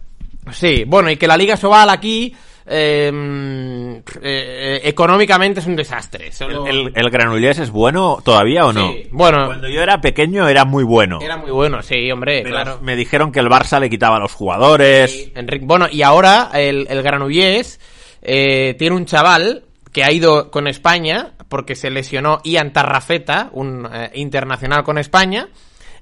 Sí, 0.53 0.85
bueno, 0.87 1.11
y 1.11 1.17
que 1.17 1.27
la 1.27 1.39
Liga 1.39 1.57
Sobal 1.57 1.89
aquí... 1.89 2.37
eh, 2.67 3.11
mm, 3.13 3.95
eh, 4.23 4.81
económicamente 4.85 5.61
es 5.61 5.67
un 5.67 5.77
desastre. 5.77 6.27
¿El, 6.27 6.33
Solo- 6.33 6.67
el, 6.67 6.93
el 6.95 7.11
Granollers 7.11 7.59
es 7.59 7.71
bueno 7.71 8.19
todavía 8.25 8.67
o 8.67 8.73
no? 8.73 8.93
Sí, 8.93 9.09
bueno. 9.11 9.47
Cuando 9.47 9.69
yo 9.69 9.83
era 9.83 10.01
pequeño 10.01 10.49
era 10.49 10.65
muy 10.65 10.85
bueno. 10.85 11.19
Era 11.21 11.37
muy 11.37 11.51
bueno, 11.51 11.83
sí, 11.83 12.11
hombre, 12.11 12.41
Pero 12.43 12.55
claro. 12.55 12.79
Me 12.83 12.97
dijeron 12.97 13.33
que 13.33 13.41
el 13.41 13.49
Barça 13.49 13.81
le 13.81 13.91
quitaba 13.91 14.17
a 14.17 14.21
los 14.21 14.33
jugadores. 14.35 15.31
Bueno, 15.63 15.87
y 15.91 16.03
ahora 16.03 16.51
el, 16.55 16.87
el 16.91 17.03
Granollers 17.03 17.81
eh, 18.23 18.75
tiene 18.79 18.97
un 18.97 19.07
chaval 19.07 19.65
que 19.93 20.05
ha 20.05 20.13
ido 20.13 20.51
con 20.51 20.69
España 20.69 21.33
porque 21.49 21.75
se 21.75 21.91
lesionó 21.91 22.41
Ian 22.45 22.73
Tarrafeta, 22.73 23.49
un 23.53 23.89
eh, 23.93 24.11
internacional 24.15 24.85
con 24.85 24.99
España. 24.99 25.49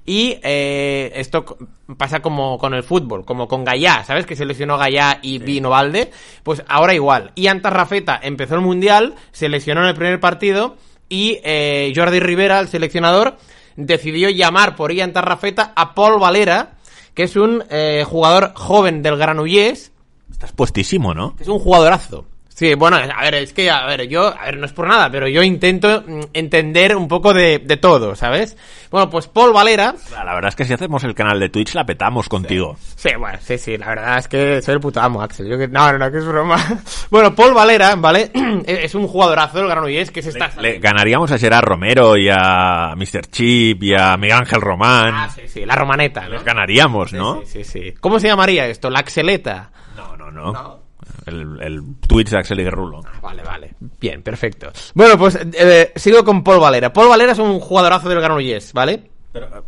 Y 0.05 0.39
eh, 0.41 1.11
esto 1.15 1.57
pasa 1.97 2.21
como 2.21 2.57
con 2.57 2.73
el 2.73 2.83
fútbol, 2.83 3.25
como 3.25 3.47
con 3.47 3.63
Gallá, 3.63 4.03
¿sabes? 4.03 4.25
Que 4.25 4.35
se 4.35 4.45
lesionó 4.45 4.77
Gallá 4.77 5.19
y 5.21 5.39
vino 5.39 5.69
Valde. 5.69 6.11
Pues 6.43 6.63
ahora 6.67 6.93
igual. 6.93 7.31
Ian 7.35 7.61
Tarrafeta 7.61 8.19
empezó 8.21 8.55
el 8.55 8.61
mundial, 8.61 9.15
se 9.31 9.49
lesionó 9.49 9.81
en 9.81 9.89
el 9.89 9.95
primer 9.95 10.19
partido 10.19 10.77
y 11.09 11.39
eh, 11.43 11.91
Jordi 11.95 12.19
Rivera, 12.19 12.59
el 12.59 12.67
seleccionador, 12.67 13.37
decidió 13.75 14.29
llamar 14.29 14.75
por 14.75 14.91
Ian 14.93 15.13
Tarrafeta 15.13 15.73
a 15.75 15.93
Paul 15.93 16.19
Valera, 16.19 16.77
que 17.13 17.23
es 17.23 17.35
un 17.35 17.63
eh, 17.69 18.03
jugador 18.07 18.53
joven 18.55 19.01
del 19.01 19.17
Granollers, 19.17 19.91
Estás 20.31 20.53
puestísimo, 20.53 21.13
¿no? 21.13 21.35
es 21.39 21.49
un 21.49 21.59
jugadorazo. 21.59 22.25
Sí, 22.59 22.73
bueno, 22.73 22.97
a 22.97 23.21
ver, 23.21 23.35
es 23.35 23.53
que, 23.53 23.71
a 23.71 23.85
ver, 23.85 24.09
yo, 24.09 24.37
a 24.37 24.43
ver, 24.43 24.57
no 24.57 24.65
es 24.65 24.73
por 24.73 24.85
nada, 24.85 25.09
pero 25.09 25.29
yo 25.29 25.41
intento 25.41 26.03
mm, 26.05 26.23
entender 26.33 26.93
un 26.93 27.07
poco 27.07 27.33
de, 27.33 27.59
de 27.59 27.77
todo, 27.77 28.15
¿sabes? 28.15 28.57
Bueno, 28.91 29.09
pues 29.09 29.29
Paul 29.29 29.53
Valera, 29.53 29.95
La 30.11 30.33
verdad 30.33 30.49
es 30.49 30.57
que 30.57 30.65
si 30.65 30.73
hacemos 30.73 31.05
el 31.05 31.15
canal 31.15 31.39
de 31.39 31.47
Twitch 31.47 31.73
la 31.73 31.85
petamos 31.85 32.27
contigo. 32.27 32.75
Sí, 32.97 33.11
bueno, 33.17 33.39
sí, 33.41 33.57
sí, 33.57 33.77
la 33.77 33.87
verdad 33.87 34.17
es 34.17 34.27
que 34.27 34.61
soy 34.61 34.73
el 34.73 34.81
puto 34.81 34.99
amo, 34.99 35.21
Axel. 35.21 35.47
Yo 35.47 35.57
que, 35.57 35.69
no, 35.69 35.89
no, 35.93 35.99
no, 35.99 36.11
que 36.11 36.17
es 36.17 36.25
broma. 36.25 36.57
Bueno, 37.09 37.33
Paul 37.33 37.53
Valera, 37.53 37.95
¿vale? 37.95 38.29
es 38.65 38.79
es 38.83 38.95
un 38.95 39.07
jugadorazo 39.07 39.59
del 39.59 39.69
Granollers 39.69 40.11
que 40.11 40.21
se 40.21 40.29
está... 40.29 40.51
Le 40.59 40.79
ganaríamos 40.79 41.31
a 41.31 41.37
Gerard 41.37 41.63
Romero 41.63 42.17
y 42.17 42.27
a 42.29 42.93
Mr. 42.97 43.27
Chip 43.31 43.83
y 43.83 43.95
a 43.95 44.17
Miguel 44.17 44.35
Ángel 44.35 44.59
Román. 44.59 45.13
Ah, 45.15 45.29
sí, 45.33 45.43
sí, 45.47 45.65
la 45.65 45.75
romaneta, 45.75 46.25
¿no? 46.25 46.31
Les 46.31 46.43
ganaríamos, 46.43 47.13
¿no? 47.13 47.39
Sí, 47.45 47.63
sí, 47.63 47.63
sí. 47.63 47.93
¿Cómo 48.01 48.19
se 48.19 48.27
llamaría 48.27 48.67
esto? 48.67 48.89
¿La 48.89 48.99
Axeleta? 48.99 49.71
No, 49.95 50.17
no, 50.17 50.29
no. 50.29 50.88
El, 51.25 51.61
el 51.61 51.81
Twitch 52.07 52.29
de 52.29 52.37
Axel 52.37 52.59
y 52.59 52.63
Guerrulo. 52.63 53.01
Vale, 53.21 53.43
vale. 53.43 53.75
Bien, 53.99 54.21
perfecto. 54.21 54.71
Bueno, 54.93 55.17
pues 55.17 55.37
eh, 55.53 55.91
sigo 55.95 56.23
con 56.23 56.43
Paul 56.43 56.59
Valera. 56.59 56.91
Paul 56.91 57.09
Valera 57.09 57.33
es 57.33 57.39
un 57.39 57.59
jugadorazo 57.59 58.09
del 58.09 58.21
Granollers, 58.21 58.73
¿vale? 58.73 59.09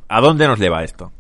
¿A 0.07 0.21
dónde 0.21 0.47
nos 0.47 0.59
lleva 0.59 0.83
esto? 0.83 1.11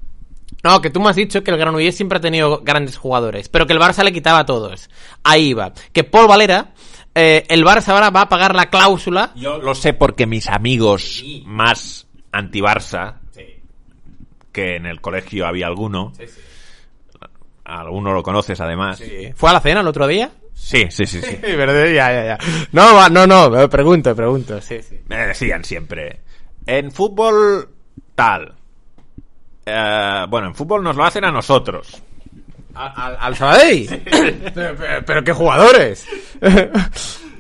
No, 0.63 0.81
que 0.81 0.89
tú 0.89 0.99
me 0.99 1.09
has 1.09 1.15
dicho 1.15 1.43
que 1.43 1.51
el 1.51 1.57
Granollers 1.57 1.95
siempre 1.95 2.17
ha 2.17 2.21
tenido 2.21 2.61
grandes 2.63 2.97
jugadores, 2.97 3.49
pero 3.49 3.65
que 3.65 3.73
el 3.73 3.79
Barça 3.79 4.03
le 4.03 4.13
quitaba 4.13 4.39
a 4.39 4.45
todos. 4.45 4.89
Ahí 5.23 5.53
va. 5.53 5.73
Que 5.91 6.03
Paul 6.03 6.27
Valera, 6.27 6.73
eh, 7.15 7.45
el 7.49 7.63
Barça 7.65 7.89
ahora 7.89 8.09
va 8.09 8.21
a 8.21 8.29
pagar 8.29 8.55
la 8.55 8.69
cláusula. 8.69 9.31
Yo 9.35 9.57
lo 9.57 9.73
sé 9.75 9.93
porque 9.93 10.27
mis 10.27 10.47
amigos 10.47 11.23
más 11.45 12.07
anti-Barça, 12.31 13.15
que 14.51 14.75
en 14.75 14.85
el 14.85 15.01
colegio 15.01 15.47
había 15.47 15.67
alguno, 15.67 16.11
alguno 17.79 18.13
lo 18.13 18.21
conoces 18.23 18.59
además. 18.61 19.01
¿Fue 19.35 19.49
a 19.49 19.53
la 19.53 19.59
cena 19.61 19.81
el 19.81 19.87
otro 19.87 20.07
día? 20.07 20.29
Sí, 20.53 20.85
sí, 20.89 21.05
sí, 21.05 21.21
sí. 21.21 21.39
Ya, 21.43 22.11
ya, 22.11 22.25
ya. 22.25 22.37
No, 22.71 23.09
no, 23.09 23.25
no, 23.25 23.49
me 23.49 23.67
pregunto, 23.67 24.15
pregunto, 24.15 24.61
sí, 24.61 24.81
sí. 24.81 24.99
Me 25.07 25.27
decían 25.27 25.63
siempre, 25.63 26.19
en 26.65 26.91
fútbol 26.91 27.69
tal. 28.15 28.53
Eh, 29.65 30.25
bueno, 30.29 30.47
en 30.47 30.55
fútbol 30.55 30.83
nos 30.83 30.95
lo 30.95 31.03
hacen 31.03 31.23
a 31.25 31.31
nosotros. 31.31 32.01
¿Al, 32.73 33.17
al 33.19 33.35
Sabadell? 33.35 34.01
pero, 34.53 34.75
pero- 34.77 35.05
pero 35.05 35.23
qué 35.23 35.33
jugadores. 35.33 36.07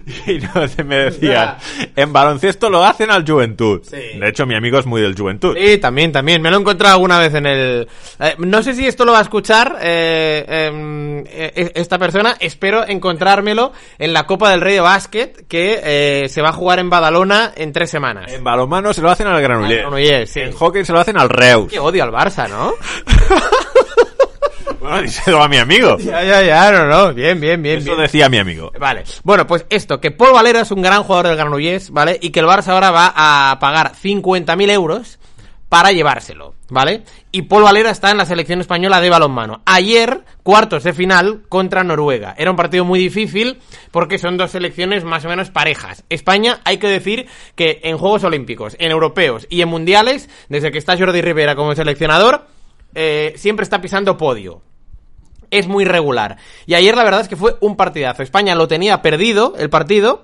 Y 0.27 0.37
no 0.39 0.67
se 0.67 0.83
me 0.83 0.95
decían, 0.97 1.57
en 1.95 2.13
baloncesto 2.13 2.69
lo 2.69 2.83
hacen 2.83 3.11
al 3.11 3.25
Juventud. 3.27 3.81
Sí. 3.83 4.19
De 4.19 4.29
hecho, 4.29 4.45
mi 4.45 4.55
amigo 4.55 4.79
es 4.79 4.85
muy 4.85 5.01
del 5.01 5.15
Juventud. 5.15 5.55
Sí, 5.57 5.77
también, 5.77 6.11
también. 6.11 6.41
Me 6.41 6.49
lo 6.49 6.57
he 6.57 6.59
encontrado 6.59 6.95
alguna 6.95 7.19
vez 7.19 7.33
en 7.33 7.45
el... 7.45 7.87
eh, 8.19 8.35
no 8.37 8.61
sé 8.63 8.73
si 8.73 8.85
esto 8.85 9.05
lo 9.05 9.13
va 9.13 9.19
a 9.19 9.23
escuchar 9.23 9.77
eh, 9.81 10.45
em, 10.47 11.19
eh, 11.27 11.71
esta 11.75 11.97
persona. 11.97 12.35
Espero 12.39 12.87
encontrármelo 12.87 13.71
en 13.97 14.13
la 14.13 14.25
Copa 14.25 14.51
del 14.51 14.61
Rey 14.61 14.75
de 14.75 14.81
Básquet 14.81 15.47
que 15.47 15.79
eh, 15.83 16.29
se 16.29 16.41
va 16.41 16.49
a 16.49 16.53
jugar 16.53 16.79
en 16.79 16.89
Badalona 16.89 17.51
en 17.55 17.71
tres 17.73 17.89
semanas. 17.89 18.31
En 18.31 18.43
balonmano 18.43 18.93
se 18.93 19.01
lo 19.01 19.09
hacen 19.09 19.27
al 19.27 19.41
Granollers. 19.41 19.81
Granollers, 19.81 20.29
sí. 20.29 20.39
En 20.41 20.51
hockey 20.53 20.85
se 20.85 20.93
lo 20.93 20.99
hacen 20.99 21.17
al 21.17 21.29
Reus. 21.29 21.71
Qué 21.71 21.79
odio 21.79 22.03
al 22.03 22.11
Barça, 22.11 22.49
¿no? 22.49 22.73
Bueno, 24.81 25.01
díselo 25.03 25.41
a 25.43 25.47
mi 25.47 25.57
amigo. 25.57 25.97
ya, 25.99 26.23
ya, 26.23 26.41
ya, 26.41 26.71
no, 26.71 26.87
no. 26.87 27.13
Bien, 27.13 27.39
bien, 27.39 27.61
bien, 27.61 27.77
Eso 27.77 27.91
bien. 27.91 28.01
decía 28.01 28.29
mi 28.29 28.37
amigo. 28.39 28.71
Vale, 28.79 29.03
bueno, 29.23 29.45
pues 29.45 29.65
esto, 29.69 30.01
que 30.01 30.11
Paul 30.11 30.33
Valera 30.33 30.61
es 30.61 30.71
un 30.71 30.81
gran 30.81 31.03
jugador 31.03 31.27
del 31.27 31.37
Granollers, 31.37 31.91
¿vale? 31.91 32.17
Y 32.21 32.31
que 32.31 32.39
el 32.39 32.47
Barça 32.47 32.69
ahora 32.69 32.89
va 32.91 33.13
a 33.15 33.59
pagar 33.59 33.93
50.000 33.93 34.71
euros 34.71 35.19
para 35.69 35.91
llevárselo, 35.93 36.55
¿vale? 36.69 37.03
Y 37.31 37.43
Paul 37.43 37.63
Valera 37.63 37.91
está 37.91 38.11
en 38.11 38.17
la 38.17 38.25
selección 38.25 38.59
española 38.59 38.99
de 38.99 39.09
balonmano. 39.09 39.61
Ayer, 39.65 40.25
cuartos 40.43 40.83
de 40.83 40.91
final 40.91 41.43
contra 41.47 41.83
Noruega. 41.83 42.35
Era 42.37 42.51
un 42.51 42.57
partido 42.57 42.83
muy 42.83 42.99
difícil 42.99 43.59
porque 43.91 44.17
son 44.17 44.35
dos 44.35 44.51
selecciones 44.51 45.05
más 45.05 45.23
o 45.23 45.29
menos 45.29 45.49
parejas. 45.49 46.03
España, 46.09 46.59
hay 46.65 46.77
que 46.77 46.87
decir 46.87 47.27
que 47.55 47.79
en 47.83 47.97
Juegos 47.97 48.23
Olímpicos, 48.25 48.75
en 48.79 48.91
Europeos 48.91 49.47
y 49.49 49.61
en 49.61 49.69
Mundiales, 49.69 50.27
desde 50.49 50.71
que 50.71 50.77
está 50.79 50.97
Jordi 50.97 51.21
Rivera 51.21 51.55
como 51.55 51.73
seleccionador, 51.73 52.47
eh, 52.93 53.33
siempre 53.37 53.63
está 53.63 53.79
pisando 53.79 54.17
podio 54.17 54.61
es 55.51 55.67
muy 55.67 55.85
regular. 55.85 56.37
Y 56.65 56.73
ayer 56.73 56.95
la 56.95 57.03
verdad 57.03 57.21
es 57.21 57.27
que 57.27 57.35
fue 57.35 57.57
un 57.59 57.75
partidazo. 57.75 58.23
España 58.23 58.55
lo 58.55 58.67
tenía 58.67 59.01
perdido, 59.01 59.53
el 59.57 59.69
partido. 59.69 60.23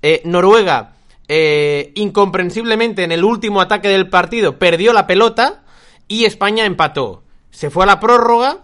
Eh, 0.00 0.22
Noruega, 0.24 0.92
eh, 1.26 1.92
incomprensiblemente 1.96 3.02
en 3.02 3.12
el 3.12 3.24
último 3.24 3.60
ataque 3.60 3.88
del 3.88 4.08
partido, 4.08 4.58
perdió 4.58 4.92
la 4.92 5.06
pelota 5.06 5.62
y 6.06 6.24
España 6.24 6.64
empató. 6.64 7.24
Se 7.50 7.68
fue 7.70 7.82
a 7.84 7.86
la 7.86 8.00
prórroga. 8.00 8.58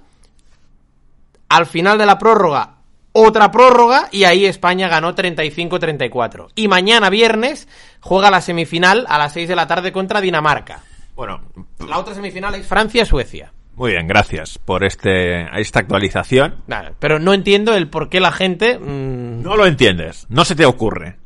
Al 1.49 1.67
final 1.67 1.99
de 1.99 2.07
la 2.07 2.19
prórroga, 2.19 2.79
otra 3.12 3.53
prórroga 3.53 4.09
y 4.11 4.25
ahí 4.25 4.45
España 4.45 4.89
ganó 4.89 5.15
35-34. 5.15 6.49
Y 6.57 6.67
mañana 6.67 7.11
viernes 7.11 7.69
juega 8.01 8.31
la 8.31 8.41
semifinal 8.41 9.05
a 9.09 9.19
las 9.19 9.35
6 9.35 9.49
de 9.49 9.55
la 9.55 9.69
tarde 9.69 9.93
contra 9.93 10.21
Dinamarca. 10.21 10.83
Bueno, 11.15 11.43
La 11.87 11.99
otra 11.99 12.15
semifinal 12.15 12.57
es 12.57 12.67
Francia-Suecia. 12.67 13.53
Muy 13.77 13.93
bien, 13.93 14.07
gracias 14.07 14.59
por 14.59 14.85
este, 14.85 15.43
esta 15.61 15.81
actualización. 15.81 16.57
Nada, 16.66 16.93
pero 16.99 17.18
no 17.18 17.35
entiendo 17.35 17.75
el 17.75 17.89
por 17.89 18.09
qué 18.09 18.20
la 18.20 18.33
gente... 18.33 18.79
mm, 18.79 19.43
No 19.43 19.57
lo 19.57 19.66
entiendes, 19.66 20.27
no 20.29 20.45
se 20.45 20.55
te 20.55 20.64
ocurre. 20.66 21.16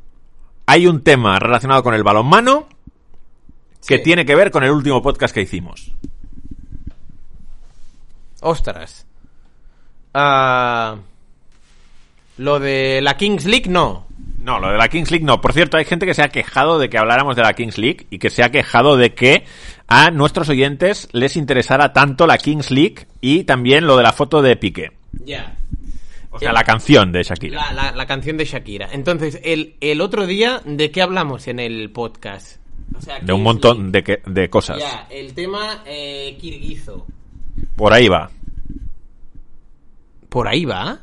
Hay 0.66 0.86
un 0.86 1.02
tema 1.02 1.38
relacionado 1.38 1.82
con 1.82 1.94
el 1.94 2.02
balonmano 2.02 2.68
que 3.86 3.98
Sí. 3.98 4.02
tiene 4.02 4.24
que 4.26 4.34
ver 4.34 4.50
con 4.50 4.64
el 4.64 4.70
último 4.70 5.00
podcast 5.02 5.32
que 5.34 5.42
hicimos. 5.42 5.92
Ostras. 8.40 9.06
Ah, 10.14 10.96
lo 12.38 12.58
de 12.60 13.00
la 13.02 13.16
Kings 13.16 13.44
League, 13.44 13.68
no. 13.68 14.06
No, 14.42 14.60
lo 14.60 14.70
de 14.70 14.78
la 14.78 14.88
Kings 14.88 15.10
League 15.10 15.24
no. 15.26 15.40
Por 15.40 15.52
cierto, 15.52 15.76
hay 15.76 15.84
gente 15.84 16.06
que 16.06 16.14
se 16.14 16.22
ha 16.22 16.28
quejado 16.28 16.78
de 16.78 16.88
que 16.88 16.96
habláramos 16.98 17.36
de 17.36 17.42
la 17.42 17.52
Kings 17.54 17.76
League 17.78 18.06
y 18.10 18.18
que 18.18 18.30
se 18.30 18.42
ha 18.42 18.50
quejado 18.50 18.96
de 18.96 19.12
que 19.14 19.44
a 19.88 20.10
nuestros 20.10 20.48
oyentes 20.48 21.08
les 21.12 21.36
interesara 21.36 21.92
tanto 21.92 22.26
la 22.26 22.38
Kings 22.38 22.70
League 22.70 23.06
y 23.20 23.44
también 23.44 23.86
lo 23.86 23.96
de 23.96 24.02
la 24.04 24.12
foto 24.12 24.40
de 24.42 24.56
Piqué. 24.56 24.92
Ya. 25.24 25.56
O 26.30 26.38
sea, 26.38 26.52
la 26.52 26.62
canción 26.62 27.10
de 27.10 27.22
Shakira. 27.24 27.66
La, 27.66 27.72
la- 27.72 27.92
la 27.92 28.06
canción 28.06 28.36
de 28.36 28.44
Shakira. 28.44 28.88
Entonces, 28.92 29.40
el, 29.42 29.74
el 29.80 30.00
otro 30.00 30.26
día, 30.26 30.60
¿de 30.64 30.90
qué 30.90 31.02
hablamos 31.02 31.48
en 31.48 31.58
el 31.58 31.90
podcast? 31.90 32.58
O 32.96 33.00
sea, 33.00 33.18
De 33.20 33.32
un 33.32 33.42
montón 33.42 33.90
de, 33.92 34.04
que- 34.04 34.22
de 34.24 34.48
cosas. 34.48 34.78
Ya, 34.78 35.06
el 35.10 35.34
tema 35.34 35.82
eh, 35.86 36.36
kirguizo. 36.40 37.06
Por 37.76 37.92
ahí 37.92 38.08
va. 38.08 38.30
¿Por 40.28 40.46
ahí 40.48 40.64
va? 40.64 41.00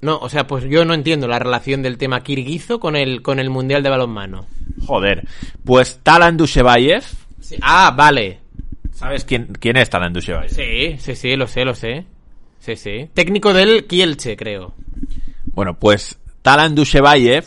No, 0.00 0.18
o 0.18 0.28
sea, 0.28 0.46
pues 0.46 0.64
yo 0.64 0.84
no 0.84 0.94
entiendo 0.94 1.26
la 1.26 1.38
relación 1.38 1.82
del 1.82 1.98
tema 1.98 2.22
kirguizo 2.22 2.78
con 2.78 2.94
el, 2.94 3.22
con 3.22 3.40
el 3.40 3.50
Mundial 3.50 3.82
de 3.82 3.90
Balonmano. 3.90 4.46
Joder. 4.86 5.26
Pues 5.64 6.00
Talan 6.02 6.36
Dushebayev. 6.36 7.02
Ah, 7.62 7.92
vale. 7.96 8.38
¿Sabes 8.92 9.24
quién, 9.24 9.48
quién 9.58 9.76
es 9.76 9.90
Talan 9.90 10.12
Dushebayev? 10.12 10.50
Sí, 10.50 10.96
sí, 10.98 11.16
sí, 11.16 11.36
lo 11.36 11.46
sé, 11.46 11.64
lo 11.64 11.74
sé. 11.74 12.04
Sí, 12.60 12.76
sí. 12.76 13.08
Técnico 13.12 13.52
del 13.52 13.86
Kielce, 13.86 14.36
creo. 14.36 14.74
Bueno, 15.46 15.78
pues 15.78 16.18
Talan 16.42 16.74
Dushebayev 16.74 17.44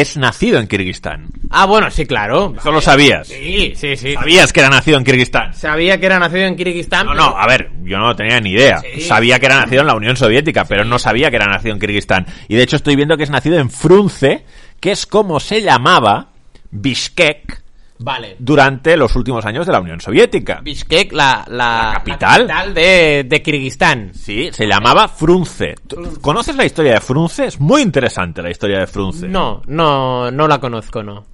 es 0.00 0.16
nacido 0.16 0.58
en 0.58 0.66
Kirguistán. 0.66 1.28
Ah, 1.50 1.66
bueno, 1.66 1.90
sí, 1.90 2.06
claro. 2.06 2.54
Eso 2.56 2.70
lo 2.70 2.80
sabías. 2.80 3.28
Sí, 3.28 3.72
sí, 3.74 3.96
sí. 3.96 4.14
Sabías 4.14 4.52
que 4.52 4.60
era 4.60 4.68
nacido 4.68 4.98
en 4.98 5.04
Kirguistán. 5.04 5.54
Sabía 5.54 5.98
que 5.98 6.06
era 6.06 6.18
nacido 6.18 6.46
en 6.46 6.56
Kirguistán. 6.56 7.06
No, 7.06 7.14
no, 7.14 7.36
a 7.36 7.46
ver, 7.46 7.70
yo 7.82 7.98
no 7.98 8.14
tenía 8.14 8.40
ni 8.40 8.52
idea. 8.52 8.78
Sí. 8.80 9.02
Sabía 9.02 9.38
que 9.38 9.46
era 9.46 9.56
nacido 9.56 9.80
en 9.82 9.86
la 9.86 9.94
Unión 9.94 10.16
Soviética, 10.16 10.64
pero 10.64 10.84
no 10.84 10.98
sabía 10.98 11.30
que 11.30 11.36
era 11.36 11.46
nacido 11.46 11.74
en 11.74 11.80
Kirguistán. 11.80 12.26
Y 12.48 12.56
de 12.56 12.62
hecho 12.62 12.76
estoy 12.76 12.96
viendo 12.96 13.16
que 13.16 13.24
es 13.24 13.30
nacido 13.30 13.58
en 13.58 13.70
Frunze, 13.70 14.44
que 14.80 14.92
es 14.92 15.06
como 15.06 15.40
se 15.40 15.62
llamaba 15.62 16.28
Bishkek 16.70 17.62
Vale. 18.00 18.36
durante 18.38 18.96
los 18.96 19.14
últimos 19.16 19.44
años 19.44 19.66
de 19.66 19.72
la 19.72 19.80
Unión 19.80 20.00
Soviética. 20.00 20.60
Bishkek, 20.62 21.12
la, 21.12 21.44
la, 21.48 21.56
¿La 21.88 21.92
capital? 21.94 22.46
capital 22.46 22.74
de, 22.74 23.24
de 23.28 23.42
Kirguistán. 23.42 24.12
Sí, 24.14 24.50
se 24.52 24.66
llamaba 24.66 25.08
Frunze. 25.08 25.74
¿Tú- 25.86 26.18
¿Conoces 26.20 26.54
la 26.56 26.64
historia 26.64 26.94
de 26.94 27.00
Frunze? 27.00 27.46
Es 27.46 27.58
muy 27.60 27.82
interesante 27.82 28.42
la 28.42 28.50
historia 28.50 28.78
de 28.80 28.86
Frunze. 28.86 29.26
No, 29.28 29.62
no, 29.66 30.30
no 30.30 30.46
la 30.48 30.58
conozco, 30.60 31.02
no. 31.02 31.26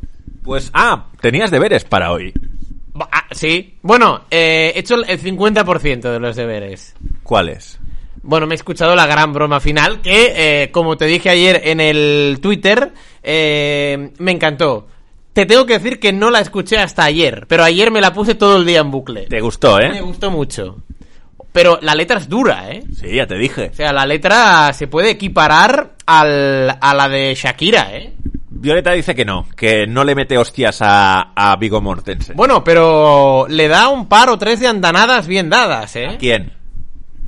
Pues, 0.43 0.71
ah, 0.75 1.07
tenías 1.21 1.51
deberes 1.51 1.85
para 1.85 2.13
hoy. 2.13 2.33
Ah, 3.11 3.25
sí. 3.33 3.79
Bueno, 3.83 4.23
eh, 4.31 4.73
he 4.75 4.79
hecho 4.79 4.95
el 4.97 5.19
50% 5.21 6.01
de 6.13 6.21
los 6.21 6.37
deberes. 6.37 6.95
¿Cuáles? 7.23 7.79
Bueno, 8.23 8.47
me 8.47 8.55
he 8.55 8.57
escuchado 8.57 8.95
la 8.97 9.07
gran 9.07 9.33
broma 9.35 9.61
final 9.61 10.01
que, 10.01 10.63
eh, 10.63 10.71
como 10.71 10.97
te 10.97 11.05
dije 11.07 11.29
ayer 11.29 11.61
en 11.65 11.81
el 11.81 12.39
Twitter, 12.41 12.93
eh, 13.23 14.13
me 14.19 14.31
encantó. 14.33 14.87
Te 15.35 15.45
tengo 15.47 15.67
que 15.67 15.75
decir 15.75 16.01
que 16.01 16.13
no 16.13 16.31
la 16.31 16.41
escuché 16.41 16.79
hasta 16.79 17.05
ayer, 17.05 17.47
pero 17.49 17.65
ayer 17.65 17.91
me 17.91 18.01
la 18.01 18.13
puse 18.15 18.35
todo 18.35 18.57
el 18.57 18.65
día 18.65 18.81
en 18.81 18.91
bucle. 18.91 19.23
Te 19.27 19.41
gustó, 19.41 19.77
Me 19.79 19.99
¿eh? 19.99 20.01
gustó 20.01 20.31
mucho. 20.31 20.79
Pero 21.53 21.79
la 21.83 21.95
letra 21.95 22.19
es 22.19 22.29
dura, 22.29 22.71
¿eh? 22.71 22.83
Sí, 22.99 23.15
ya 23.15 23.27
te 23.27 23.37
dije. 23.37 23.71
O 23.73 23.75
sea, 23.75 23.93
la 23.93 24.07
letra 24.07 24.73
se 24.73 24.87
puede 24.89 25.11
equiparar 25.11 25.95
al, 26.07 26.77
a 26.81 26.95
la 26.95 27.09
de 27.09 27.35
Shakira, 27.35 27.97
¿eh? 27.97 28.13
Violeta 28.49 28.93
dice 28.93 29.15
que 29.15 29.25
no, 29.25 29.47
que 29.57 29.87
no 29.87 30.05
le 30.05 30.15
mete 30.15 30.39
hostias 30.39 30.79
a, 30.81 31.33
a 31.35 31.57
Vigo 31.57 31.81
Mortensen. 31.81 32.37
Bueno, 32.37 32.65
pero 32.65 33.47
le 33.49 33.69
da 33.69 33.89
un 33.89 34.09
par 34.09 34.31
o 34.31 34.39
tres 34.39 34.61
de 34.61 34.69
andanadas 34.69 35.27
bien 35.27 35.51
dadas, 35.51 35.95
¿eh? 35.97 36.17
¿Quién? 36.19 36.53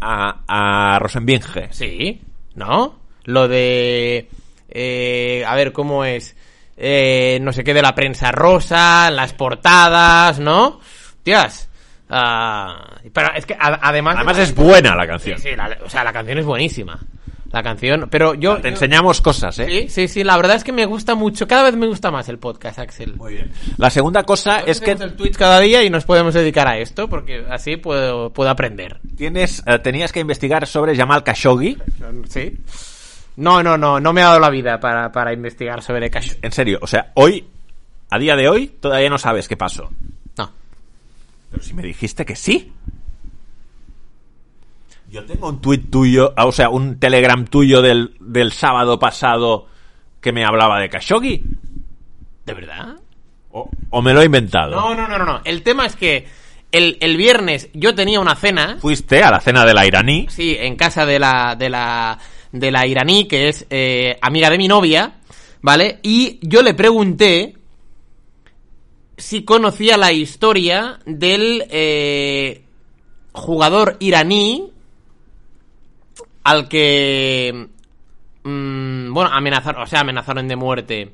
A, 0.01 0.95
a 0.95 0.99
Rosenbinge. 0.99 1.69
Sí, 1.73 2.21
¿no? 2.55 2.99
Lo 3.25 3.49
de... 3.49 4.29
eh, 4.71 5.45
a 5.47 5.55
ver, 5.57 5.73
¿cómo 5.73 6.05
es? 6.05 6.37
Eh, 6.77 7.39
no 7.43 7.53
sé 7.53 7.65
qué 7.65 7.73
de 7.75 7.83
la 7.83 7.95
prensa 7.95 8.31
rosa, 8.33 9.11
las 9.11 9.33
portadas, 9.33 10.39
¿no? 10.39 10.81
Tías. 11.23 11.69
ah, 12.11 12.99
pero 13.13 13.33
es 13.35 13.47
que 13.47 13.55
a- 13.55 13.81
además... 13.83 14.17
Además 14.17 14.39
es 14.39 14.55
buena 14.55 14.95
la 14.95 15.07
canción. 15.07 15.39
Sí, 15.39 15.49
sí, 15.51 15.57
la- 15.57 15.77
o 15.85 15.89
sea, 15.89 16.05
la 16.05 16.13
canción 16.13 16.39
es 16.39 16.45
buenísima. 16.45 17.01
La 17.53 17.63
canción, 17.63 18.09
pero 18.11 18.35
yo... 18.35 18.59
Te 18.59 18.69
enseñamos 18.69 19.21
cosas, 19.23 19.59
¿eh? 19.61 19.67
Sí, 19.67 19.89
sí, 19.89 20.09
sí, 20.09 20.25
la 20.25 20.37
verdad 20.37 20.57
es 20.57 20.65
que 20.65 20.73
me 20.73 20.85
gusta 20.85 21.15
mucho, 21.15 21.47
cada 21.49 21.63
vez 21.63 21.77
me 21.77 21.87
gusta 21.87 22.11
más 22.11 22.29
el 22.29 22.39
podcast, 22.39 22.79
Axel. 22.81 23.15
Muy 23.17 23.35
bien. 23.35 23.53
La 23.79 23.89
segunda 23.89 24.25
cosa 24.25 24.59
es 24.61 24.81
que 24.81 24.91
el 24.93 25.15
Twitch 25.15 25.37
cada 25.37 25.61
día 25.61 25.83
y 25.83 25.89
nos 25.89 26.05
podemos 26.05 26.35
dedicar 26.35 26.69
a 26.69 26.77
esto, 26.77 27.09
porque 27.09 27.45
así 27.49 27.77
puedo, 27.77 28.31
puedo 28.33 28.51
aprender. 28.51 29.01
tienes, 29.17 29.63
eh, 29.65 29.79
tenías 29.79 30.13
que 30.13 30.21
investigar 30.21 30.67
sobre 30.67 30.95
Jamal 30.97 31.23
Khashoggi. 31.25 31.79
¿Sí? 32.29 32.59
No, 33.37 33.63
no, 33.63 33.77
no, 33.77 34.01
no 34.01 34.13
me 34.13 34.23
ha 34.23 34.27
dado 34.27 34.41
la 34.41 34.51
vida 34.51 34.81
para, 34.81 35.13
para 35.13 35.33
investigar 35.33 35.83
sobre 35.83 36.11
Cash. 36.11 36.35
En 36.43 36.53
serio, 36.53 36.79
o 36.81 36.87
sea, 36.87 37.13
hoy, 37.15 37.47
a 38.11 38.19
día 38.19 38.35
de 38.37 38.49
hoy, 38.49 38.69
todavía 38.69 39.11
no 39.11 39.19
sabes 39.19 39.47
qué 39.49 39.57
pasó. 39.57 39.91
No. 40.39 40.51
Pero 41.51 41.63
si 41.63 41.75
me 41.75 41.83
dijiste 41.83 42.25
que 42.25 42.35
sí. 42.37 42.73
Yo 45.09 45.25
tengo 45.25 45.49
un 45.49 45.61
tuit 45.61 45.91
tuyo, 45.91 46.33
ah, 46.37 46.47
o 46.47 46.53
sea, 46.53 46.69
un 46.69 46.99
telegram 46.99 47.45
tuyo 47.47 47.81
del, 47.81 48.17
del 48.21 48.53
sábado 48.53 48.99
pasado 48.99 49.67
que 50.21 50.33
me 50.33 50.45
hablaba 50.45 50.81
de 50.81 50.89
Khashoggi. 50.89 51.45
¿De 52.45 52.55
verdad? 52.55 52.97
O, 53.53 53.71
o 53.91 54.03
me 54.03 54.13
lo 54.13 54.21
he 54.23 54.25
inventado. 54.25 54.75
No, 54.75 54.95
no, 54.95 55.07
no, 55.07 55.19
no, 55.19 55.25
no. 55.25 55.41
El 55.45 55.63
tema 55.63 55.87
es 55.87 55.95
que 55.95 56.27
el, 56.73 56.99
el 57.01 57.17
viernes 57.17 57.71
yo 57.73 57.95
tenía 57.95 58.19
una 58.19 58.35
cena, 58.35 58.79
Fuiste 58.81 59.23
a 59.23 59.31
la 59.31 59.41
cena 59.41 59.65
de 59.65 59.75
la 59.75 59.87
iraní. 59.87 60.27
sí, 60.29 60.57
en 60.59 60.75
casa 60.77 61.07
de 61.07 61.19
la, 61.21 61.55
de 61.57 61.71
la, 61.71 62.19
de 62.59 62.71
la 62.71 62.87
iraní, 62.87 63.27
que 63.27 63.49
es 63.49 63.67
eh, 63.71 64.19
amiga 64.21 64.51
de 64.51 64.59
mi 64.59 64.69
novia, 64.69 65.15
¿vale? 65.63 65.99
Y 66.03 66.39
yo 66.43 66.63
le 66.63 66.75
pregunté 66.75 67.57
si 69.17 69.45
conocía 69.45 69.97
la 69.97 70.13
historia 70.13 70.99
del 71.07 71.65
eh, 71.71 72.63
jugador 73.33 73.97
iraní 74.01 74.71
al 76.45 76.69
que 76.69 77.69
mm, 78.45 79.13
bueno 79.13 79.31
amenazaron 79.33 79.83
o 79.83 79.87
sea 79.87 80.01
amenazaron 80.01 80.47
de 80.49 80.57
muerte. 80.57 81.13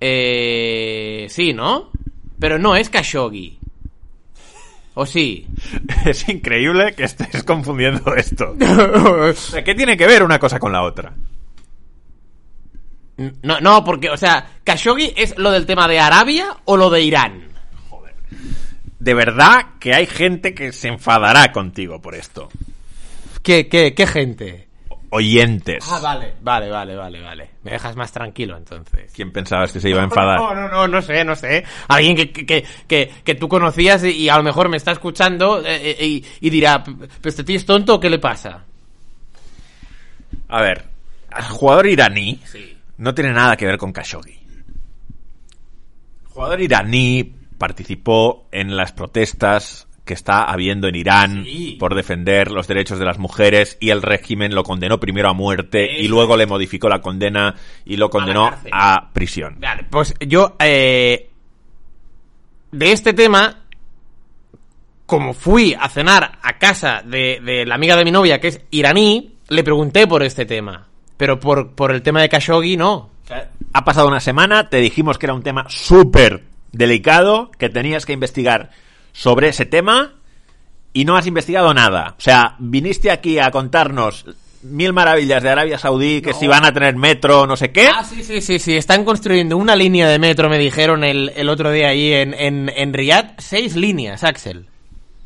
Eh, 0.00 1.26
sí 1.28 1.52
no 1.52 1.90
pero 2.38 2.58
no 2.58 2.74
es 2.74 2.90
Khashoggi 2.90 3.58
o 4.94 5.06
sí 5.06 5.46
Es 6.06 6.28
increíble 6.28 6.94
que 6.94 7.04
estés 7.04 7.42
confundiendo 7.44 8.14
esto. 8.14 8.54
O 8.62 9.32
sea, 9.32 9.64
¿Qué 9.64 9.74
tiene 9.74 9.96
que 9.96 10.06
ver 10.06 10.22
una 10.22 10.38
cosa 10.38 10.58
con 10.58 10.72
la 10.72 10.82
otra? 10.82 11.12
no 13.42 13.60
no 13.60 13.84
porque 13.84 14.10
o 14.10 14.16
sea 14.16 14.46
Khashoggi 14.64 15.12
es 15.16 15.36
lo 15.38 15.50
del 15.50 15.66
tema 15.66 15.86
de 15.86 16.00
Arabia 16.00 16.56
o 16.64 16.76
lo 16.76 16.90
de 16.90 17.02
Irán 17.02 17.44
De 18.98 19.14
verdad 19.14 19.78
que 19.78 19.94
hay 19.94 20.06
gente 20.06 20.54
que 20.54 20.72
se 20.72 20.88
enfadará 20.88 21.52
contigo 21.52 22.00
por 22.00 22.14
esto. 22.14 22.48
qué 23.42 23.68
qué 23.68 23.94
qué 23.94 24.06
gente 24.06 24.68
oyentes. 25.14 25.84
Ah, 25.88 26.00
vale, 26.02 26.34
vale, 26.40 26.70
vale, 26.70 26.96
vale, 26.96 27.20
vale. 27.20 27.50
Me 27.62 27.72
dejas 27.72 27.94
más 27.96 28.10
tranquilo 28.10 28.56
entonces. 28.56 29.12
¿Quién 29.14 29.30
pensabas 29.30 29.70
que 29.70 29.78
se 29.78 29.90
iba 29.90 30.00
a 30.00 30.04
enfadar? 30.04 30.38
No, 30.40 30.54
no, 30.54 30.68
no, 30.68 30.88
no 30.88 31.02
sé, 31.02 31.22
no 31.24 31.36
sé. 31.36 31.64
Alguien 31.88 32.16
que, 32.16 32.32
que, 32.32 32.64
que, 32.88 33.10
que 33.22 33.34
tú 33.34 33.46
conocías 33.48 34.02
y, 34.04 34.28
a 34.28 34.36
lo 34.38 34.42
mejor 34.42 34.68
me 34.70 34.76
está 34.78 34.92
escuchando 34.92 35.60
eh, 35.64 35.96
eh, 35.98 36.06
y, 36.06 36.24
y 36.40 36.50
dirá, 36.50 36.82
"¿Pero 36.82 37.08
este 37.24 37.44
tío 37.44 37.56
es 37.56 37.66
tonto 37.66 37.94
o 37.96 38.00
qué 38.00 38.08
le 38.08 38.18
pasa? 38.18 38.64
A 40.48 40.62
ver, 40.62 40.84
el 41.36 41.44
jugador 41.44 41.86
iraní 41.86 42.40
Sí. 42.44 42.76
no 42.96 43.14
tiene 43.14 43.32
nada 43.32 43.56
que 43.56 43.66
ver 43.66 43.76
con 43.78 43.92
Khashoggi. 43.92 44.32
El 46.22 46.28
jugador 46.28 46.60
iraní 46.62 47.34
participó 47.58 48.46
en 48.50 48.76
las 48.76 48.92
protestas 48.92 49.86
que 50.04 50.14
está 50.14 50.42
habiendo 50.44 50.88
en 50.88 50.96
Irán 50.96 51.44
Sí. 51.44 51.76
por 51.78 51.94
defender 51.94 52.50
los 52.50 52.66
derechos 52.66 52.98
de 52.98 53.04
las 53.04 53.18
mujeres 53.18 53.76
y 53.80 53.90
el 53.90 54.02
régimen 54.02 54.54
lo 54.54 54.64
condenó 54.64 54.98
primero 54.98 55.28
a 55.28 55.32
muerte 55.32 56.00
y 56.00 56.08
luego 56.08 56.36
le 56.36 56.46
modificó 56.46 56.88
la 56.88 57.00
condena 57.00 57.54
y 57.84 57.96
lo 57.96 58.10
condenó 58.10 58.50
a 58.72 59.10
prisión. 59.12 59.56
Vale, 59.60 59.84
pues 59.88 60.14
yo, 60.26 60.56
eh, 60.58 61.30
de 62.72 62.92
este 62.92 63.12
tema, 63.12 63.60
como 65.06 65.34
fui 65.34 65.76
a 65.78 65.88
cenar 65.88 66.38
a 66.42 66.58
casa 66.58 67.02
de, 67.04 67.40
de 67.44 67.66
la 67.66 67.74
amiga 67.74 67.96
de 67.96 68.04
mi 68.04 68.10
novia, 68.10 68.40
que 68.40 68.48
es 68.48 68.60
iraní, 68.70 69.34
le 69.48 69.62
pregunté 69.62 70.06
por 70.06 70.22
este 70.22 70.46
tema. 70.46 70.86
Pero 71.16 71.38
por, 71.38 71.72
por 71.74 71.92
el 71.92 72.02
tema 72.02 72.20
de 72.22 72.28
Khashoggi, 72.28 72.76
no. 72.76 73.10
Ha 73.72 73.84
pasado 73.84 74.08
una 74.08 74.20
semana, 74.20 74.68
te 74.68 74.78
dijimos 74.78 75.16
que 75.18 75.26
era 75.26 75.34
un 75.34 75.42
tema 75.42 75.66
súper 75.68 76.44
delicado, 76.72 77.50
que 77.58 77.68
tenías 77.68 78.04
que 78.04 78.12
investigar 78.12 78.70
sobre 79.12 79.48
ese 79.48 79.66
tema 79.66 80.14
y 80.92 81.04
no 81.04 81.16
has 81.16 81.26
investigado 81.26 81.72
nada. 81.72 82.14
O 82.18 82.20
sea, 82.20 82.56
viniste 82.58 83.10
aquí 83.10 83.38
a 83.38 83.50
contarnos 83.50 84.26
mil 84.62 84.92
maravillas 84.92 85.42
de 85.42 85.50
Arabia 85.50 85.78
Saudí, 85.78 86.22
que 86.22 86.34
si 86.34 86.46
van 86.46 86.64
a 86.64 86.72
tener 86.72 86.96
metro, 86.96 87.46
no 87.46 87.56
sé 87.56 87.72
qué. 87.72 87.88
Ah, 87.88 88.04
sí, 88.04 88.22
sí, 88.22 88.40
sí, 88.40 88.58
sí. 88.58 88.76
Están 88.76 89.04
construyendo 89.04 89.56
una 89.56 89.74
línea 89.74 90.08
de 90.08 90.18
metro, 90.18 90.48
me 90.48 90.58
dijeron 90.58 91.04
el, 91.04 91.32
el 91.34 91.48
otro 91.48 91.70
día 91.72 91.88
ahí 91.88 92.12
en, 92.12 92.34
en, 92.34 92.70
en 92.74 92.92
Riyadh. 92.92 93.34
Seis 93.38 93.74
líneas, 93.74 94.22
Axel. 94.24 94.66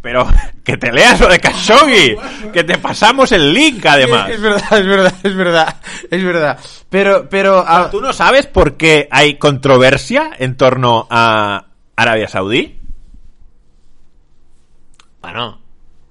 Pero 0.01 0.27
que 0.65 0.77
te 0.77 0.93
leas 0.93 1.21
lo 1.21 1.29
de 1.29 1.39
Khashoggi, 1.39 2.17
que 2.53 2.65
te 2.65 2.79
pasamos 2.79 3.33
el 3.33 3.53
link 3.53 3.85
además. 3.85 4.31
Es 4.31 4.41
verdad, 4.41 4.79
es 4.79 4.87
verdad, 4.87 5.15
es 5.23 5.37
verdad, 5.37 5.77
es 6.11 6.25
verdad. 6.25 6.59
Pero, 6.89 7.29
pero... 7.29 7.65
ah, 7.67 7.89
¿Tú 7.91 8.01
no 8.01 8.13
sabes 8.13 8.47
por 8.47 8.77
qué 8.77 9.09
hay 9.11 9.37
controversia 9.37 10.31
en 10.39 10.57
torno 10.57 11.07
a 11.11 11.67
Arabia 11.97 12.29
Saudí? 12.29 12.79
Bueno. 15.33 15.61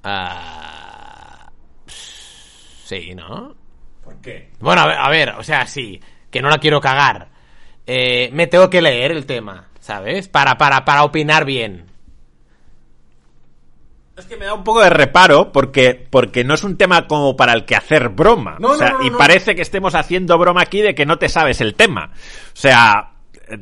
ah, 0.03 1.49
sí, 1.87 3.13
¿no? 3.15 3.55
¿Por 4.03 4.15
qué? 4.21 4.51
Bueno, 4.59 4.81
a 4.81 4.87
ver, 4.87 4.97
a 4.97 5.09
ver, 5.09 5.29
o 5.37 5.43
sea, 5.43 5.65
sí, 5.67 5.99
que 6.29 6.41
no 6.41 6.49
la 6.49 6.57
quiero 6.59 6.79
cagar. 6.81 7.29
Eh, 7.87 8.29
me 8.33 8.47
tengo 8.47 8.69
que 8.69 8.81
leer 8.81 9.11
el 9.11 9.25
tema, 9.25 9.67
¿sabes? 9.79 10.27
Para, 10.27 10.57
para, 10.57 10.85
para 10.85 11.03
opinar 11.03 11.45
bien. 11.45 11.85
Es 14.17 14.25
que 14.25 14.37
me 14.37 14.45
da 14.45 14.53
un 14.53 14.63
poco 14.63 14.81
de 14.81 14.89
reparo 14.89 15.51
porque, 15.51 16.07
porque 16.09 16.43
no 16.45 16.53
es 16.53 16.63
un 16.63 16.77
tema 16.77 17.05
como 17.07 17.35
para 17.35 17.53
el 17.53 17.65
que 17.65 17.75
hacer 17.75 18.09
broma. 18.09 18.55
No, 18.59 18.69
o 18.69 18.75
sea, 18.77 18.91
no, 18.91 18.99
no, 18.99 19.05
y 19.05 19.09
no. 19.09 19.17
parece 19.17 19.55
que 19.55 19.61
estemos 19.61 19.93
haciendo 19.93 20.37
broma 20.37 20.61
aquí 20.61 20.81
de 20.81 20.95
que 20.95 21.05
no 21.05 21.17
te 21.17 21.27
sabes 21.27 21.59
el 21.61 21.75
tema. 21.75 22.11
O 22.13 22.55
sea, 22.55 23.11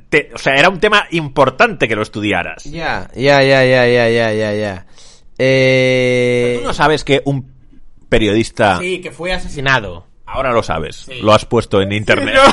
te- 0.10 0.30
o 0.34 0.38
sea, 0.38 0.54
era 0.56 0.70
un 0.70 0.80
tema 0.80 1.08
importante 1.12 1.88
que 1.88 1.96
lo 1.96 2.04
estudiaras. 2.04 2.64
Ya, 2.66 3.10
ya, 3.16 3.42
ya, 3.42 3.66
ya, 3.66 3.88
ya, 3.88 4.10
ya, 4.10 4.32
ya, 4.34 4.54
ya. 4.54 4.86
Eh... 5.38 6.58
¿Tú 6.62 6.68
no 6.68 6.74
sabes 6.74 7.04
que 7.04 7.22
un 7.26 7.52
periodista... 8.10 8.80
Sí, 8.80 9.00
que 9.02 9.12
fue 9.12 9.34
asesinado. 9.34 10.06
Ahora 10.26 10.52
lo 10.52 10.64
sabes, 10.64 10.96
Sí. 10.98 11.20
lo 11.22 11.34
has 11.34 11.46
puesto 11.46 11.82
en 11.82 11.92
internet. 11.92 12.36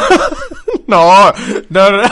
No, 0.87 1.33
no, 1.69 1.91
no, 1.93 2.03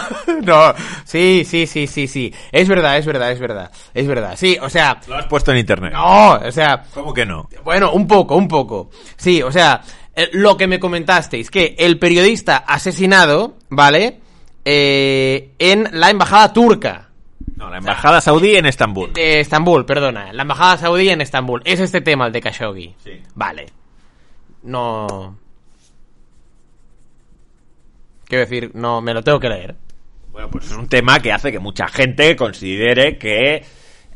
no. 0.44 0.74
Sí, 1.04 1.44
sí, 1.44 1.66
sí, 1.66 1.88
sí, 1.88 2.06
sí. 2.06 2.32
Es 2.52 2.68
verdad, 2.68 2.96
es 2.96 3.06
verdad, 3.06 3.32
es 3.32 3.40
verdad. 3.40 3.72
Es 3.92 4.06
verdad. 4.06 4.34
Sí, 4.36 4.56
o 4.62 4.70
sea, 4.70 5.00
Lo 5.08 5.16
has 5.16 5.26
puesto 5.26 5.50
en 5.50 5.58
internet. 5.58 5.92
no, 5.92 6.34
o 6.34 6.52
sea, 6.52 6.84
¿Cómo 6.94 7.12
que 7.12 7.26
no? 7.26 7.48
bueno, 7.64 7.90
un 7.90 8.06
poco, 8.06 8.36
un 8.36 8.46
poco. 8.46 8.90
Sí, 9.16 9.42
o 9.42 9.50
sea, 9.50 9.80
eh, 10.14 10.28
lo 10.32 10.56
que 10.56 10.68
me 10.68 10.78
comentasteis, 10.78 11.50
que 11.50 11.74
el 11.76 11.98
periodista 11.98 12.58
asesinado, 12.58 13.56
¿vale? 13.68 14.20
Eh, 14.64 15.54
en 15.58 15.88
la 15.92 16.10
embajada 16.10 16.52
turca 16.52 17.07
No, 17.58 17.68
la 17.68 17.78
embajada 17.78 18.20
saudí 18.20 18.54
en 18.54 18.66
Estambul. 18.66 19.12
de 19.12 19.40
Estambul, 19.40 19.84
perdona, 19.84 20.32
la 20.32 20.42
embajada 20.42 20.76
saudí 20.76 21.08
en 21.08 21.20
Estambul. 21.20 21.60
Es 21.64 21.80
este 21.80 22.00
tema 22.00 22.26
el 22.28 22.32
de 22.32 22.40
Khashoggi. 22.40 22.94
Sí. 23.02 23.20
Vale. 23.34 23.66
No. 24.62 25.36
Quiero 28.26 28.44
decir, 28.44 28.70
no, 28.74 29.00
me 29.00 29.12
lo 29.12 29.24
tengo 29.24 29.40
que 29.40 29.48
leer. 29.48 29.74
Bueno, 30.30 30.48
pues 30.50 30.66
es 30.66 30.72
un 30.72 30.88
tema 30.88 31.18
que 31.18 31.32
hace 31.32 31.50
que 31.50 31.58
mucha 31.58 31.88
gente 31.88 32.36
considere 32.36 33.18
que 33.18 33.64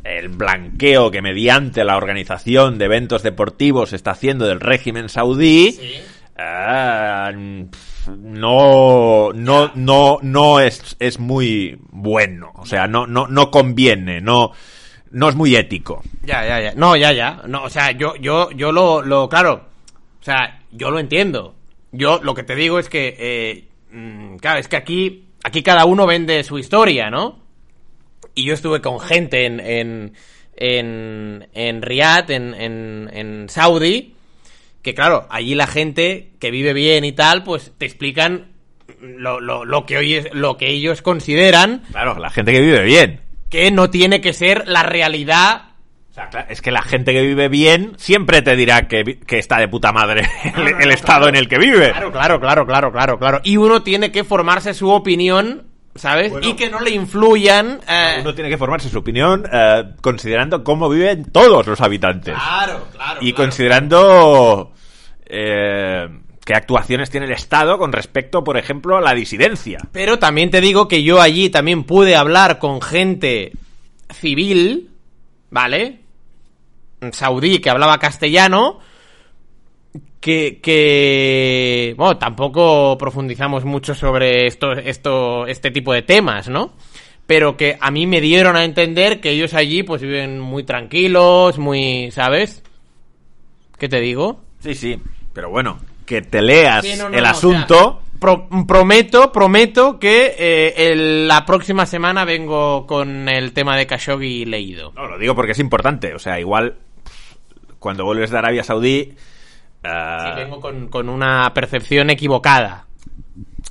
el 0.05 0.29
blanqueo 0.29 1.11
que 1.11 1.21
mediante 1.21 1.83
la 1.83 1.97
organización 1.97 2.79
de 2.79 2.85
eventos 2.85 3.25
deportivos 3.25 3.93
está 3.93 4.13
haciendo 4.13 4.47
del 4.47 4.61
régimen 4.61 5.09
saudí 5.09 5.81
eh, 6.39 7.67
no 8.09 9.33
no 9.33 9.71
no 9.75 10.19
no 10.23 10.61
es, 10.61 10.97
es 10.99 11.19
muy 11.19 11.79
bueno 11.91 12.53
o 12.57 12.67
sea 12.67 12.87
no 12.87 13.07
no 13.07 13.27
no 13.27 13.51
conviene 13.51 14.21
no 14.21 14.53
no 15.13 15.29
es 15.29 15.35
muy 15.37 15.55
ético 15.55 16.03
Ya, 16.25 16.45
ya, 16.47 16.61
ya. 16.61 16.73
No, 16.75 16.97
ya, 16.97 17.13
ya. 17.13 17.43
No, 17.47 17.65
o 17.65 17.69
sea, 17.71 17.91
yo, 17.93 18.17
yo, 18.17 18.51
yo 18.53 18.73
lo, 18.73 19.03
lo, 19.03 19.29
claro. 19.29 19.67
O 20.21 20.25
sea, 20.25 20.63
yo 20.71 20.91
lo 20.91 20.99
entiendo. 20.99 21.55
Yo 21.93 22.21
lo 22.23 22.35
que 22.35 22.43
te 22.45 22.55
digo 22.55 22.79
es 22.79 22.89
que, 22.89 23.15
eh, 23.19 23.69
mm, 23.91 24.37
claro, 24.37 24.59
es 24.59 24.69
que 24.69 24.77
aquí, 24.77 25.27
aquí 25.45 25.63
cada 25.63 25.85
uno 25.85 26.07
vende 26.07 26.43
su 26.45 26.59
historia, 26.59 27.11
¿no? 27.11 27.41
Y 28.35 28.45
yo 28.45 28.55
estuve 28.55 28.81
con 28.81 28.99
gente 29.01 29.45
en, 29.45 29.61
en, 29.61 30.15
en, 30.57 31.49
en 31.53 31.83
Riyadh, 31.83 32.31
en, 32.31 32.55
en, 32.55 33.11
en 33.13 33.49
Saudi, 33.51 34.15
que 34.83 34.95
claro, 34.95 35.27
allí 35.31 35.55
la 35.55 35.67
gente 35.67 36.33
que 36.39 36.51
vive 36.51 36.73
bien 36.73 37.05
y 37.05 37.13
tal, 37.13 37.45
pues 37.45 37.73
te 37.79 37.87
explican 37.87 38.53
lo, 39.01 39.41
lo, 39.41 39.65
lo 39.65 39.87
que 39.87 39.99
hoy 39.99 40.15
es, 40.15 40.35
lo 40.35 40.57
que 40.57 40.69
ellos 40.69 41.03
consideran 41.03 41.83
claro 41.91 42.19
la 42.19 42.31
gente 42.31 42.53
que 42.53 42.61
vive 42.61 42.83
bien 42.85 43.21
que 43.49 43.71
no 43.71 43.91
tiene 43.91 44.21
que 44.21 44.33
ser 44.33 44.67
la 44.69 44.83
realidad 44.83 45.73
O 46.11 46.15
sea, 46.15 46.29
claro, 46.29 46.47
es 46.51 46.63
que 46.63 46.71
la 46.71 46.83
gente 46.83 47.13
que 47.13 47.23
vive 47.23 47.49
bien 47.49 47.93
siempre 47.97 48.43
te 48.43 48.57
dirá 48.57 48.89
que, 48.89 49.19
que 49.27 49.39
está 49.39 49.59
de 49.59 49.69
puta 49.69 49.93
madre 49.93 50.29
el, 50.57 50.69
el 50.83 50.91
estado 50.91 51.29
en 51.29 51.37
el 51.37 51.49
que 51.49 51.59
vive. 51.59 51.91
Claro, 51.91 52.13
claro, 52.13 52.41
claro, 52.41 52.67
claro, 52.67 52.93
claro, 52.93 53.19
claro. 53.19 53.41
Y 53.45 53.57
uno 53.57 53.83
tiene 53.83 54.13
que 54.13 54.25
formarse 54.25 54.73
su 54.73 54.89
opinión, 54.91 55.72
¿sabes? 55.95 56.31
Bueno. 56.31 56.49
y 56.49 56.55
que 56.55 56.71
no 56.71 56.81
le 56.81 56.91
influyan. 56.91 57.81
eh, 57.89 58.19
Uno 58.21 58.35
tiene 58.35 58.51
que 58.51 58.59
formarse 58.59 58.89
su 58.89 58.99
opinión 58.99 59.45
eh, 59.53 59.85
considerando 60.01 60.63
cómo 60.65 60.89
viven 60.89 61.25
todos 61.31 61.67
los 61.67 61.81
habitantes. 61.81 62.35
Claro, 62.35 62.87
claro. 62.93 63.19
y 63.21 63.33
claro. 63.33 63.45
considerando 63.45 64.73
eh, 65.27 66.09
qué 66.45 66.55
actuaciones 66.55 67.11
tiene 67.11 67.27
el 67.27 67.33
Estado 67.33 67.79
con 67.79 67.93
respecto, 67.93 68.43
por 68.43 68.57
ejemplo, 68.57 68.97
a 68.97 69.01
la 69.01 69.15
disidencia. 69.15 69.79
Pero 69.93 70.19
también 70.19 70.51
te 70.51 70.61
digo 70.61 70.89
que 70.89 71.03
yo 71.03 71.21
allí 71.21 71.51
también 71.51 71.85
pude 71.85 72.17
hablar 72.17 72.59
con 72.59 72.81
gente 72.83 73.53
civil, 74.11 74.91
¿vale? 75.51 76.01
Saudí 77.13 77.59
que 77.61 77.71
hablaba 77.71 77.99
castellano. 77.99 78.79
Que, 80.23 80.61
que, 80.63 81.95
bueno, 81.97 82.17
tampoco 82.17 82.97
profundizamos 82.97 83.65
mucho 83.65 83.93
sobre 83.93 84.47
esto, 84.47 84.71
esto, 84.73 85.47
este 85.49 85.73
tipo 85.73 85.93
de 85.93 86.03
temas, 86.03 86.49
¿no? 86.49 86.75
Pero 87.27 87.57
que 87.57 87.77
a 87.81 87.91
mí 87.91 88.07
me 88.07 88.21
dieron 88.21 88.55
a 88.55 88.63
entender 88.65 89.21
que 89.21 89.31
ellos 89.31 89.53
allí 89.53 89.83
pues 89.83 90.01
viven 90.01 90.39
muy 90.39 90.63
tranquilos, 90.63 91.59
muy, 91.59 92.13
¿sabes? 92.13 92.63
¿Qué 93.79 93.89
te 93.89 94.01
digo? 94.01 94.41
Sí, 94.61 94.75
sí. 94.77 94.97
Pero 95.33 95.51
bueno, 95.51 95.81
que 96.07 96.23
te 96.23 96.41
leas 96.41 96.85
Sí, 96.87 96.95
no, 96.97 97.09
no, 97.09 97.17
el 97.17 97.25
no, 97.25 97.29
asunto. 97.31 97.75
o 97.75 98.01
sea, 98.03 98.19
pro- 98.21 98.49
prometo, 98.67 99.33
prometo 99.33 99.99
que 99.99 100.37
eh, 100.39 100.75
el- 100.93 101.27
la 101.27 101.45
próxima 101.45 101.85
semana 101.85 102.25
vengo 102.25 102.87
con 102.87 103.29
el 103.29 103.53
tema 103.53 103.77
de 103.77 103.89
Khashoggi 103.89 104.45
leído. 104.45 104.93
No, 104.95 105.07
lo 105.09 105.19
digo 105.19 105.35
porque 105.35 105.51
es 105.53 105.59
importante. 105.59 106.15
O 106.15 106.21
sea, 106.21 106.39
igual 106.39 106.77
cuando 107.81 108.05
vuelves 108.05 108.31
de 108.31 108.39
Arabia 108.39 108.63
Saudí. 108.63 109.15
Eh, 109.85 110.19
Sí, 110.21 110.31
vengo 110.37 110.61
con, 110.61 110.89
con 110.89 111.09
una 111.09 111.53
percepción 111.55 112.11
equivocada. 112.11 112.87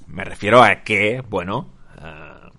Me 0.07 0.23
refiero 0.23 0.61
a 0.63 0.75
que, 0.83 1.21
bueno. 1.29 1.69
eh, 2.03 2.49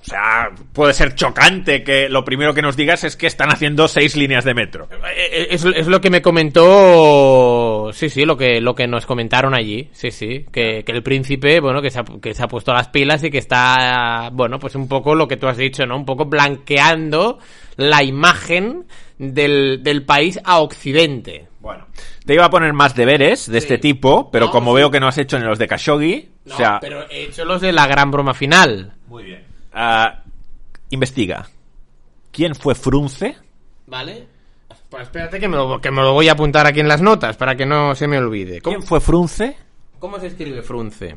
o 0.00 0.04
sea, 0.06 0.50
puede 0.74 0.92
ser 0.92 1.14
chocante 1.14 1.82
que 1.82 2.10
lo 2.10 2.24
primero 2.26 2.52
que 2.52 2.60
nos 2.60 2.76
digas 2.76 3.04
es 3.04 3.16
que 3.16 3.26
están 3.26 3.50
haciendo 3.50 3.88
seis 3.88 4.16
líneas 4.16 4.44
de 4.44 4.52
metro. 4.52 4.86
Eh, 5.16 5.46
Es, 5.50 5.64
es 5.64 5.86
lo 5.86 6.02
que 6.02 6.10
me 6.10 6.20
comentó, 6.20 7.90
sí, 7.94 8.10
sí, 8.10 8.26
lo 8.26 8.36
que, 8.36 8.60
lo 8.60 8.74
que 8.74 8.86
nos 8.86 9.06
comentaron 9.06 9.54
allí, 9.54 9.88
sí, 9.92 10.10
sí, 10.10 10.44
que, 10.52 10.84
que 10.84 10.92
el 10.92 11.02
príncipe, 11.02 11.58
bueno, 11.60 11.80
que 11.80 11.90
se, 11.90 12.00
ha, 12.00 12.04
que 12.20 12.34
se 12.34 12.42
ha 12.42 12.48
puesto 12.48 12.74
las 12.74 12.88
pilas 12.88 13.24
y 13.24 13.30
que 13.30 13.38
está, 13.38 14.28
bueno, 14.30 14.58
pues 14.58 14.74
un 14.74 14.88
poco 14.88 15.14
lo 15.14 15.26
que 15.26 15.38
tú 15.38 15.46
has 15.48 15.56
dicho, 15.56 15.86
¿no? 15.86 15.96
Un 15.96 16.04
poco 16.04 16.26
blanqueando 16.26 17.38
la 17.76 18.02
imagen 18.02 18.84
del, 19.18 19.82
del 19.82 20.04
país 20.04 20.38
a 20.44 20.58
Occidente. 20.58 21.48
Bueno, 21.64 21.86
te 22.26 22.34
iba 22.34 22.44
a 22.44 22.50
poner 22.50 22.72
más 22.74 22.94
deberes 22.94 23.50
de 23.50 23.58
Sí. 23.60 23.64
este 23.64 23.78
tipo, 23.78 24.30
pero 24.30 24.46
No, 24.46 24.52
como 24.52 24.72
sí. 24.72 24.76
veo 24.76 24.90
que 24.90 25.00
no 25.00 25.08
has 25.08 25.16
hecho 25.18 25.38
ni 25.38 25.46
los 25.46 25.58
de 25.58 25.66
Khashoggi, 25.66 26.28
No, 26.44 26.54
o 26.54 26.56
sea, 26.58 26.78
pero 26.78 27.08
he 27.10 27.24
hecho 27.24 27.44
los 27.46 27.62
de 27.62 27.72
la 27.72 27.86
gran 27.86 28.10
broma 28.10 28.34
final. 28.34 28.92
muy 29.08 29.24
bien. 29.24 29.44
Ah, 29.72 30.22
investiga. 30.90 31.48
¿Quién 32.30 32.54
fue 32.54 32.74
Frunze? 32.74 33.36
¿Vale? 33.86 34.28
Pues 34.90 35.04
espérate 35.04 35.40
que 35.40 35.48
me, 35.48 35.56
lo, 35.56 35.80
que 35.80 35.90
me 35.90 36.02
lo 36.02 36.12
voy 36.12 36.28
a 36.28 36.32
apuntar 36.32 36.66
aquí 36.66 36.80
en 36.80 36.86
las 36.88 37.00
notas 37.00 37.36
para 37.38 37.56
que 37.56 37.64
no 37.66 37.94
se 37.94 38.06
me 38.06 38.18
olvide. 38.18 38.60
¿Cómo, 38.60 38.76
¿Quién 38.76 38.86
fue 38.86 39.00
Frunze? 39.00 39.56
cómo 39.98 40.20
se 40.20 40.26
escribe 40.26 40.62
Frunce? 40.62 41.16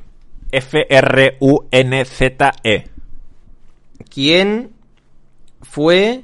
F-R-U-N-Z-E. 1.69 2.87
¿Quién 4.13 4.71
fue 5.61 6.23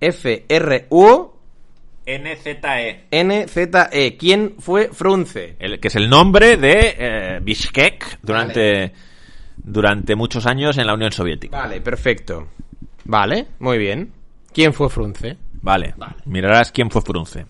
F-R-U 0.00 1.31
N-Z-E. 2.04 3.04
N-Z-E? 3.10 4.16
¿Quién 4.16 4.54
fue 4.58 4.88
Frunce? 4.92 5.56
El, 5.58 5.78
que 5.80 5.88
es 5.88 5.96
el 5.96 6.08
nombre 6.10 6.56
de 6.56 6.96
eh, 6.98 7.38
Bishkek 7.42 8.18
durante, 8.22 8.92
durante 9.56 10.14
muchos 10.16 10.46
años 10.46 10.76
en 10.78 10.86
la 10.86 10.94
Unión 10.94 11.12
Soviética. 11.12 11.56
Vale, 11.58 11.80
perfecto. 11.80 12.48
Vale, 13.04 13.46
muy 13.60 13.78
bien. 13.78 14.12
¿Quién 14.52 14.72
fue 14.74 14.88
Frunce? 14.88 15.36
Vale, 15.60 15.94
Vale. 15.96 16.14
mirarás 16.26 16.72
quién 16.72 16.90
fue 16.90 17.02
Frunze. 17.02 17.46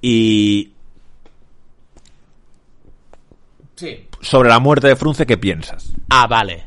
Y 0.00 0.72
Sí. 3.74 4.06
sobre 4.20 4.48
la 4.48 4.58
muerte 4.58 4.86
de 4.88 4.96
Frunze, 4.96 5.26
¿qué 5.26 5.36
piensas? 5.38 5.92
Ah, 6.10 6.26
vale. 6.26 6.64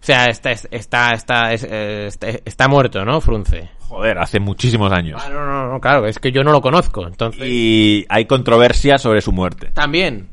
O 0.00 0.04
sea, 0.08 0.26
está, 0.26 0.52
está, 0.52 1.12
está, 1.12 1.52
es- 1.52 1.66
eh, 1.68 2.06
está, 2.06 2.28
está 2.44 2.68
muerto, 2.68 3.04
¿no, 3.04 3.20
Frunce? 3.20 3.68
Joder, 3.80 4.18
hace 4.18 4.38
muchísimos 4.38 4.92
años. 4.92 5.20
Ah, 5.24 5.28
no, 5.30 5.44
no, 5.46 5.72
no, 5.72 5.80
claro, 5.80 6.06
es 6.06 6.18
que 6.18 6.30
yo 6.30 6.44
no 6.44 6.52
lo 6.52 6.60
conozco, 6.60 7.06
entonces... 7.06 7.42
Y 7.46 8.06
hay 8.08 8.26
controversia 8.26 8.98
sobre 8.98 9.20
su 9.20 9.32
muerte. 9.32 9.70
También. 9.74 10.28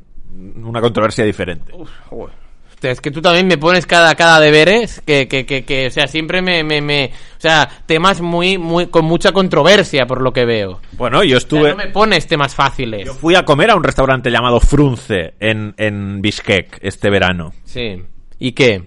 Una 0.63 0.81
controversia 0.81 1.23
diferente. 1.25 1.71
Uf, 1.73 1.89
joder. 2.09 2.45
Es 2.81 3.01
que 3.01 3.09
tú 3.09 3.19
también 3.21 3.47
me 3.47 3.57
pones 3.57 3.87
cada, 3.87 4.13
cada 4.13 4.39
deberes 4.39 5.01
que, 5.07 5.27
que, 5.27 5.45
que, 5.45 5.63
que, 5.65 5.87
o 5.87 5.89
sea, 5.89 6.05
siempre 6.07 6.43
me, 6.43 6.63
me, 6.63 6.81
me- 6.81 7.11
o 7.37 7.41
sea, 7.41 7.67
temas 7.87 8.21
muy, 8.21 8.59
muy, 8.59 8.87
con 8.87 9.05
mucha 9.05 9.31
controversia 9.31 10.05
por 10.05 10.21
lo 10.21 10.31
que 10.33 10.45
veo. 10.45 10.81
Bueno, 10.91 11.23
yo 11.23 11.37
O 11.37 11.39
sea, 11.39 11.45
estuve... 11.45 11.69
no 11.71 11.77
me 11.77 11.87
pones 11.87 12.27
temas 12.27 12.53
fáciles. 12.53 13.05
Yo 13.05 13.13
fui 13.15 13.33
a 13.33 13.43
comer 13.43 13.71
a 13.71 13.75
un 13.75 13.83
restaurante 13.83 14.29
llamado 14.29 14.59
Frunze 14.59 15.33
en, 15.39 15.73
en 15.77 16.21
Bishkek 16.21 16.77
este 16.81 17.09
verano. 17.09 17.53
Sí. 17.63 18.03
¿Y 18.37 18.51
qué? 18.51 18.83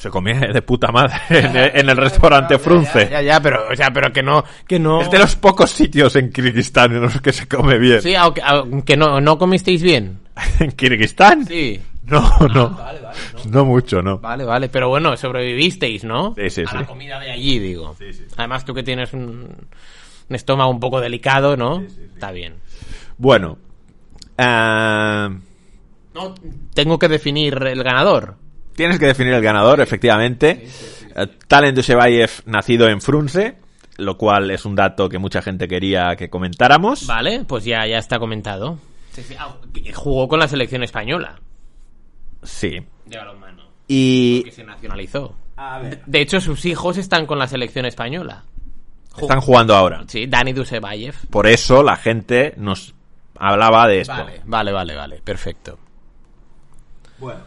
Se 0.00 0.08
comía 0.08 0.40
de 0.40 0.62
puta 0.62 0.90
madre 0.90 1.14
en 1.28 1.54
el, 1.54 1.70
en 1.74 1.90
el 1.90 1.96
restaurante 1.98 2.58
Frunze. 2.58 3.06
Ya, 3.10 3.20
ya, 3.20 3.38
pero, 3.38 3.68
o 3.70 3.76
sea, 3.76 3.90
pero 3.92 4.10
que 4.10 4.22
no, 4.22 4.42
que 4.66 4.78
no. 4.78 5.02
Es 5.02 5.10
de 5.10 5.18
los 5.18 5.36
pocos 5.36 5.70
sitios 5.70 6.16
en 6.16 6.32
Kirguistán 6.32 6.92
en 6.96 7.02
los 7.02 7.20
que 7.20 7.34
se 7.34 7.46
come 7.46 7.76
bien. 7.78 8.00
Sí, 8.00 8.14
aunque, 8.14 8.40
aunque 8.42 8.96
no, 8.96 9.20
no 9.20 9.36
comisteis 9.36 9.82
bien. 9.82 10.20
¿En 10.58 10.72
Kirguistán? 10.72 11.44
Sí. 11.46 11.78
No, 12.06 12.22
no. 12.52 12.70
Vale, 12.70 13.00
vale, 13.02 13.18
No 13.50 13.66
mucho, 13.66 14.00
no. 14.00 14.18
Vale, 14.18 14.44
vale, 14.44 14.70
pero 14.70 14.88
bueno, 14.88 15.14
sobrevivisteis, 15.18 16.02
¿no? 16.04 16.34
Sí, 16.34 16.48
sí, 16.48 16.62
A 16.66 16.70
sí. 16.70 16.76
la 16.78 16.86
comida 16.86 17.20
de 17.20 17.30
allí, 17.32 17.58
digo. 17.58 17.94
Sí, 17.98 18.10
sí. 18.14 18.24
Además, 18.38 18.64
tú 18.64 18.72
que 18.72 18.82
tienes 18.82 19.12
un, 19.12 19.54
un 20.30 20.34
estómago 20.34 20.70
un 20.70 20.80
poco 20.80 20.98
delicado, 21.02 21.58
¿no? 21.58 21.82
Está 22.14 22.32
bien. 22.32 22.54
Bueno. 23.18 23.58
ah, 24.38 25.28
No, 26.14 26.34
tengo 26.72 26.98
que 26.98 27.08
definir 27.08 27.62
el 27.66 27.82
ganador. 27.84 28.36
Tienes 28.74 28.98
que 28.98 29.06
definir 29.06 29.32
el 29.34 29.42
ganador, 29.42 29.80
efectivamente. 29.80 30.66
Eh, 31.16 31.26
Talen 31.48 31.74
Dushebayev, 31.74 32.30
nacido 32.46 32.88
en 32.88 33.00
Frunze, 33.00 33.56
lo 33.96 34.16
cual 34.16 34.50
es 34.50 34.64
un 34.64 34.74
dato 34.74 35.08
que 35.08 35.18
mucha 35.18 35.42
gente 35.42 35.68
quería 35.68 36.14
que 36.16 36.30
comentáramos. 36.30 37.06
Vale, 37.06 37.44
pues 37.46 37.64
ya, 37.64 37.86
ya 37.86 37.98
está 37.98 38.18
comentado. 38.18 38.78
Sí, 39.12 39.22
sí, 39.22 39.34
ah, 39.38 39.56
Jugó 39.94 40.28
con 40.28 40.38
la 40.38 40.46
selección 40.48 40.82
española 40.84 41.40
Sí. 42.42 42.78
de 43.06 43.18
balonmano. 43.18 43.64
Y... 43.88 44.44
Que 44.44 44.52
se 44.52 44.64
nacionalizó. 44.64 45.34
A 45.56 45.80
ver. 45.80 46.02
De 46.06 46.20
hecho, 46.20 46.40
sus 46.40 46.64
hijos 46.64 46.96
están 46.96 47.26
con 47.26 47.38
la 47.38 47.48
selección 47.48 47.84
española. 47.86 48.44
Están 49.20 49.40
jugando 49.40 49.74
ahora. 49.74 50.04
Sí, 50.06 50.26
Dani 50.26 50.52
Dusebayev. 50.52 51.14
Por 51.28 51.48
eso 51.48 51.82
la 51.82 51.96
gente 51.96 52.54
nos 52.56 52.94
hablaba 53.36 53.88
de 53.88 54.02
esto. 54.02 54.14
Vale, 54.14 54.40
vale, 54.46 54.72
vale, 54.72 54.94
vale, 54.94 55.20
perfecto. 55.22 55.79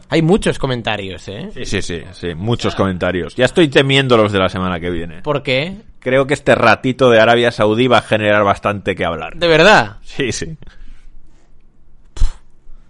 Hay 0.09 0.21
muchos 0.21 0.59
comentarios, 0.59 1.27
¿eh? 1.27 1.49
Sí, 1.53 1.65
sí, 1.65 1.81
sí, 1.81 2.01
sí, 2.11 2.35
muchos 2.35 2.75
comentarios. 2.75 3.35
Ya 3.35 3.45
estoy 3.45 3.67
temiendo 3.67 4.17
los 4.17 4.31
de 4.31 4.39
la 4.39 4.49
semana 4.49 4.79
que 4.79 4.89
viene. 4.89 5.21
¿Por 5.21 5.43
qué? 5.43 5.77
Creo 5.99 6.27
que 6.27 6.33
este 6.33 6.55
ratito 6.55 7.09
de 7.09 7.19
Arabia 7.19 7.51
Saudí 7.51 7.87
va 7.87 7.99
a 7.99 8.01
generar 8.01 8.43
bastante 8.43 8.95
que 8.95 9.05
hablar. 9.05 9.35
¿De 9.35 9.47
verdad? 9.47 9.97
Sí, 10.03 10.31
sí. 10.31 10.57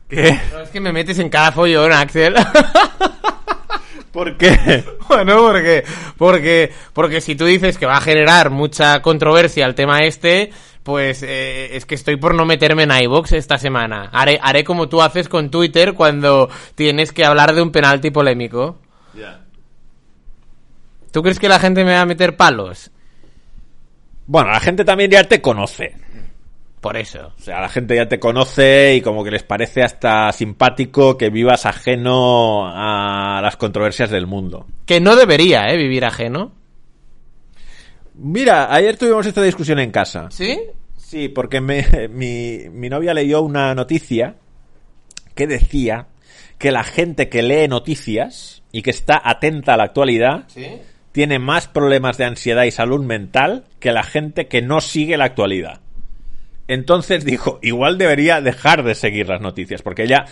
¿Qué? 0.10 0.40
No, 0.52 0.60
es 0.62 0.70
que 0.70 0.80
me 0.80 0.92
metes 0.92 1.20
en 1.20 1.30
cada 1.30 1.52
follón, 1.52 1.92
Axel. 1.92 2.36
¿Por 4.14 4.38
qué? 4.38 4.86
bueno, 5.10 5.38
porque, 5.38 5.84
porque, 6.18 6.72
porque 6.94 7.20
si 7.20 7.36
tú 7.36 7.46
dices 7.46 7.80
que 7.80 7.88
va 7.88 7.98
a 7.98 8.02
generar 8.02 8.52
mucha 8.52 9.02
controversia 9.02 9.66
el 9.66 9.74
tema 9.74 10.02
este, 10.04 10.52
pues 10.84 11.24
eh, 11.24 11.76
es 11.76 11.88
que 11.88 11.96
estoy 11.96 12.18
por 12.18 12.36
no 12.36 12.46
meterme 12.46 12.84
en 12.84 12.92
iVox 12.92 13.32
esta 13.32 13.58
semana. 13.58 14.10
Haré, 14.14 14.40
haré 14.40 14.64
como 14.64 14.88
tú 14.88 15.02
haces 15.02 15.28
con 15.28 15.50
Twitter 15.50 15.96
cuando 15.96 16.48
tienes 16.76 17.12
que 17.12 17.26
hablar 17.26 17.56
de 17.56 17.64
un 17.64 17.72
penalti 17.72 18.12
polémico. 18.12 18.78
¿Tú 21.12 21.22
crees 21.22 21.40
que 21.40 21.50
la 21.50 21.60
gente 21.60 21.84
me 21.84 21.94
va 21.94 22.02
a 22.02 22.06
meter 22.06 22.36
palos? 22.36 22.92
Bueno, 24.26 24.52
la 24.52 24.60
gente 24.60 24.86
también 24.86 25.12
ya 25.12 25.24
te 25.24 25.42
conoce. 25.42 25.96
Por 26.84 26.98
eso. 26.98 27.32
O 27.36 27.42
sea, 27.42 27.62
la 27.62 27.70
gente 27.70 27.96
ya 27.96 28.08
te 28.08 28.20
conoce 28.20 28.94
y 28.96 29.02
como 29.02 29.24
que 29.24 29.32
les 29.32 29.42
parece 29.44 29.82
hasta 29.82 30.32
simpático 30.34 31.18
que 31.18 31.30
vivas 31.32 31.66
ajeno 31.66 32.68
a 32.68 33.40
las 33.42 33.56
controversias 33.58 34.10
del 34.12 34.28
mundo. 34.28 34.68
Que 34.86 35.00
no 35.00 35.16
debería, 35.16 35.70
¿eh? 35.70 35.78
Vivir 35.78 36.04
ajeno. 36.06 36.52
Mira, 38.16 38.74
ayer 38.74 38.98
tuvimos 38.98 39.26
esta 39.26 39.42
discusión 39.42 39.80
en 39.80 39.92
casa. 39.92 40.28
¿Sí? 40.30 40.60
Sí, 40.98 41.30
porque 41.30 41.62
me- 41.62 42.08
mi, 42.10 42.60
mi 42.72 42.90
novia 42.90 43.14
leyó 43.14 43.42
una 43.42 43.74
noticia 43.76 44.36
que 45.36 45.48
decía 45.48 46.08
que 46.58 46.72
la 46.72 46.84
gente 46.84 47.30
que 47.30 47.42
lee 47.44 47.68
noticias 47.68 48.62
y 48.72 48.82
que 48.82 48.92
está 48.92 49.22
atenta 49.24 49.74
a 49.74 49.78
la 49.78 49.86
actualidad 49.86 50.44
¿Sí? 50.48 50.68
tiene 51.12 51.40
más 51.40 51.68
problemas 51.68 52.18
de 52.18 52.26
ansiedad 52.26 52.64
y 52.64 52.72
salud 52.72 53.04
mental 53.04 53.66
que 53.80 53.92
la 53.92 54.04
gente 54.04 54.48
que 54.48 54.62
no 54.62 54.80
sigue 54.82 55.18
la 55.18 55.26
actualidad. 55.26 55.80
Entonces 56.68 57.26
dijo, 57.26 57.60
igual 57.62 57.98
debería 57.98 58.42
dejar 58.42 58.84
de 58.84 58.96
seguir 58.96 59.28
las 59.28 59.42
noticias, 59.42 59.82
porque 59.82 60.08
ya 60.08 60.26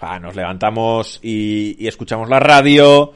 ah, 0.00 0.18
nos 0.18 0.36
levantamos 0.36 1.18
y, 1.22 1.76
y 1.82 1.88
escuchamos 1.88 2.28
la 2.28 2.40
radio, 2.40 3.14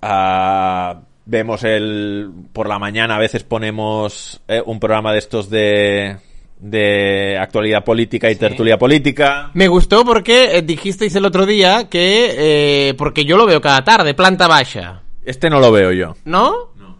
ah, 0.00 1.02
vemos 1.26 1.64
el... 1.64 2.30
por 2.52 2.68
la 2.68 2.78
mañana 2.78 3.16
a 3.16 3.18
veces 3.18 3.44
ponemos 3.44 4.40
eh, 4.48 4.62
un 4.64 4.80
programa 4.80 5.12
de 5.12 5.18
estos 5.18 5.50
de, 5.50 6.16
de 6.58 7.36
actualidad 7.38 7.84
política 7.84 8.30
y 8.30 8.36
tertulia 8.36 8.78
política. 8.78 9.50
Me 9.52 9.68
gustó 9.68 10.04
porque 10.06 10.56
eh, 10.56 10.62
dijisteis 10.62 11.14
el 11.16 11.26
otro 11.26 11.44
día 11.44 11.88
que... 11.90 12.88
eh, 12.88 12.94
porque 12.94 13.26
yo 13.26 13.36
lo 13.36 13.44
veo 13.44 13.60
cada 13.60 13.84
tarde, 13.84 14.14
planta 14.14 14.48
baja. 14.48 15.02
Este 15.24 15.50
no 15.50 15.60
lo 15.60 15.70
veo 15.70 15.92
yo. 15.92 16.16
¿No? 16.24 16.70
No. 16.76 16.96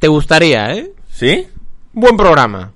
Te 0.00 0.08
gustaría, 0.08 0.74
¿eh? 0.74 0.90
¿Sí? 1.08 1.46
Buen 1.92 2.16
programa. 2.16 2.72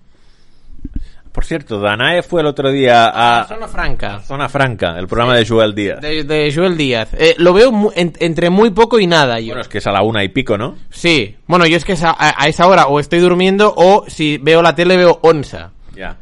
Por 1.35 1.45
cierto, 1.45 1.81
Danae 1.81 2.23
fue 2.23 2.43
el 2.43 2.47
otro 2.47 2.71
día 2.71 3.09
a 3.09 3.45
Zona 3.49 3.67
Franca. 3.67 4.21
Zona 4.21 4.49
Franca, 4.49 4.97
el 4.97 5.09
programa 5.09 5.35
de 5.35 5.45
Joel 5.45 5.75
Díaz. 5.75 6.01
De, 6.01 6.23
de 6.23 6.53
Joel 6.55 6.77
Díaz. 6.77 7.09
Eh, 7.15 7.35
lo 7.39 7.53
veo 7.53 7.73
mu- 7.73 7.91
en- 7.97 8.13
entre 8.21 8.51
muy 8.51 8.71
poco 8.71 9.01
y 9.01 9.09
nada 9.09 9.41
yo. 9.41 9.49
Bueno, 9.49 9.63
es 9.63 9.67
que 9.69 9.79
es 9.79 9.87
a 9.89 9.91
la 9.91 10.03
una 10.03 10.23
y 10.23 10.29
pico, 10.29 10.57
¿no? 10.57 10.77
Sí. 10.91 11.37
Bueno, 11.49 11.67
yo 11.67 11.77
es 11.77 11.85
que 11.85 11.95
esa- 11.95 12.15
a, 12.17 12.41
a 12.41 12.47
esa 12.47 12.69
hora 12.69 12.87
o 12.87 13.01
estoy 13.01 13.19
durmiendo 13.19 13.75
o 13.77 14.05
si 14.07 14.39
veo 14.39 14.63
la 14.63 14.77
tele 14.77 14.97
veo 14.97 15.19
onza. 15.23 15.73
Ya. 15.97 16.17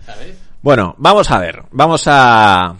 Bueno, 0.62 0.94
vamos 0.96 1.30
a 1.30 1.38
ver. 1.38 1.62
Vamos 1.72 2.04
a, 2.06 2.74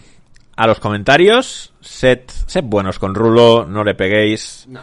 a 0.55 0.67
los 0.67 0.79
comentarios. 0.79 1.71
Sed, 1.81 2.21
sed 2.47 2.63
buenos 2.63 2.97
con 2.97 3.13
Rulo, 3.13 3.65
no 3.69 3.83
le 3.83 3.93
peguéis. 3.93 4.65
No. 4.69 4.79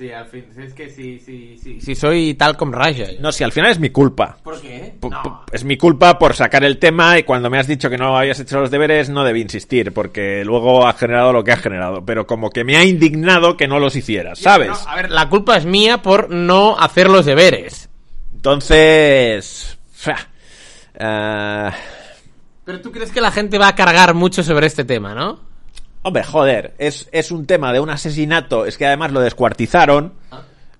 Sí, 0.00 0.10
al 0.10 0.24
fin. 0.26 0.46
Es 0.58 0.72
que 0.72 0.88
sí, 0.88 1.18
sí, 1.18 1.58
sí. 1.62 1.78
Si 1.78 1.94
soy 1.94 2.32
tal 2.32 2.56
como 2.56 2.72
Raya. 2.72 3.06
No, 3.20 3.30
si 3.32 3.44
al 3.44 3.52
final 3.52 3.70
es 3.70 3.78
mi 3.78 3.90
culpa. 3.90 4.38
¿Por 4.42 4.58
qué? 4.58 4.94
P- 4.98 5.08
p- 5.08 5.30
Es 5.52 5.62
mi 5.62 5.76
culpa 5.76 6.18
por 6.18 6.34
sacar 6.34 6.64
el 6.64 6.78
tema 6.78 7.18
y 7.18 7.22
cuando 7.24 7.50
me 7.50 7.58
has 7.58 7.66
dicho 7.66 7.90
que 7.90 7.98
no 7.98 8.16
habías 8.16 8.40
hecho 8.40 8.58
los 8.60 8.70
deberes 8.70 9.10
no 9.10 9.24
debí 9.24 9.42
insistir 9.42 9.92
porque 9.92 10.42
luego 10.42 10.86
ha 10.86 10.94
generado 10.94 11.34
lo 11.34 11.44
que 11.44 11.52
ha 11.52 11.58
generado. 11.58 12.02
Pero 12.06 12.26
como 12.26 12.48
que 12.48 12.64
me 12.64 12.78
ha 12.78 12.84
indignado 12.84 13.58
que 13.58 13.68
no 13.68 13.78
los 13.78 13.94
hicieras, 13.94 14.38
¿sabes? 14.38 14.70
No, 14.70 14.90
a 14.90 14.96
ver, 14.96 15.10
la 15.10 15.28
culpa 15.28 15.58
es 15.58 15.66
mía 15.66 16.00
por 16.00 16.30
no 16.30 16.78
hacer 16.80 17.10
los 17.10 17.26
deberes. 17.26 17.90
Entonces... 18.34 19.78
eh, 20.94 21.70
Pero 22.64 22.80
tú 22.80 22.90
crees 22.90 23.12
que 23.12 23.20
la 23.20 23.30
gente 23.32 23.58
va 23.58 23.68
a 23.68 23.74
cargar 23.74 24.14
mucho 24.14 24.42
sobre 24.42 24.66
este 24.66 24.84
tema, 24.84 25.14
¿no? 25.14 25.49
Hombre, 26.02 26.24
joder, 26.24 26.74
es, 26.78 27.08
es 27.12 27.30
un 27.30 27.46
tema 27.46 27.72
de 27.72 27.80
un 27.80 27.90
asesinato, 27.90 28.64
es 28.64 28.78
que 28.78 28.86
además 28.86 29.12
lo 29.12 29.20
descuartizaron 29.20 30.14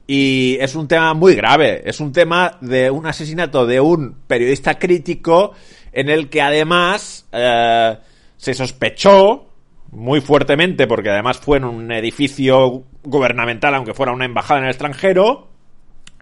Y 0.07 0.57
es 0.61 0.75
un 0.75 0.89
tema 0.89 1.15
muy 1.15 1.35
grave. 1.35 1.83
Es 1.85 2.01
un 2.01 2.13
tema 2.13 2.59
de 2.61 2.91
un 2.91 3.07
asesinato 3.07 3.65
de 3.65 3.81
un 3.81 4.17
periodista 4.27 4.77
crítico 4.77 5.53
en 5.93 6.09
el 6.09 6.29
que 6.29 6.43
además 6.43 7.27
eh, 7.31 7.97
se 8.37 8.55
sospechó 8.55 9.47
muy 9.93 10.21
fuertemente, 10.21 10.89
porque 10.89 11.11
además 11.11 11.39
fue 11.39 11.59
en 11.59 11.65
un 11.65 11.93
edificio 11.93 12.85
gubernamental, 13.05 13.75
aunque 13.75 13.95
fuera 13.95 14.13
una 14.13 14.25
embajada 14.25 14.61
en 14.61 14.65
el 14.65 14.71
extranjero, 14.71 15.49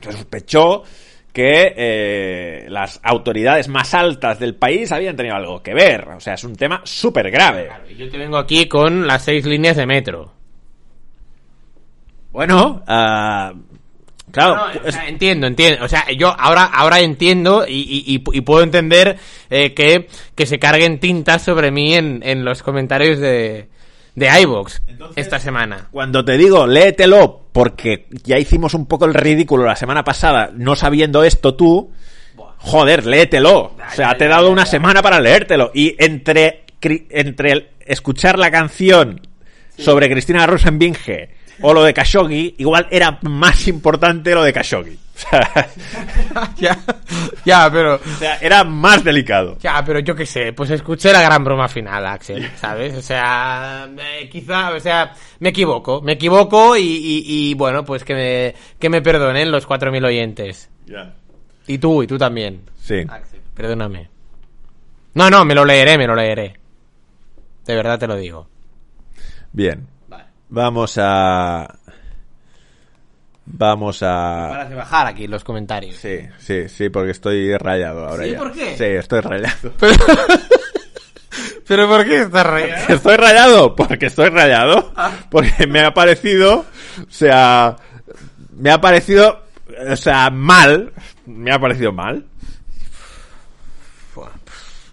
se 0.00 0.12
sospechó 0.12 0.82
que 1.32 1.74
eh, 1.76 2.66
las 2.68 3.00
autoridades 3.02 3.68
más 3.68 3.94
altas 3.94 4.38
del 4.40 4.54
país 4.56 4.90
habían 4.92 5.14
tenido 5.16 5.36
algo 5.36 5.62
que 5.62 5.74
ver. 5.74 6.08
O 6.08 6.20
sea, 6.20 6.34
es 6.34 6.44
un 6.44 6.56
tema 6.56 6.80
súper 6.84 7.30
grave. 7.30 7.66
Claro, 7.66 7.88
yo 7.90 8.10
te 8.10 8.18
vengo 8.18 8.36
aquí 8.38 8.66
con 8.66 9.06
las 9.06 9.24
seis 9.24 9.44
líneas 9.46 9.76
de 9.76 9.86
metro. 9.86 10.32
Bueno, 12.32 12.82
ah, 12.86 13.52
claro, 14.30 14.54
No, 14.74 14.88
o 14.88 14.92
sea, 14.92 15.08
entiendo, 15.08 15.46
entiendo. 15.46 15.84
O 15.84 15.88
sea, 15.88 16.04
yo 16.16 16.28
ahora, 16.38 16.64
ahora 16.64 17.00
entiendo 17.00 17.64
y, 17.66 17.72
y- 18.06 18.14
y- 18.16 18.38
y 18.38 18.40
puedo 18.42 18.62
entender 18.62 19.16
eh, 19.50 19.74
que, 19.74 20.08
que 20.34 20.46
se 20.46 20.58
carguen 20.58 21.00
tintas 21.00 21.42
sobre 21.42 21.70
mí 21.70 21.94
en, 21.94 22.20
en 22.22 22.44
los 22.44 22.62
comentarios 22.62 23.18
de, 23.18 23.68
de 24.18 24.40
iVoox 24.42 24.80
esta 25.16 25.38
semana. 25.38 25.88
cuando 25.90 26.24
te 26.24 26.36
digo 26.36 26.66
léetelo, 26.66 27.46
porque 27.52 28.06
ya 28.24 28.38
hicimos 28.38 28.74
un 28.74 28.86
poco 28.86 29.04
el 29.04 29.14
ridículo 29.14 29.64
la 29.64 29.76
semana 29.76 30.04
pasada, 30.04 30.50
no 30.54 30.76
sabiendo 30.76 31.24
esto 31.24 31.54
tú, 31.54 31.92
joder, 32.58 33.06
léetelo. 33.06 33.58
O 33.60 33.76
sea, 33.94 34.16
te 34.16 34.26
he 34.26 34.28
dado 34.28 34.50
una 34.50 34.66
semana 34.66 35.02
para 35.02 35.20
leértelo. 35.20 35.70
Y 35.74 35.94
entre, 35.98 36.64
entre 36.80 37.52
el 37.52 37.68
escuchar 37.80 38.38
la 38.38 38.50
canción 38.50 39.20
sobre 39.76 40.10
Cristina 40.10 40.46
Rosenbinge 40.46 41.30
o 41.62 41.74
lo 41.74 41.82
de 41.84 41.92
Khashoggi, 41.94 42.54
igual 42.58 42.86
era 42.90 43.18
más 43.22 43.66
importante 43.68 44.34
lo 44.34 44.42
de 44.42 44.52
Khashoggi. 44.52 44.98
O 45.18 45.20
sea, 45.30 45.68
ya, 46.56 46.78
ya, 47.44 47.68
pero... 47.72 47.96
o 47.96 48.18
sea, 48.20 48.36
era 48.36 48.62
más 48.62 49.02
delicado. 49.02 49.58
Ya, 49.58 49.82
pero 49.84 49.98
yo 49.98 50.14
qué 50.14 50.24
sé, 50.24 50.52
pues 50.52 50.70
escuché 50.70 51.12
la 51.12 51.20
gran 51.20 51.42
broma 51.42 51.66
final, 51.66 52.06
Axel, 52.06 52.48
¿sabes? 52.56 52.94
O 52.96 53.02
sea, 53.02 53.88
eh, 53.98 54.28
quizá, 54.30 54.70
o 54.70 54.78
sea, 54.78 55.12
me 55.40 55.48
equivoco, 55.48 56.00
me 56.02 56.12
equivoco 56.12 56.76
y, 56.76 56.82
y- 56.82 57.24
y, 57.50 57.54
bueno, 57.54 57.84
pues 57.84 58.04
que 58.04 58.14
me, 58.14 58.54
que 58.78 58.88
me 58.88 59.02
perdonen 59.02 59.50
los 59.50 59.66
4.000 59.66 60.04
oyentes. 60.06 60.70
Y 61.66 61.78
tú, 61.78 62.00
y 62.04 62.06
tú 62.06 62.16
también. 62.16 62.62
Sí. 62.80 63.04
Axel, 63.08 63.40
perdóname. 63.54 64.08
No, 65.14 65.28
no, 65.30 65.44
me 65.44 65.54
lo 65.56 65.64
leeré, 65.64 65.98
me 65.98 66.06
lo 66.06 66.14
leeré. 66.14 66.54
De 67.66 67.74
verdad 67.74 67.98
te 67.98 68.06
lo 68.06 68.14
digo. 68.16 68.48
Bien. 69.52 69.84
Vamos 70.48 70.98
a... 71.00 71.74
Vamos 73.50 74.02
a... 74.02 74.48
Para 74.50 74.68
de 74.68 74.74
bajar 74.74 75.06
aquí 75.06 75.26
los 75.26 75.42
comentarios. 75.42 75.96
Sí, 75.96 76.20
sí, 76.38 76.68
sí, 76.68 76.90
porque 76.90 77.12
estoy 77.12 77.56
rayado 77.56 78.06
ahora 78.06 78.24
¿Sí? 78.24 78.32
ya. 78.32 78.38
¿Por 78.38 78.52
qué? 78.52 78.76
Sí, 78.76 78.84
estoy 78.84 79.20
rayado. 79.20 79.72
Pero, 79.78 79.94
¿Pero 81.66 81.88
por 81.88 82.04
qué 82.04 82.22
estás 82.22 82.46
rayado? 82.46 82.84
¿Estoy 82.94 83.16
rayado? 83.16 83.74
Porque 83.74 84.06
estoy 84.06 84.28
rayado. 84.28 84.92
Porque 85.30 85.66
me 85.66 85.80
ha 85.80 85.92
parecido, 85.92 86.66
o 87.00 87.10
sea, 87.10 87.76
me 88.56 88.70
ha 88.70 88.80
parecido, 88.80 89.44
o 89.90 89.96
sea, 89.96 90.30
mal. 90.30 90.92
Me 91.26 91.52
ha 91.52 91.58
parecido 91.58 91.92
mal. 91.92 92.24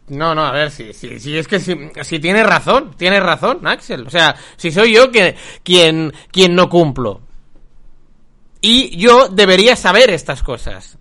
No, 0.08 0.36
no, 0.36 0.46
a 0.46 0.52
ver, 0.52 0.70
si, 0.70 0.94
si, 0.94 1.20
si 1.20 1.38
es 1.38 1.48
que 1.48 1.60
si, 1.60 1.76
si 2.04 2.20
tienes 2.20 2.46
razón, 2.46 2.94
tienes 2.96 3.24
razón, 3.24 3.66
Axel. 3.66 4.06
O 4.06 4.10
sea, 4.10 4.36
si 4.56 4.72
soy 4.72 4.94
yo 4.94 5.12
que, 5.12 5.36
quien, 5.64 6.14
quien 6.32 6.56
no 6.56 6.70
cumplo. 6.70 7.22
Y 8.62 8.98
yo 8.98 9.30
debería 9.30 9.76
saber 9.76 10.10
estas 10.12 10.44
cosas. 10.44 10.98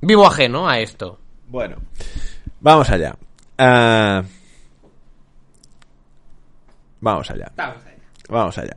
Vivo 0.00 0.26
ajeno 0.26 0.68
a 0.68 0.78
esto. 0.78 1.18
Bueno, 1.48 1.76
vamos 2.60 2.88
allá. 2.90 3.16
Ah, 3.58 4.22
vamos 7.00 7.30
allá. 7.30 7.52
Vamos 8.28 8.58
allá. 8.58 8.76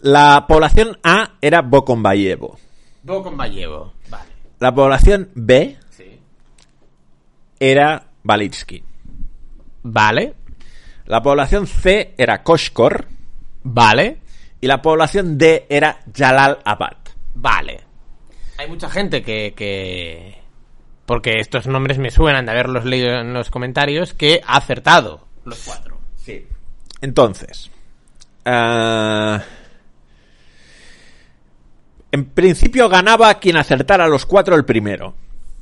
La 0.00 0.46
población 0.46 0.98
A 1.02 1.32
era 1.40 1.60
Bocombayevo. 1.60 2.58
Voy 3.02 3.22
con 3.22 3.36
Vallevo. 3.36 3.94
Vale. 4.08 4.29
La 4.60 4.74
población 4.74 5.30
B 5.34 5.76
Sí. 5.90 6.20
era 7.58 8.04
Balitsky. 8.22 8.82
Vale. 9.82 10.34
La 11.06 11.22
población 11.22 11.66
C 11.66 12.14
era 12.16 12.42
Koshkor. 12.42 13.06
Vale. 13.62 14.18
Y 14.60 14.66
la 14.66 14.80
población 14.82 15.36
D 15.38 15.66
era 15.68 15.98
Jalal 16.14 16.58
Abad. 16.64 16.96
Vale. 17.34 17.80
Hay 18.58 18.68
mucha 18.68 18.90
gente 18.90 19.22
que, 19.22 19.54
que... 19.56 20.38
Porque 21.06 21.40
estos 21.40 21.66
nombres 21.66 21.98
me 21.98 22.10
suenan 22.10 22.44
de 22.44 22.52
haberlos 22.52 22.84
leído 22.84 23.20
en 23.20 23.32
los 23.32 23.50
comentarios, 23.50 24.12
que 24.14 24.40
ha 24.46 24.56
acertado 24.58 25.26
los 25.44 25.58
cuatro. 25.64 25.98
Sí. 26.16 26.46
Entonces. 27.00 27.70
ah, 28.44 29.42
en 32.12 32.24
principio 32.26 32.88
ganaba 32.88 33.38
quien 33.38 33.56
acertara 33.56 34.08
los 34.08 34.26
cuatro 34.26 34.56
el 34.56 34.64
primero. 34.64 35.14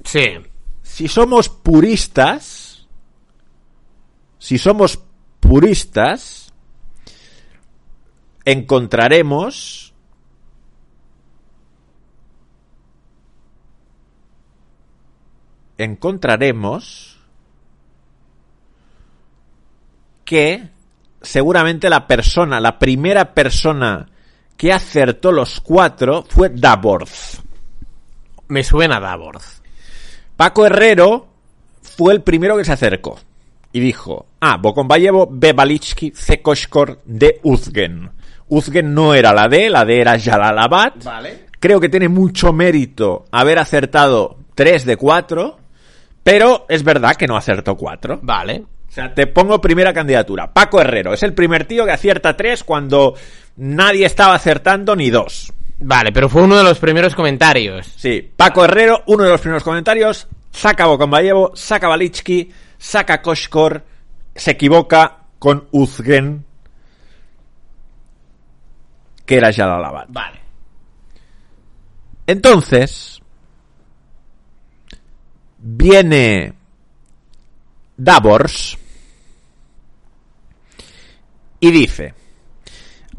Sí. 0.05 0.25
Si 0.83 1.09
somos 1.09 1.49
puristas. 1.49 2.87
Si 4.39 4.59
somos 4.59 5.03
puristas. 5.41 6.53
Encontraremos. 8.45 9.93
Encontraremos. 15.77 17.19
que 20.29 20.69
seguramente 21.23 21.89
la 21.89 22.07
persona, 22.07 22.61
la 22.61 22.79
primera 22.79 23.33
persona 23.33 24.11
que 24.59 24.73
acertó 24.73 25.33
los 25.33 25.61
cuatro 25.61 26.25
fue 26.29 26.51
Daborz. 26.51 27.41
Me 28.49 28.65
suena 28.65 29.01
Davorz. 29.01 29.63
Paco 30.37 30.67
Herrero 30.67 31.29
fue 31.81 32.13
el 32.13 32.23
primero 32.23 32.57
que 32.57 32.65
se 32.65 32.73
acercó 32.73 33.19
y 33.73 33.81
dijo, 33.81 34.27
ah, 34.41 34.57
Bokonbayevo, 34.57 35.29
B. 35.31 35.53
Balitsky, 35.53 36.13
C. 36.15 36.43
Koshkor, 36.43 37.01
D. 37.05 37.41
Uzgen. 37.45 38.11
Uzgen 38.49 38.93
no 38.93 39.15
era 39.15 39.33
la 39.33 39.49
D, 39.49 39.71
la 39.71 39.85
D 39.85 40.01
era 40.01 40.19
Jalalabad. 40.19 40.95
Vale. 41.05 41.47
Creo 41.61 41.81
que 41.81 41.89
tiene 41.89 42.09
mucho 42.09 42.53
mérito 42.53 43.27
haber 43.31 43.59
acertado 43.59 44.39
3 44.55 44.85
de 44.85 44.97
4, 44.97 45.59
pero 46.25 46.67
es 46.69 46.83
verdad 46.83 47.15
que 47.15 47.27
no 47.29 47.37
acertó 47.37 47.77
4. 47.77 48.21
Vale. 48.23 48.65
O 48.89 48.93
sea, 48.93 49.13
te 49.15 49.27
pongo 49.27 49.61
primera 49.61 49.93
candidatura. 49.93 50.53
Paco 50.53 50.81
Herrero 50.81 51.13
es 51.13 51.23
el 51.23 51.35
primer 51.35 51.67
tío 51.67 51.85
que 51.85 51.93
acierta 51.93 52.37
3 52.37 52.65
cuando 52.65 53.15
nadie 53.57 54.07
estaba 54.07 54.35
acertando 54.35 54.97
ni 54.97 55.11
2. 55.11 55.53
Vale, 55.81 56.11
pero 56.11 56.29
fue 56.29 56.43
uno 56.43 56.57
de 56.57 56.65
los 56.65 56.79
primeros 56.79 57.15
comentarios. 57.15 57.87
Sí, 57.97 58.33
Paco 58.37 58.65
Herrero, 58.65 59.05
uno 59.07 59.25
de 59.25 59.31
los 59.31 59.41
primeros 59.41 59.63
comentarios, 59.63 60.27
saca 60.51 60.87
Bokonbayevo, 60.87 61.53
saca 61.55 61.87
Balitsky, 61.89 62.51
saca 62.79 63.23
Koshkor, 63.23 63.85
se 64.35 64.53
equivoca 64.53 65.19
con 65.39 65.69
Uzgen, 65.71 66.45
que 69.25 69.37
era 69.37 69.53
Jalalabad. 69.53 70.07
Vale. 70.09 70.41
Entonces, 72.27 73.23
viene 75.59 76.58
Davors 77.99 78.79
y 81.61 81.71
dice, 81.71 82.15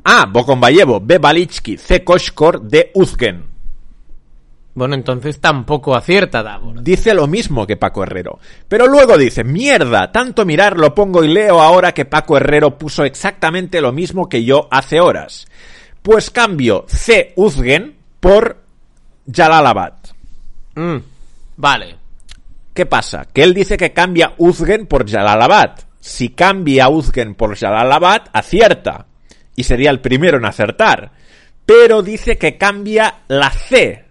A. 0.04 0.26
Bokonbayevo, 0.26 1.00
B. 1.02 1.18
Balitsky, 1.18 1.78
C. 1.78 2.04
Koshkor, 2.04 2.62
D. 2.62 2.92
Uzgen. 2.94 3.50
Bueno, 4.74 4.96
entonces 4.96 5.42
tampoco 5.42 5.94
acierta 5.94 6.42
Davor. 6.42 6.82
Dice 6.82 7.14
lo 7.14 7.28
mismo 7.28 7.68
que 7.68 7.76
Paco 7.76 8.04
Herrero. 8.04 8.40
Pero 8.68 8.88
luego 8.88 9.18
dice, 9.18 9.44
mierda, 9.44 10.12
tanto 10.12 10.46
mirar 10.46 10.78
lo 10.78 10.96
pongo 10.96 11.24
y 11.24 11.28
leo 11.28 11.60
ahora 11.60 11.94
que 11.94 12.06
Paco 12.06 12.38
Herrero 12.38 12.78
puso 12.78 13.04
exactamente 13.04 13.82
lo 13.82 13.92
mismo 13.92 14.30
que 14.30 14.46
yo 14.46 14.70
hace 14.72 15.02
horas. 15.02 15.48
Pues 16.02 16.30
cambio 16.30 16.86
C. 16.88 17.34
Uzgen 17.36 17.98
por 18.22 18.64
Jalalabad. 19.30 19.96
Mm, 20.76 20.98
vale. 21.58 21.99
¿Qué 22.80 22.86
pasa? 22.86 23.28
Que 23.34 23.44
él 23.44 23.54
dice 23.54 23.76
que 23.76 23.92
cambia 23.92 24.36
Uzgen 24.38 24.88
por 24.88 25.06
Jalalabad. 25.06 25.72
Si 26.00 26.30
cambia 26.30 26.88
Uzgen 26.88 27.36
por 27.36 27.58
Jalalabad, 27.58 28.22
acierta. 28.32 29.06
Y 29.54 29.66
sería 29.66 29.90
el 29.90 30.00
primero 30.00 30.38
en 30.38 30.46
acertar. 30.46 31.12
Pero 31.66 32.02
dice 32.02 32.38
que 32.38 32.58
cambia 32.58 33.16
la 33.28 33.52
C. 33.52 34.06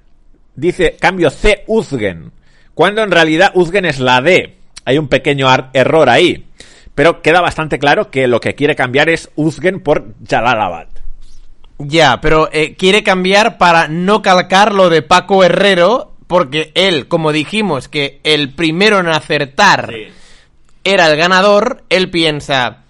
Dice 0.54 0.98
cambio 1.00 1.30
C 1.30 1.64
Uzgen. 1.66 2.30
Cuando 2.74 3.02
en 3.02 3.10
realidad 3.10 3.52
Uzgen 3.54 3.86
es 3.86 4.00
la 4.00 4.20
D. 4.20 4.58
Hay 4.84 4.98
un 4.98 5.08
pequeño 5.08 5.48
error 5.72 6.10
ahí. 6.10 6.44
Pero 6.94 7.22
queda 7.22 7.40
bastante 7.40 7.78
claro 7.78 8.10
que 8.10 8.28
lo 8.28 8.38
que 8.38 8.54
quiere 8.54 8.76
cambiar 8.76 9.08
es 9.08 9.30
Uzgen 9.34 9.80
por 9.80 10.12
Jalalabad. 10.28 10.88
Ya, 11.78 12.20
pero 12.20 12.50
eh, 12.52 12.76
quiere 12.76 13.02
cambiar 13.02 13.56
para 13.56 13.88
no 13.88 14.20
calcar 14.20 14.74
lo 14.74 14.90
de 14.90 15.00
Paco 15.00 15.42
Herrero, 15.42 16.07
porque 16.28 16.70
él, 16.74 17.08
como 17.08 17.32
dijimos, 17.32 17.88
que 17.88 18.20
el 18.22 18.52
primero 18.54 19.00
en 19.00 19.08
acertar 19.08 19.92
era 20.84 21.10
el 21.10 21.16
ganador, 21.16 21.82
él 21.88 22.10
piensa, 22.10 22.84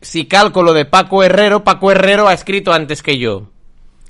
si 0.00 0.26
calco 0.26 0.62
lo 0.62 0.72
de 0.72 0.84
Paco 0.84 1.22
Herrero, 1.22 1.64
Paco 1.64 1.90
Herrero 1.90 2.28
ha 2.28 2.32
escrito 2.32 2.72
antes 2.72 3.02
que 3.02 3.18
yo. 3.18 3.50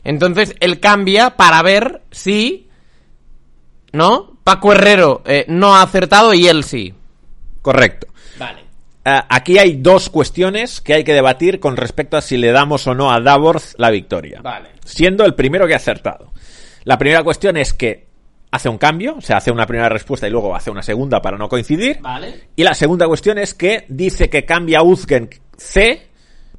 Entonces 0.04 0.54
él 0.60 0.80
cambia 0.80 1.30
para 1.36 1.62
ver 1.62 2.02
si, 2.10 2.68
¿no? 3.92 4.36
Paco 4.44 4.72
Herrero 4.72 5.22
eh, 5.24 5.46
no 5.48 5.74
ha 5.74 5.82
acertado 5.82 6.34
y 6.34 6.46
él 6.46 6.62
sí. 6.62 6.94
Correcto. 7.62 8.08
Vale. 8.38 8.60
Eh, 9.04 9.20
aquí 9.28 9.58
hay 9.58 9.76
dos 9.76 10.10
cuestiones 10.10 10.80
que 10.80 10.94
hay 10.94 11.04
que 11.04 11.14
debatir 11.14 11.58
con 11.58 11.76
respecto 11.76 12.18
a 12.18 12.20
si 12.20 12.36
le 12.36 12.52
damos 12.52 12.86
o 12.86 12.94
no 12.94 13.12
a 13.12 13.20
Davorth 13.20 13.74
la 13.78 13.90
victoria. 13.90 14.40
Vale. 14.42 14.70
Siendo 14.84 15.24
el 15.24 15.34
primero 15.34 15.66
que 15.66 15.74
ha 15.74 15.78
acertado. 15.78 16.32
La 16.84 16.98
primera 16.98 17.22
cuestión 17.22 17.56
es 17.56 17.72
que 17.72 18.11
hace 18.52 18.68
un 18.68 18.78
cambio, 18.78 19.16
o 19.16 19.20
sea, 19.20 19.38
hace 19.38 19.50
una 19.50 19.66
primera 19.66 19.88
respuesta 19.88 20.28
y 20.28 20.30
luego 20.30 20.54
hace 20.54 20.70
una 20.70 20.82
segunda 20.82 21.20
para 21.20 21.38
no 21.38 21.48
coincidir. 21.48 21.98
Vale. 22.00 22.48
Y 22.54 22.62
la 22.62 22.74
segunda 22.74 23.06
cuestión 23.06 23.38
es 23.38 23.54
que 23.54 23.86
dice 23.88 24.28
que 24.28 24.44
cambia 24.44 24.82
Uzgen 24.82 25.30
C 25.56 26.06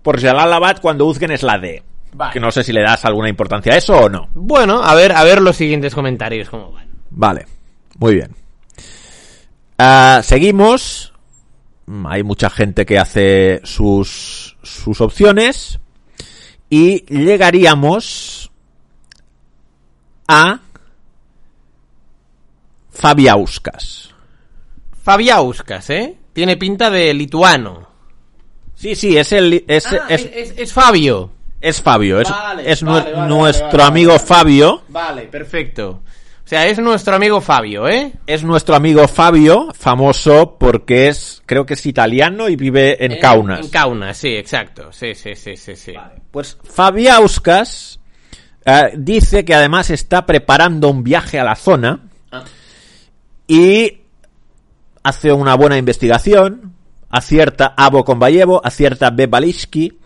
por 0.02 0.20
Jalalabad 0.20 0.82
cuando 0.82 1.06
Uzgen 1.06 1.32
es 1.32 1.44
la 1.44 1.60
D. 1.60 1.84
Vale. 2.14 2.34
Que 2.34 2.40
no 2.40 2.52
sé 2.52 2.64
si 2.64 2.74
le 2.74 2.82
das 2.82 3.06
alguna 3.06 3.30
importancia 3.30 3.74
a 3.74 3.78
eso 3.78 3.96
o 3.96 4.10
no. 4.10 4.28
Bueno, 4.34 4.84
a 4.84 4.96
ver, 4.96 5.14
a 5.14 5.24
ver 5.24 5.42
los 5.42 5.56
siguientes 5.56 5.94
comentarios 5.94 6.50
cómo 6.50 6.72
van. 6.72 6.88
Vale, 7.12 7.46
muy 8.00 8.16
bien. 8.16 8.36
Ah, 9.78 10.22
seguimos. 10.24 11.14
Mm, 11.86 12.08
Hay 12.08 12.24
mucha 12.24 12.50
gente 12.50 12.86
que 12.86 12.98
hace 12.98 13.62
sus, 13.64 14.58
sus 14.64 15.00
opciones. 15.00 15.80
Y 16.70 17.06
llegaríamos 17.06 18.52
a 20.28 20.60
Fabiauskas. 23.04 24.14
Fabiauskas, 25.04 25.90
¿eh? 25.90 26.16
Tiene 26.32 26.56
pinta 26.56 26.90
de 26.90 27.14
lituano. 27.14 27.86
Sí, 28.76 28.96
sí, 28.96 29.18
es 29.18 29.34
el 29.34 29.66
es, 29.68 29.86
Ah, 29.92 30.06
es, 30.08 30.22
es, 30.34 30.54
es 30.58 30.72
Fabio. 30.74 31.30
es 31.60 31.82
Fabio, 31.82 32.22
es, 32.22 32.30
Vale, 32.30 32.72
es 32.72 32.82
vale, 32.82 33.12
nue- 33.12 33.16
vale, 33.18 33.28
nuestro 33.28 33.84
amigo 33.84 34.12
vale. 34.14 34.24
Fabio. 34.26 34.82
Vale, 34.88 35.22
perfecto. 35.24 36.02
O 36.46 36.48
sea, 36.48 36.66
es 36.68 36.80
nuestro 36.80 37.14
amigo 37.16 37.42
Fabio, 37.42 37.90
¿eh? 37.90 38.14
Es 38.26 38.44
nuestro 38.44 38.74
amigo 38.76 39.06
Fabio, 39.10 39.68
famoso 39.78 40.56
porque 40.58 41.10
es, 41.10 41.42
creo 41.46 41.66
que 41.66 41.74
es 41.74 41.86
italiano 41.86 42.48
y 42.48 42.56
vive 42.56 43.04
en 43.04 43.20
Kaunas. 43.20 43.60
En 43.66 43.70
Kaunas, 43.70 44.16
sí, 44.18 44.30
exacto. 44.30 44.94
Sí, 44.94 45.14
sí, 45.14 45.36
sí, 45.36 45.58
sí, 45.58 45.76
sí. 45.76 45.94
Pues 46.32 46.58
Fabiauskas 46.64 48.00
eh, 48.66 48.94
dice 48.98 49.44
que 49.44 49.54
además 49.56 49.90
está 49.90 50.26
preparando 50.26 50.88
un 50.90 51.04
viaje 51.04 51.38
a 51.40 51.44
la 51.44 51.56
zona. 51.56 52.00
Y 53.48 54.00
hace 55.04 55.32
una 55.34 55.56
buena 55.56 55.78
investigación, 55.78 56.74
acierta 57.10 57.74
A. 57.78 57.90
Bokombayevo, 57.90 58.62
acierta 58.66 59.10
B. 59.12 59.28
Balishki, 59.28 59.98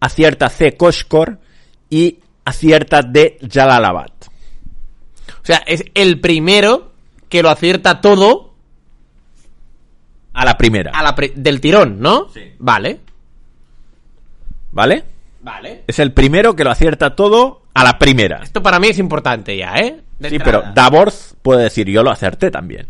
acierta 0.00 0.48
C. 0.48 0.76
Koshkor 0.76 1.38
y 1.90 2.18
acierta 2.44 3.02
D. 3.02 3.38
Jalalabad. 3.52 4.10
O 5.42 5.44
sea, 5.44 5.58
es 5.66 5.84
el 5.94 6.20
primero 6.20 6.92
que 7.28 7.42
lo 7.42 7.50
acierta 7.50 8.00
todo 8.00 8.54
A 10.34 10.44
la 10.44 10.56
primera. 10.56 10.92
a 10.94 11.02
la 11.02 11.14
pri- 11.14 11.32
del 11.34 11.60
tirón, 11.60 12.00
¿no? 12.00 12.28
Sí. 12.32 12.40
Vale. 12.58 13.00
¿Vale? 14.72 15.04
Vale. 15.40 15.84
Es 15.86 15.98
el 15.98 16.12
primero 16.12 16.54
que 16.54 16.64
lo 16.64 16.70
acierta 16.70 17.14
todo 17.16 17.62
a 17.74 17.84
la 17.84 17.98
primera. 17.98 18.40
Esto 18.42 18.62
para 18.62 18.78
mí 18.78 18.88
es 18.88 18.98
importante 18.98 19.56
ya, 19.56 19.74
¿eh? 19.76 20.00
De 20.18 20.28
Sí, 20.30 20.36
entrada. 20.36 20.60
pero 20.60 20.74
Davorth 20.74 21.34
puede 21.42 21.64
decir 21.64 21.88
yo 21.88 22.02
lo 22.02 22.10
acerté 22.10 22.50
también. 22.50 22.88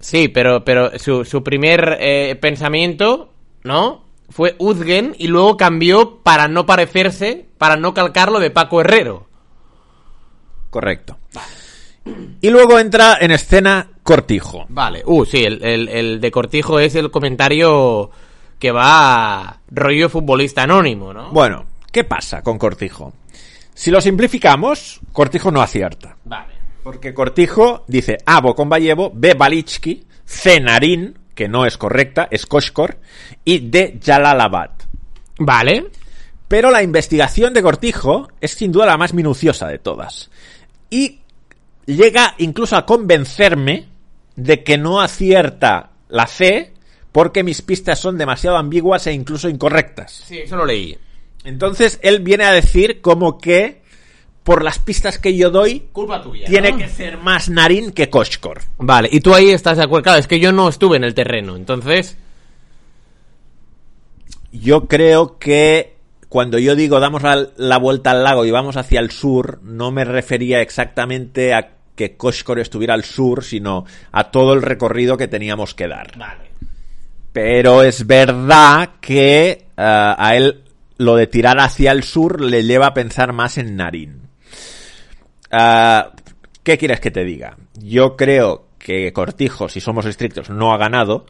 Sí, 0.00 0.28
pero, 0.28 0.64
pero 0.64 0.98
su, 0.98 1.24
su 1.24 1.42
primer 1.42 1.96
eh, 2.00 2.36
pensamiento, 2.40 3.32
¿no? 3.64 4.04
Fue 4.30 4.54
Uzgen 4.58 5.14
y 5.18 5.26
luego 5.28 5.56
cambió 5.56 6.18
para 6.22 6.48
no 6.48 6.66
parecerse, 6.66 7.46
para 7.58 7.76
no 7.76 7.94
calcarlo 7.94 8.38
de 8.40 8.50
Paco 8.50 8.80
Herrero. 8.80 9.26
Correcto. 10.70 11.18
Y 12.40 12.50
luego 12.50 12.78
entra 12.78 13.18
en 13.20 13.30
escena 13.32 13.88
Cortijo. 14.02 14.66
Vale. 14.68 15.02
Uh, 15.04 15.24
sí, 15.24 15.44
el, 15.44 15.62
el- 15.64 15.88
el 15.88 16.20
de 16.20 16.30
Cortijo 16.30 16.78
es 16.80 16.94
el 16.94 17.10
comentario 17.10 18.10
que 18.58 18.70
va 18.72 19.40
a 19.48 19.60
rollo 19.70 20.08
futbolista 20.08 20.62
anónimo, 20.62 21.12
¿no? 21.12 21.30
Bueno, 21.30 21.66
¿qué 21.92 22.04
pasa 22.04 22.42
con 22.42 22.58
Cortijo? 22.58 23.12
Si 23.74 23.90
lo 23.90 24.00
simplificamos, 24.00 25.00
Cortijo 25.12 25.50
no 25.50 25.60
acierta. 25.62 26.16
Vale. 26.24 26.47
Porque 26.88 27.12
Cortijo 27.12 27.84
dice 27.86 28.16
A. 28.24 28.40
Bokombayevo, 28.40 29.12
B. 29.14 29.34
Balichki, 29.34 30.04
C. 30.24 30.58
Narín, 30.58 31.18
que 31.34 31.46
no 31.46 31.66
es 31.66 31.76
correcta, 31.76 32.28
es 32.30 32.46
Koshkor, 32.46 32.96
y 33.44 33.58
D. 33.58 34.00
Jalalabad. 34.02 34.70
Vale. 35.38 35.90
Pero 36.48 36.70
la 36.70 36.82
investigación 36.82 37.52
de 37.52 37.60
Cortijo 37.60 38.30
es 38.40 38.52
sin 38.52 38.72
duda 38.72 38.86
la 38.86 38.96
más 38.96 39.12
minuciosa 39.12 39.68
de 39.68 39.78
todas. 39.78 40.30
Y 40.88 41.20
llega 41.84 42.34
incluso 42.38 42.74
a 42.74 42.86
convencerme 42.86 43.88
de 44.34 44.64
que 44.64 44.78
no 44.78 45.02
acierta 45.02 45.90
la 46.08 46.26
C 46.26 46.72
porque 47.12 47.44
mis 47.44 47.60
pistas 47.60 47.98
son 47.98 48.16
demasiado 48.16 48.56
ambiguas 48.56 49.06
e 49.06 49.12
incluso 49.12 49.50
incorrectas. 49.50 50.24
Sí, 50.26 50.38
eso 50.38 50.56
lo 50.56 50.64
leí. 50.64 50.96
Entonces 51.44 52.00
él 52.00 52.20
viene 52.20 52.44
a 52.44 52.52
decir 52.52 53.02
como 53.02 53.36
que 53.36 53.77
por 54.48 54.64
las 54.64 54.78
pistas 54.78 55.18
que 55.18 55.36
yo 55.36 55.50
doy 55.50 55.88
Culpa 55.92 56.22
tuya. 56.22 56.46
tiene 56.46 56.72
¿no? 56.72 56.78
que 56.78 56.88
ser 56.88 57.18
más 57.18 57.50
Narín 57.50 57.92
que 57.92 58.08
Koshkor. 58.08 58.62
Vale, 58.78 59.10
y 59.12 59.20
tú 59.20 59.34
ahí 59.34 59.50
estás 59.50 59.76
de 59.76 59.84
acuerdo. 59.84 60.04
Claro, 60.04 60.18
es 60.20 60.26
que 60.26 60.40
yo 60.40 60.52
no 60.52 60.70
estuve 60.70 60.96
en 60.96 61.04
el 61.04 61.12
terreno, 61.12 61.54
entonces. 61.54 62.16
Yo 64.50 64.88
creo 64.88 65.38
que 65.38 65.96
cuando 66.30 66.58
yo 66.58 66.76
digo 66.76 66.98
damos 66.98 67.22
la, 67.22 67.46
la 67.58 67.76
vuelta 67.76 68.12
al 68.12 68.24
lago 68.24 68.46
y 68.46 68.50
vamos 68.50 68.78
hacia 68.78 69.00
el 69.00 69.10
sur, 69.10 69.60
no 69.62 69.90
me 69.90 70.06
refería 70.06 70.62
exactamente 70.62 71.52
a 71.52 71.72
que 71.94 72.16
Koshkor 72.16 72.58
estuviera 72.58 72.94
al 72.94 73.04
sur, 73.04 73.44
sino 73.44 73.84
a 74.12 74.30
todo 74.30 74.54
el 74.54 74.62
recorrido 74.62 75.18
que 75.18 75.28
teníamos 75.28 75.74
que 75.74 75.88
dar. 75.88 76.16
Vale. 76.16 76.52
Pero 77.34 77.82
es 77.82 78.06
verdad 78.06 78.92
que 79.02 79.50
eh, 79.50 79.64
a 79.76 80.34
él 80.34 80.62
lo 80.96 81.16
de 81.16 81.26
tirar 81.26 81.60
hacia 81.60 81.92
el 81.92 82.02
sur 82.02 82.40
le 82.40 82.64
lleva 82.64 82.86
a 82.86 82.94
pensar 82.94 83.34
más 83.34 83.58
en 83.58 83.76
Narín. 83.76 84.27
Ah, 85.50 86.12
¿Qué 86.62 86.76
quieres 86.78 87.00
que 87.00 87.10
te 87.10 87.24
diga? 87.24 87.56
Yo 87.80 88.16
creo 88.16 88.66
que 88.78 89.12
Cortijo, 89.12 89.68
si 89.68 89.80
somos 89.80 90.06
estrictos, 90.06 90.50
no 90.50 90.72
ha 90.72 90.76
ganado, 90.78 91.26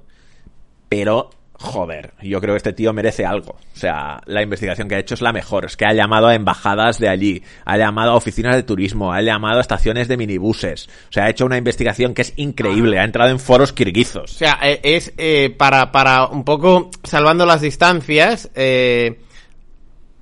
pero 0.89 1.31
joder, 1.61 2.15
yo 2.23 2.41
creo 2.41 2.55
que 2.55 2.59
este 2.59 2.73
tío 2.73 2.93
merece 2.93 3.25
algo. 3.27 3.53
O 3.53 3.77
sea, 3.79 4.21
la 4.27 4.43
investigación 4.43 4.89
que 4.89 4.95
ha 4.95 4.99
hecho 5.01 5.15
es 5.15 5.23
la 5.23 5.33
mejor. 5.33 5.65
Es 5.65 5.77
que 5.77 5.87
ha 5.87 5.93
llamado 5.93 6.29
a 6.29 6.35
embajadas 6.35 6.99
de 6.99 7.09
allí, 7.09 7.43
ha 7.65 7.77
llamado 7.77 8.13
a 8.13 8.17
oficinas 8.17 8.55
de 8.57 8.63
turismo, 8.63 9.13
ha 9.13 9.23
llamado 9.23 9.59
a 9.59 9.61
estaciones 9.61 10.09
de 10.09 10.17
minibuses. 10.17 10.89
O 11.09 11.13
sea, 11.13 11.25
ha 11.25 11.31
hecho 11.31 11.47
una 11.47 11.57
investigación 11.59 12.15
que 12.15 12.23
es 12.23 12.33
increíble. 12.37 12.99
Ha 12.99 13.05
entrado 13.05 13.31
en 13.31 13.39
foros 13.41 13.73
O 13.73 13.75
kirguizos. 13.75 14.33
sea, 14.33 14.59
eh, 14.63 14.81
es 14.83 15.13
eh, 15.19 15.55
para, 15.57 15.91
para 15.93 16.27
un 16.27 16.45
poco 16.45 16.91
salvando 17.03 17.45
las 17.47 17.61
distancias. 17.61 18.51
eh, 18.55 19.21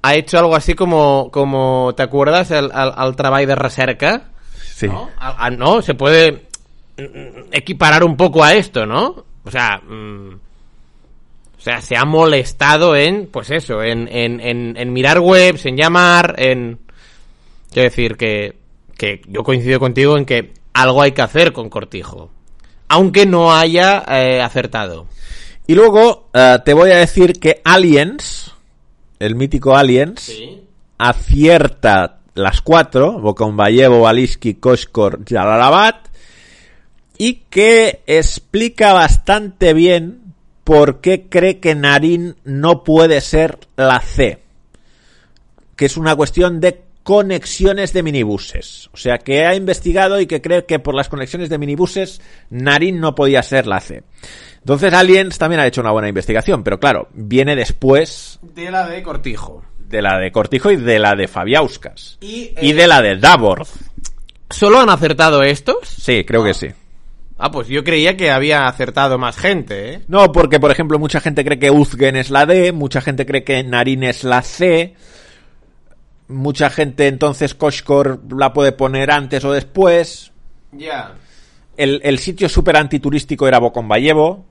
ha 0.07 0.15
hecho 0.15 0.39
algo 0.39 0.55
así 0.57 0.75
como, 0.75 1.31
como 1.33 1.93
¿te 1.97 2.03
acuerdas? 2.03 2.51
El, 2.51 2.71
al, 2.73 2.93
al 2.97 3.17
trabajo 3.17 3.47
de 3.47 3.55
recerca. 3.55 4.25
Sí. 4.75 4.87
¿no? 4.89 5.11
A- 5.19 5.47
a- 5.47 5.51
no, 5.51 5.83
se 5.83 5.95
puede 5.95 6.47
mm, 6.99 7.49
equiparar 7.53 8.05
un 8.05 8.17
poco 8.17 8.43
a 8.45 8.55
esto, 8.55 8.87
¿no? 8.87 9.25
O 9.45 9.51
sea, 9.51 9.79
mm, 9.87 10.35
o 11.59 11.61
sea, 11.61 11.81
se 11.81 11.97
ha 11.97 12.05
molestado 12.05 12.95
en, 12.95 13.29
pues 13.33 13.51
eso, 13.51 13.83
en, 13.83 14.07
en, 14.09 14.41
en, 14.41 14.77
en 14.77 14.93
mirar 14.93 15.19
webs, 15.21 15.67
en 15.67 15.77
llamar, 15.77 16.35
en... 16.39 16.79
Quiero 17.73 17.89
decir 17.89 18.17
que, 18.17 18.57
que 18.97 19.21
yo 19.27 19.43
coincido 19.43 19.81
contigo 19.81 20.17
en 20.17 20.25
que 20.25 20.53
algo 20.73 21.03
hay 21.03 21.13
que 21.13 21.23
hacer 21.23 21.53
con 21.53 21.69
Cortijo. 21.69 22.31
Aunque 22.89 23.27
no 23.27 23.53
haya 23.55 24.05
eh, 24.09 24.41
acertado. 24.41 25.07
Y 25.67 25.75
luego 25.75 26.29
eh, 26.33 26.59
te 26.65 26.73
voy 26.75 26.91
a 26.93 26.97
decir 26.99 27.41
que 27.41 27.61
Aliens, 27.65 28.53
el 29.19 29.35
mítico 29.35 29.77
Aliens, 29.77 30.33
acierta 30.99 32.19
las 32.35 32.61
cuatro, 32.61 33.19
Bokombayevo, 33.19 34.03
Baliski, 34.03 34.55
Koshkor, 34.55 35.25
Jalalabad, 35.27 35.97
y 37.19 37.45
que 37.49 38.03
explica 38.07 38.93
bastante 38.93 39.73
bien 39.73 40.35
por 40.65 41.01
qué 41.01 41.29
cree 41.29 41.61
que 41.61 41.75
Narín 41.75 42.37
no 42.45 42.85
puede 42.85 43.21
ser 43.21 43.59
la 43.77 44.01
C. 44.01 44.43
Que 45.77 45.87
es 45.87 45.97
una 45.97 46.15
cuestión 46.15 46.61
de 46.61 46.83
conexiones 47.03 47.93
de 47.93 48.03
minibuses. 48.03 48.91
O 48.93 48.97
sea, 48.97 49.19
que 49.19 49.47
ha 49.47 49.55
investigado 49.55 50.21
y 50.21 50.27
que 50.27 50.43
cree 50.43 50.67
que 50.67 50.81
por 50.81 50.95
las 50.95 51.09
conexiones 51.09 51.49
de 51.49 51.59
minibuses, 51.59 52.21
Narin 52.51 52.99
no 52.99 53.15
podía 53.15 53.43
ser 53.45 53.67
la 53.67 53.81
C. 53.81 54.03
Entonces 54.67 54.93
Aliens 54.93 55.39
también 55.39 55.61
ha 55.61 55.67
hecho 55.69 55.81
una 55.81 55.93
buena 55.93 56.09
investigación, 56.09 56.65
pero 56.65 56.81
claro, 56.81 57.07
viene 57.15 57.55
después 57.55 58.41
De 58.43 58.69
la 58.73 58.85
de 58.89 59.01
Cortijo. 59.01 59.63
de 59.79 60.03
la 60.03 60.19
de 60.19 60.33
Cortijo 60.33 60.73
y 60.73 60.77
de 60.77 60.99
la 60.99 61.15
de 61.15 61.29
Fabiauskas. 61.29 62.19
Y, 62.21 62.51
Y 62.61 62.73
de 62.73 62.89
la 62.89 63.01
de 63.01 63.15
Davor. 63.17 63.65
¿Solo 64.51 64.81
han 64.81 64.91
acertado 64.91 65.45
estos? 65.45 65.87
Sí, 65.89 66.25
creo 66.25 66.43
que 66.43 66.53
sí. 66.53 66.67
Ah, 67.39 67.53
pues 67.53 67.69
yo 67.69 67.85
creía 67.85 68.17
que 68.17 68.33
había 68.33 68.67
acertado 68.67 69.19
más 69.19 69.37
gente, 69.37 69.93
¿eh? 69.93 70.01
No, 70.09 70.33
porque 70.33 70.59
por 70.59 70.73
ejemplo 70.73 70.99
mucha 70.99 71.21
gente 71.21 71.45
cree 71.45 71.61
que 71.61 71.71
Uzgen 71.71 72.17
es 72.17 72.31
la 72.31 72.45
D, 72.45 72.73
mucha 72.73 73.01
gente 73.01 73.25
cree 73.25 73.45
que 73.45 73.63
Narin 73.63 74.03
es 74.03 74.25
la 74.25 74.43
C, 74.43 74.95
mucha 76.27 76.71
gente 76.71 77.07
entonces 77.07 77.55
Koshkor 77.55 78.21
la 78.37 78.53
puede 78.53 78.73
poner 78.73 79.13
antes 79.13 79.45
o 79.45 79.53
después. 79.53 80.33
Ya. 80.73 81.13
El, 81.77 82.01
el 82.03 82.19
sitio 82.19 82.49
súper 82.49 82.77
antiturístico 82.79 83.47
era 83.47 83.61
Bocombayevo, 83.61 84.45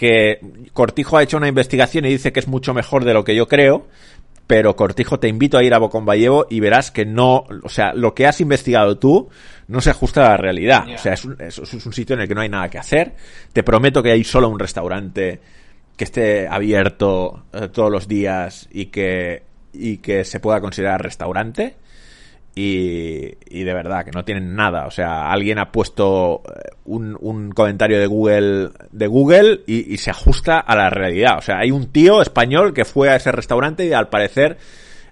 que 0.00 0.40
Cortijo 0.72 1.18
ha 1.18 1.22
hecho 1.22 1.36
una 1.36 1.48
investigación 1.48 2.06
y 2.06 2.08
dice 2.08 2.32
que 2.32 2.40
es 2.40 2.48
mucho 2.48 2.72
mejor 2.72 3.04
de 3.04 3.12
lo 3.12 3.22
que 3.22 3.34
yo 3.34 3.46
creo, 3.48 3.86
pero 4.46 4.74
Cortijo 4.74 5.20
te 5.20 5.28
invito 5.28 5.58
a 5.58 5.62
ir 5.62 5.74
a 5.74 5.78
Bocombayevo 5.78 6.46
y 6.48 6.60
verás 6.60 6.90
que 6.90 7.04
no, 7.04 7.44
o 7.62 7.68
sea, 7.68 7.92
lo 7.92 8.14
que 8.14 8.26
has 8.26 8.40
investigado 8.40 8.96
tú 8.96 9.28
no 9.68 9.82
se 9.82 9.90
ajusta 9.90 10.24
a 10.26 10.30
la 10.30 10.36
realidad. 10.38 10.84
O 10.94 10.98
sea, 10.98 11.12
es 11.12 11.24
un, 11.26 11.36
es- 11.38 11.58
es 11.58 11.86
un 11.86 11.92
sitio 11.92 12.14
en 12.14 12.22
el 12.22 12.28
que 12.28 12.34
no 12.34 12.40
hay 12.40 12.48
nada 12.48 12.70
que 12.70 12.78
hacer. 12.78 13.12
Te 13.52 13.62
prometo 13.62 14.02
que 14.02 14.10
hay 14.12 14.24
solo 14.24 14.48
un 14.48 14.58
restaurante 14.58 15.38
que 15.98 16.04
esté 16.04 16.48
abierto 16.48 17.44
eh, 17.52 17.68
todos 17.68 17.90
los 17.92 18.08
días 18.08 18.68
y 18.72 18.86
que, 18.86 19.42
y 19.74 19.98
que 19.98 20.24
se 20.24 20.40
pueda 20.40 20.62
considerar 20.62 21.02
restaurante. 21.02 21.76
Y, 22.54 23.36
y 23.48 23.62
de 23.62 23.74
verdad 23.74 24.04
que 24.04 24.10
no 24.10 24.24
tienen 24.24 24.54
nada. 24.54 24.86
O 24.86 24.90
sea, 24.90 25.30
alguien 25.30 25.58
ha 25.58 25.70
puesto 25.70 26.42
eh, 26.46 26.70
un, 26.84 27.16
un 27.20 27.52
comentario 27.52 27.98
de 28.00 28.06
Google 28.06 28.70
de 28.90 29.06
Google 29.06 29.60
y, 29.66 29.92
y 29.94 29.98
se 29.98 30.10
ajusta 30.10 30.58
a 30.58 30.74
la 30.74 30.90
realidad. 30.90 31.38
O 31.38 31.42
sea, 31.42 31.58
hay 31.58 31.70
un 31.70 31.86
tío 31.92 32.20
español 32.20 32.74
que 32.74 32.84
fue 32.84 33.08
a 33.08 33.16
ese 33.16 33.32
restaurante 33.32 33.86
y 33.86 33.92
al 33.92 34.08
parecer 34.08 34.58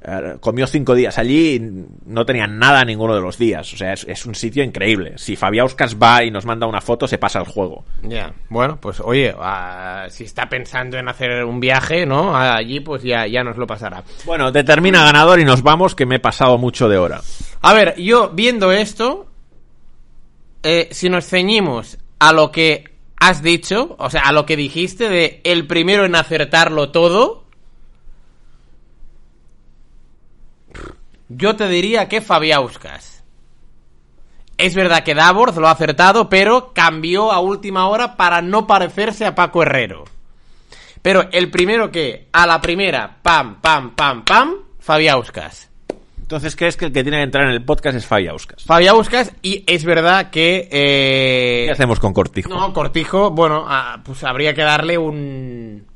eh, 0.03 0.37
comió 0.41 0.67
cinco 0.67 0.95
días 0.95 1.19
allí 1.19 1.55
y 1.55 1.85
no 2.07 2.25
tenía 2.25 2.47
nada 2.47 2.85
ninguno 2.85 3.15
de 3.15 3.21
los 3.21 3.39
días. 3.39 3.73
O 3.73 3.77
sea, 3.77 3.93
es, 3.93 4.05
es 4.09 4.27
un 4.27 4.35
sitio 4.35 4.63
increíble. 4.63 5.15
Si 5.17 5.37
Fabiauskas 5.37 5.97
va 5.97 6.25
y 6.25 6.31
nos 6.31 6.45
manda 6.45 6.67
una 6.67 6.81
foto, 6.81 7.09
se 7.09 7.19
pasa 7.19 7.41
el 7.41 7.47
juego. 7.47 7.85
Ya. 8.03 8.33
Bueno, 8.49 8.79
pues 8.81 9.01
oye, 9.01 9.35
ah, 9.39 10.07
si 10.11 10.25
está 10.25 10.49
pensando 10.49 10.99
en 10.99 11.09
hacer 11.09 11.45
un 11.45 11.61
viaje, 11.61 12.07
¿no? 12.07 12.37
Allí, 12.37 12.81
pues 12.81 13.03
ya, 13.03 13.27
ya 13.27 13.43
nos 13.43 13.57
lo 13.57 13.67
pasará. 13.67 14.05
Bueno, 14.25 14.53
determina 14.53 15.05
ganador 15.05 15.41
y 15.41 15.45
nos 15.45 15.63
vamos, 15.63 15.95
que 15.95 16.07
me 16.07 16.17
he 16.17 16.21
pasado 16.21 16.59
mucho 16.59 16.89
de 16.89 16.99
hora. 16.99 17.21
A 17.61 17.75
ver, 17.75 17.97
yo 17.97 18.31
viendo 18.31 18.73
esto, 18.73 19.27
eh, 20.63 20.89
si 20.93 21.09
nos 21.09 21.27
ceñimos 21.27 21.99
a 22.19 22.33
lo 22.33 22.53
que 22.53 22.85
has 23.21 23.43
dicho, 23.43 23.97
o 23.99 24.11
sea, 24.11 24.23
a 24.23 24.33
lo 24.33 24.47
que 24.47 24.57
dijiste 24.57 25.09
de 25.09 25.41
el 25.45 25.67
primero 25.67 26.05
en 26.05 26.15
acertarlo 26.15 26.91
todo, 26.91 27.48
yo 31.29 31.57
te 31.57 31.69
diría 31.69 32.09
que 32.09 32.21
Fabiauskas. 32.21 33.25
Es 34.57 34.75
verdad 34.75 35.05
que 35.05 35.15
Davor 35.15 35.57
lo 35.57 35.69
ha 35.69 35.73
acertado, 35.73 36.29
pero 36.29 36.73
cambió 36.73 37.31
a 37.31 37.39
última 37.41 37.89
hora 37.89 38.17
para 38.17 38.43
no 38.43 38.67
parecerse 38.67 39.25
a 39.25 39.35
Paco 39.35 39.63
Herrero. 39.63 40.05
Pero 41.01 41.29
el 41.31 41.51
primero 41.51 41.91
que, 41.93 42.29
a 42.33 42.47
la 42.47 42.61
primera, 42.61 43.19
pam, 43.23 43.61
pam, 43.61 43.95
pam, 43.95 44.25
pam, 44.25 44.55
Fabiauskas. 44.81 45.71
Entonces, 46.21 46.57
¿crees 46.57 46.77
que 46.77 46.87
el 46.87 46.93
que 46.93 47.03
tiene 47.03 47.19
que 47.19 47.23
entrar 47.23 47.45
en 47.45 47.53
el 47.53 47.65
podcast 47.65 47.97
es 47.97 48.05
Fabiauskas? 48.05 48.65
Fabiauskas 48.65 49.33
y 49.41 49.65
es 49.67 49.85
verdad 49.85 50.29
que... 50.29 50.69
eh, 50.71 51.65
¿Qué 51.67 51.73
hacemos 51.73 52.01
con 52.01 52.13
Cortijo? 52.13 52.51
No, 52.51 52.73
Cortijo, 52.75 53.31
bueno, 53.31 53.65
ah, 53.67 54.01
pues 54.05 54.25
habría 54.25 54.53
que 54.53 54.61
darle 54.63 54.99
un... 54.99 55.87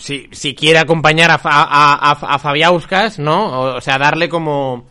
Si, 0.00 0.28
si 0.32 0.54
quiere 0.54 0.78
acompañar 0.78 1.30
a, 1.30 1.40
a, 1.42 2.10
a, 2.10 2.12
a 2.12 2.38
Fabiauskas, 2.38 3.18
¿no? 3.18 3.46
O, 3.60 3.76
o 3.76 3.80
sea, 3.80 3.98
darle 3.98 4.28
como... 4.28 4.88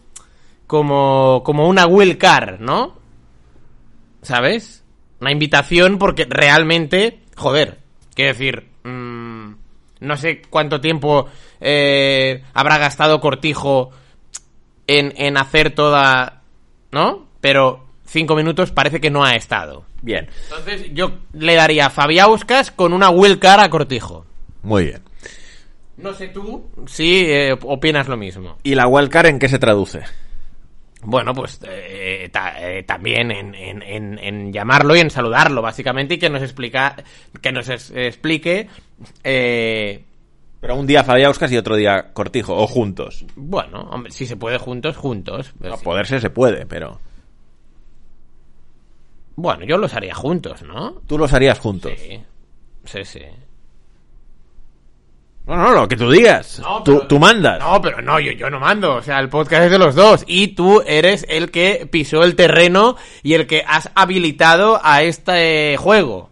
Como, 0.68 1.42
como 1.44 1.68
una 1.68 1.88
will 1.88 2.20
car, 2.20 2.62
¿no? 2.62 2.96
¿Sabes? 4.22 4.84
Una 5.20 5.32
invitación 5.32 5.98
porque 5.98 6.28
realmente, 6.30 7.22
joder, 7.36 7.80
quiero 8.14 8.34
decir, 8.34 8.70
mm, 8.84 9.52
no 10.02 10.16
sé 10.18 10.44
cuánto 10.48 10.80
tiempo 10.80 11.28
eh, 11.60 12.44
habrá 12.54 12.78
gastado 12.78 13.20
Cortijo 13.20 13.90
en, 14.86 15.12
en 15.18 15.38
hacer 15.38 15.72
toda, 15.72 16.44
¿no? 16.92 17.26
Pero 17.42 17.88
cinco 18.06 18.36
minutos 18.36 18.72
parece 18.72 19.02
que 19.02 19.10
no 19.10 19.24
ha 19.24 19.36
estado. 19.36 19.86
Bien, 20.04 20.30
Entonces 20.44 20.94
yo 20.94 21.14
le 21.34 21.56
daría 21.56 21.88
a 21.88 21.90
Fabiauskas 21.90 22.70
con 22.70 22.94
una 22.94 23.10
will 23.10 23.40
car 23.40 23.60
a 23.60 23.72
Cortijo. 23.72 24.26
Muy 24.64 24.86
bien. 24.86 25.02
No 25.98 26.14
sé 26.14 26.30
tú 26.30 26.70
si 26.88 27.26
eh, 27.26 27.58
opinas 27.62 28.08
lo 28.08 28.16
mismo. 28.18 28.58
¿Y 28.64 28.76
la 28.76 28.88
wildcard 28.88 29.28
en 29.28 29.40
qué 29.40 29.50
se 29.50 29.60
traduce? 29.60 30.02
Bueno, 31.02 31.34
pues 31.34 31.60
eh, 31.66 32.30
ta- 32.32 32.56
eh, 32.62 32.84
también 32.84 33.32
en, 33.32 33.56
en- 33.56 33.82
en- 33.82 34.20
en 34.20 34.52
llamarlo 34.54 34.96
y 34.96 35.00
en 35.00 35.10
saludarlo, 35.10 35.62
básicamente, 35.62 36.16
y 36.16 36.18
que 36.20 36.30
nos 36.30 36.42
explica, 36.42 36.96
que 37.42 37.52
nos 37.52 37.70
es- 37.70 37.92
explique, 37.92 38.68
eh, 39.24 40.04
Pero 40.62 40.76
un 40.76 40.86
día 40.88 41.06
Fabiauskas 41.06 41.52
y 41.54 41.58
otro 41.58 41.78
día 41.78 42.12
Cortijo, 42.12 42.54
o 42.56 42.68
juntos. 42.68 43.26
bueno, 43.38 43.82
hombre, 43.92 44.12
si 44.12 44.26
se 44.26 44.36
puede 44.36 44.58
juntos, 44.58 44.98
juntos. 44.98 45.54
Pues 45.58 45.72
A 45.74 45.78
sí. 45.78 45.84
poderse 45.86 46.20
se 46.20 46.30
puede, 46.30 46.66
pero... 46.66 47.00
Bueno, 49.36 49.64
yo 49.66 49.78
los 49.78 49.94
haría 49.94 50.14
juntos, 50.14 50.62
¿no? 50.64 51.02
Tú 51.08 51.18
los 51.18 51.32
harías 51.32 51.60
juntos. 51.60 51.94
Sí, 51.98 52.20
sí, 52.84 53.06
sí. 53.06 53.22
No, 55.50 55.56
no, 55.58 55.72
lo 55.74 55.88
que 55.88 55.98
tú 55.98 56.10
digas. 56.12 56.60
No, 56.60 56.84
tú, 56.84 56.96
pero- 56.96 57.08
tú 57.08 57.20
mandas. 57.20 57.60
No, 57.60 57.82
pero 57.82 58.02
no, 58.02 58.20
yo, 58.20 58.32
yo 58.34 58.50
no 58.50 58.60
mando. 58.60 58.96
O 58.96 59.02
sea, 59.02 59.20
el 59.20 59.30
podcast 59.30 59.64
es 59.66 59.72
de 59.72 59.80
los 59.80 59.96
dos. 59.96 60.24
Y 60.28 60.50
tú 60.50 60.82
eres 60.86 61.26
el 61.28 61.50
que 61.52 61.88
pisó 61.92 62.24
el 62.24 62.36
terreno 62.36 62.96
y 63.24 63.34
el 63.34 63.48
que 63.48 63.64
has 63.68 63.90
habilitado 63.96 64.80
a 64.84 65.02
este 65.04 65.76
juego. 65.78 66.30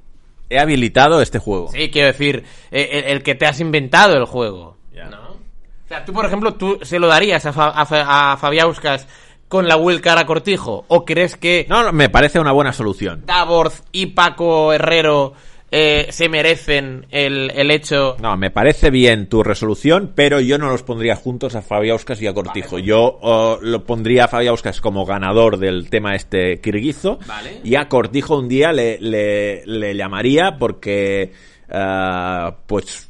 He 0.49 0.59
habilitado 0.59 1.21
este 1.21 1.39
juego. 1.39 1.69
Sí, 1.73 1.89
quiero 1.89 2.07
decir, 2.07 2.43
eh, 2.71 2.89
el, 2.93 3.03
el 3.17 3.23
que 3.23 3.35
te 3.35 3.45
has 3.47 3.59
inventado 3.59 4.15
el 4.15 4.25
juego. 4.25 4.77
Ya. 4.95 5.05
¿No? 5.09 5.17
O 5.31 5.87
sea, 5.87 6.05
tú, 6.05 6.13
por 6.13 6.25
ejemplo, 6.25 6.53
tú 6.53 6.79
se 6.83 6.99
lo 6.99 7.07
darías 7.07 7.45
a, 7.45 7.51
Fa- 7.53 7.69
a, 7.69 7.85
Fa- 7.85 8.31
a 8.33 8.37
Fabiauskas 8.37 9.07
con 9.47 9.67
la 9.67 9.77
Will 9.77 9.99
Cara 10.01 10.25
Cortijo. 10.25 10.85
¿O 10.89 11.05
crees 11.05 11.35
que 11.37 11.65
No, 11.69 11.81
no, 11.83 11.91
me 11.91 12.09
parece 12.09 12.39
una 12.39 12.51
buena 12.51 12.71
solución. 12.71 13.23
Davorz 13.25 13.81
y 13.91 14.07
Paco 14.07 14.71
Herrero 14.73 15.33
eh, 15.69 16.07
se 16.11 16.29
merecen 16.29 17.05
el, 17.11 17.51
el 17.53 17.71
hecho 17.71 18.15
No, 18.21 18.37
me 18.37 18.51
parece 18.51 18.89
bien 18.89 19.27
tu 19.27 19.43
resolución, 19.43 20.13
pero 20.15 20.39
yo 20.39 20.57
no 20.57 20.69
los 20.69 20.83
pondría 20.83 21.15
juntos 21.15 21.55
a 21.55 21.61
Fabiauskas 21.61 22.21
y 22.21 22.27
a 22.27 22.33
Cortijo. 22.33 22.79
Yo 22.79 23.19
oh, 23.21 23.59
lo 23.61 23.83
pondría 23.83 24.25
a 24.25 24.27
Fabiauskas 24.29 24.79
como 24.79 25.05
ganador 25.05 25.57
del 25.57 25.89
tema 25.89 26.15
este 26.15 26.61
kirguizo. 26.61 27.19
Vale. 27.27 27.59
Y 27.63 27.75
a 27.75 27.89
Cortijo 27.89 28.37
un 28.37 28.47
día 28.47 28.71
le, 28.71 28.97
le, 29.01 29.65
le 29.65 29.93
llamaría 29.93 30.57
porque, 30.57 31.33
ah, 31.69 32.55
pues, 32.65 33.09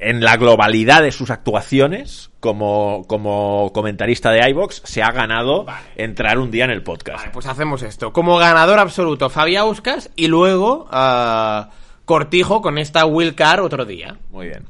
en 0.00 0.20
la 0.22 0.36
globalidad 0.36 1.02
de 1.02 1.10
sus 1.10 1.30
actuaciones 1.30 2.30
como, 2.38 3.04
como 3.08 3.72
comentarista 3.72 4.30
de 4.30 4.48
iVox, 4.50 4.82
se 4.84 5.02
ha 5.02 5.10
ganado 5.10 5.64
Vale. 5.64 5.86
entrar 5.96 6.38
un 6.38 6.52
día 6.52 6.66
en 6.66 6.70
el 6.70 6.84
podcast. 6.84 7.18
Vale, 7.18 7.30
pues 7.32 7.46
hacemos 7.46 7.82
esto. 7.82 8.12
Como 8.12 8.36
ganador 8.36 8.78
absoluto, 8.78 9.28
Fabiauskas 9.28 10.10
y 10.14 10.28
luego 10.28 10.86
ah, 10.92 11.70
Cortijo 12.06 12.62
con 12.62 12.78
esta 12.78 13.04
Will 13.04 13.34
Car 13.34 13.60
otro 13.60 13.84
día. 13.84 14.16
Muy 14.30 14.46
bien. 14.46 14.62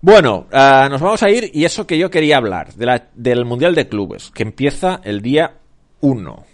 Bueno, 0.00 0.46
ah, 0.52 0.86
nos 0.88 1.00
vamos 1.00 1.20
a 1.24 1.30
ir 1.30 1.50
y 1.52 1.64
eso 1.64 1.84
que 1.84 1.98
yo 1.98 2.08
quería 2.08 2.36
hablar, 2.36 2.72
de 2.74 2.86
la- 2.86 3.08
del 3.14 3.44
Mundial 3.44 3.74
de 3.74 3.88
Clubes, 3.88 4.30
que 4.30 4.44
empieza 4.44 5.00
el 5.02 5.20
día 5.22 5.54
1, 6.00 6.44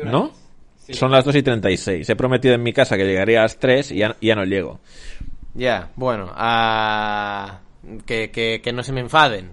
hora 0.00 0.10
¿no? 0.10 0.30
Son 0.94 1.10
las 1.10 1.24
2 1.24 1.34
y 1.36 1.42
36. 1.42 2.08
He 2.08 2.16
prometido 2.16 2.54
en 2.54 2.62
mi 2.62 2.72
casa 2.72 2.96
que 2.96 3.04
llegaría 3.04 3.40
a 3.40 3.42
las 3.42 3.58
3 3.58 3.90
y 3.92 3.98
ya, 3.98 4.34
no 4.34 4.44
llego. 4.44 4.80
Ya, 5.54 5.90
bueno, 5.96 6.30
ah, 6.34 7.60
que, 8.06 8.30
que, 8.30 8.60
que 8.62 8.72
no 8.72 8.82
se 8.82 8.92
me 8.92 9.00
enfaden. 9.00 9.50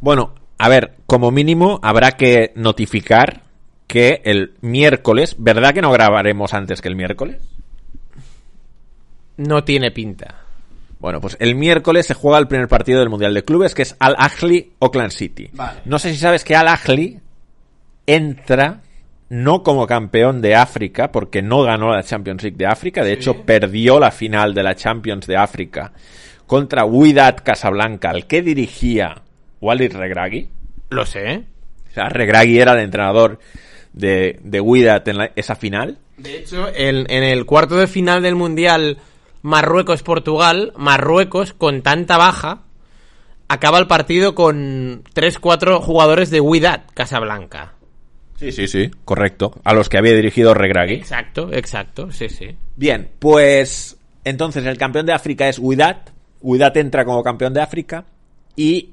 Bueno, 0.00 0.34
a 0.58 0.68
ver, 0.68 0.96
como 1.06 1.30
mínimo 1.30 1.80
habrá 1.82 2.12
que 2.12 2.52
notificar 2.56 3.42
que 3.86 4.20
el 4.24 4.54
miércoles, 4.62 5.36
¿verdad 5.38 5.74
que 5.74 5.82
no 5.82 5.92
grabaremos 5.92 6.54
antes 6.54 6.80
que 6.80 6.88
el 6.88 6.96
miércoles? 6.96 7.40
No 9.36 9.64
tiene 9.64 9.90
pinta. 9.90 10.36
Bueno, 10.98 11.20
pues 11.20 11.36
el 11.40 11.54
miércoles 11.56 12.06
se 12.06 12.14
juega 12.14 12.38
el 12.38 12.46
primer 12.46 12.68
partido 12.68 13.00
del 13.00 13.08
Mundial 13.08 13.34
de 13.34 13.44
Clubes, 13.44 13.74
que 13.74 13.82
es 13.82 13.96
Al 13.98 14.14
Ahly 14.18 14.72
Oakland 14.78 15.10
City. 15.10 15.50
Vale. 15.52 15.80
No 15.84 15.98
sé 15.98 16.10
si 16.12 16.18
sabes 16.18 16.44
que 16.44 16.54
Al 16.54 16.68
Ahly 16.68 17.18
entra 18.06 18.80
no 19.28 19.62
como 19.62 19.86
campeón 19.86 20.42
de 20.42 20.54
África, 20.54 21.10
porque 21.10 21.40
no 21.40 21.62
ganó 21.62 21.92
la 21.94 22.02
Champions 22.02 22.42
League 22.42 22.58
de 22.58 22.66
África, 22.66 23.02
de 23.02 23.14
hecho 23.14 23.42
perdió 23.44 23.98
la 23.98 24.10
final 24.10 24.52
de 24.52 24.62
la 24.62 24.74
Champions 24.74 25.26
de 25.26 25.36
África 25.38 25.92
contra 26.46 26.84
Wydad 26.84 27.38
Casablanca, 27.42 28.10
al 28.10 28.26
que 28.26 28.42
dirigía 28.42 29.22
Walid 29.60 29.94
Regragui. 29.96 30.48
Lo 30.90 31.06
sé. 31.06 31.44
O 31.90 31.94
sea, 31.94 32.10
Regragui 32.10 32.58
era 32.58 32.72
el 32.74 32.80
entrenador 32.80 33.38
de, 33.94 34.38
de 34.42 34.60
Wydad 34.60 35.08
en 35.08 35.16
la- 35.18 35.30
esa 35.34 35.56
final. 35.56 35.96
De 36.18 36.36
hecho, 36.38 36.68
en, 36.68 37.10
en 37.10 37.24
el 37.24 37.46
cuarto 37.46 37.76
de 37.76 37.86
final 37.86 38.22
del 38.22 38.34
Mundial 38.34 38.98
Marruecos-Portugal, 39.42 40.72
Marruecos, 40.76 41.52
con 41.52 41.82
tanta 41.82 42.16
baja, 42.16 42.62
acaba 43.48 43.78
el 43.78 43.86
partido 43.86 44.34
con 44.34 45.04
3-4 45.14 45.80
jugadores 45.80 46.30
de 46.30 46.40
Wydad 46.40 46.84
Casablanca. 46.94 47.74
Sí, 48.36 48.50
sí, 48.50 48.66
sí, 48.66 48.90
correcto. 49.04 49.60
A 49.62 49.72
los 49.74 49.88
que 49.88 49.98
había 49.98 50.14
dirigido 50.14 50.54
Regragui. 50.54 50.94
Exacto, 50.94 51.52
exacto, 51.52 52.10
sí, 52.10 52.28
sí. 52.28 52.56
Bien, 52.76 53.10
pues 53.18 53.96
entonces 54.24 54.64
el 54.66 54.78
campeón 54.78 55.06
de 55.06 55.12
África 55.12 55.48
es 55.48 55.58
Wydad. 55.58 55.98
Wydad 56.40 56.76
entra 56.76 57.04
como 57.04 57.22
campeón 57.22 57.54
de 57.54 57.60
África 57.60 58.04
y 58.56 58.90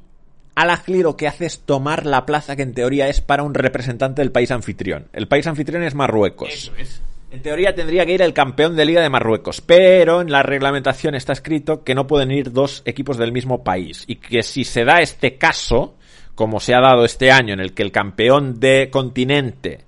Al 0.55 0.69
Ahly 0.69 1.01
lo 1.01 1.15
que 1.15 1.27
hace 1.27 1.45
es 1.45 1.61
tomar 1.61 2.05
la 2.05 2.25
plaza 2.25 2.55
que 2.55 2.63
en 2.63 2.73
teoría 2.73 3.07
es 3.07 3.21
para 3.21 3.43
un 3.43 3.53
representante 3.53 4.21
del 4.21 4.31
país 4.31 4.51
anfitrión. 4.51 5.07
El 5.13 5.27
país 5.27 5.47
anfitrión 5.47 5.83
es 5.83 5.95
Marruecos. 5.95 6.49
Eso 6.53 6.73
es. 6.77 7.01
En 7.31 7.43
teoría 7.43 7.75
tendría 7.75 8.07
que 8.07 8.13
ir 8.13 8.23
el 8.23 8.33
campeón 8.33 8.75
de 8.75 8.85
Liga 8.85 9.01
de 9.01 9.09
Marruecos, 9.09 9.61
pero 9.61 10.21
en 10.21 10.31
la 10.31 10.41
reglamentación 10.41 11.13
está 11.13 11.33
escrito 11.33 11.83
que 11.83 11.93
no 11.93 12.07
pueden 12.07 12.31
ir 12.31 12.51
dos 12.51 12.81
equipos 12.85 13.17
del 13.17 13.31
mismo 13.31 13.63
país 13.63 14.03
y 14.07 14.15
que 14.15 14.41
si 14.41 14.63
se 14.63 14.83
da 14.83 15.01
este 15.01 15.37
caso, 15.37 15.95
como 16.33 16.59
se 16.59 16.73
ha 16.73 16.81
dado 16.81 17.05
este 17.05 17.31
año 17.31 17.53
en 17.53 17.59
el 17.59 17.75
que 17.75 17.83
el 17.83 17.91
campeón 17.91 18.59
de 18.59 18.89
continente 18.89 19.85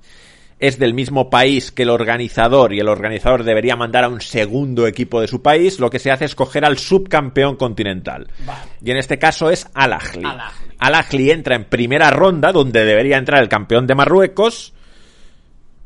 es 0.59 0.77
del 0.77 0.93
mismo 0.93 1.31
país 1.31 1.71
que 1.71 1.81
el 1.81 1.89
organizador 1.89 2.73
y 2.73 2.79
el 2.79 2.87
organizador 2.87 3.43
debería 3.43 3.75
mandar 3.75 4.03
a 4.03 4.09
un 4.09 4.21
segundo 4.21 4.85
equipo 4.85 5.19
de 5.19 5.27
su 5.27 5.41
país, 5.41 5.79
lo 5.79 5.89
que 5.89 5.97
se 5.97 6.11
hace 6.11 6.25
es 6.25 6.35
coger 6.35 6.63
al 6.63 6.77
subcampeón 6.77 7.55
continental. 7.55 8.27
Y 8.83 8.91
en 8.91 8.97
este 8.97 9.17
caso 9.17 9.49
es 9.49 9.67
Al 9.73 9.93
Ahly. 9.93 10.23
Al 10.77 10.93
Ahly 10.93 11.31
entra 11.31 11.55
en 11.55 11.65
primera 11.65 12.11
ronda, 12.11 12.51
donde 12.51 12.85
debería 12.85 13.17
entrar 13.17 13.41
el 13.41 13.49
campeón 13.49 13.87
de 13.87 13.95
Marruecos, 13.95 14.73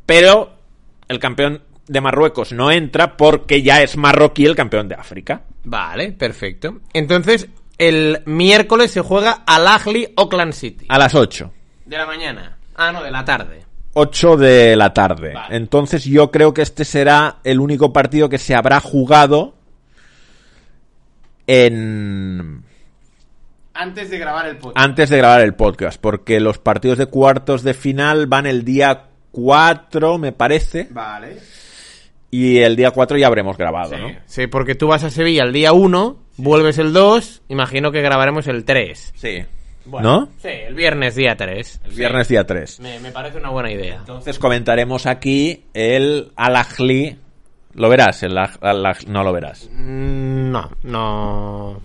pero 0.06 0.55
el 1.07 1.19
campeón 1.19 1.61
de 1.88 2.02
Marruecos 2.02 2.52
no 2.52 2.72
entra 2.72 3.15
porque 3.18 3.61
ya 3.61 3.82
es 3.82 3.95
marroquí 3.98 4.45
el 4.45 4.56
campeón 4.56 4.88
de 4.88 4.95
África. 4.95 5.44
Vale, 5.64 6.11
perfecto. 6.14 6.80
Entonces, 6.94 7.48
el 7.77 8.22
miércoles 8.26 8.91
se 8.91 9.02
juega 9.02 9.44
Al 9.45 9.68
Ahly 9.68 10.14
Auckland 10.18 10.53
City. 10.53 10.86
A 10.90 10.98
las 10.98 11.14
8. 11.14 11.52
De 11.86 11.98
la 11.98 12.06
mañana. 12.06 12.57
Ah, 12.76 12.91
no, 12.91 13.03
de 13.03 13.11
la 13.11 13.23
tarde. 13.23 13.64
8 13.94 14.38
de 14.38 14.76
la 14.76 14.94
tarde. 14.94 15.34
Vale. 15.34 15.56
Entonces 15.56 16.03
yo 16.03 16.32
creo 16.32 16.53
que 16.53 16.61
este 16.64 16.84
será 16.86 17.38
el 17.44 17.60
único 17.60 17.94
partido 17.94 18.27
que 18.30 18.38
se 18.38 18.56
habrá 18.56 18.80
jugado 18.82 19.56
en 21.48 22.64
Antes 23.73 24.10
de 24.10 24.18
grabar 24.18 24.48
el 24.48 24.57
podcast. 24.57 24.77
antes 24.86 25.10
de 25.10 25.18
grabar 25.18 25.41
el 25.41 25.53
podcast, 25.53 25.99
porque 26.02 26.40
los 26.40 26.57
partidos 26.60 26.98
de 26.98 27.06
cuartos 27.07 27.64
de 27.64 27.73
final 27.73 28.27
van 28.27 28.45
el 28.48 28.64
día 28.65 29.06
4, 29.35 30.17
me 30.17 30.31
parece, 30.31 30.87
Vale. 30.91 31.37
y 32.31 32.59
el 32.59 32.75
día 32.77 32.91
4 32.91 33.17
ya 33.17 33.27
habremos 33.27 33.57
grabado, 33.57 33.95
Sí, 33.95 34.01
¿no? 34.01 34.11
sí, 34.25 34.47
porque 34.47 34.75
tú 34.75 34.87
vas 34.87 35.03
a 35.03 35.09
Sevilla 35.09 35.43
el 35.43 35.51
día 35.51 35.73
1, 35.73 36.17
vuelves 36.37 36.77
el 36.77 36.93
2, 36.93 37.41
imagino 37.49 37.91
que 37.91 38.01
grabaremos 38.01 38.47
el 38.47 38.63
3. 38.63 39.13
Sí. 39.15 39.43
Bueno, 39.87 40.19
¿No? 40.21 40.29
Sí, 40.41 40.47
el 40.47 40.73
viernes 40.73 41.13
día 41.15 41.35
3. 41.35 41.81
El 41.83 41.91
viernes 41.91 42.27
día 42.29 42.43
3. 42.45 42.79
Me, 42.79 42.99
me 43.01 43.11
parece 43.11 43.37
una 43.37 43.49
buena 43.49 43.71
idea. 43.71 43.97
Entonces 43.97 44.39
comentaremos 44.39 45.05
aquí 45.05 45.65
el 45.75 46.31
Al 46.35 46.55
Ahly. 46.55 47.19
¿Lo 47.75 47.89
verás? 47.89 48.23
El 48.23 48.35
Al- 48.37 48.97
no 49.07 49.23
lo 49.23 49.31
verás. 49.33 49.69
Mm, 49.71 50.49
No, 50.49 50.71
no. 50.83 51.81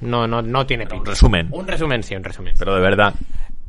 No, 0.00 0.26
no, 0.26 0.42
no 0.42 0.66
tiene 0.66 0.86
pinta. 0.86 1.10
resumen. 1.10 1.48
Un 1.52 1.66
resumen, 1.68 2.02
sí, 2.02 2.16
un 2.16 2.24
resumen. 2.24 2.54
Pero 2.58 2.74
de 2.74 2.80
verdad. 2.80 3.14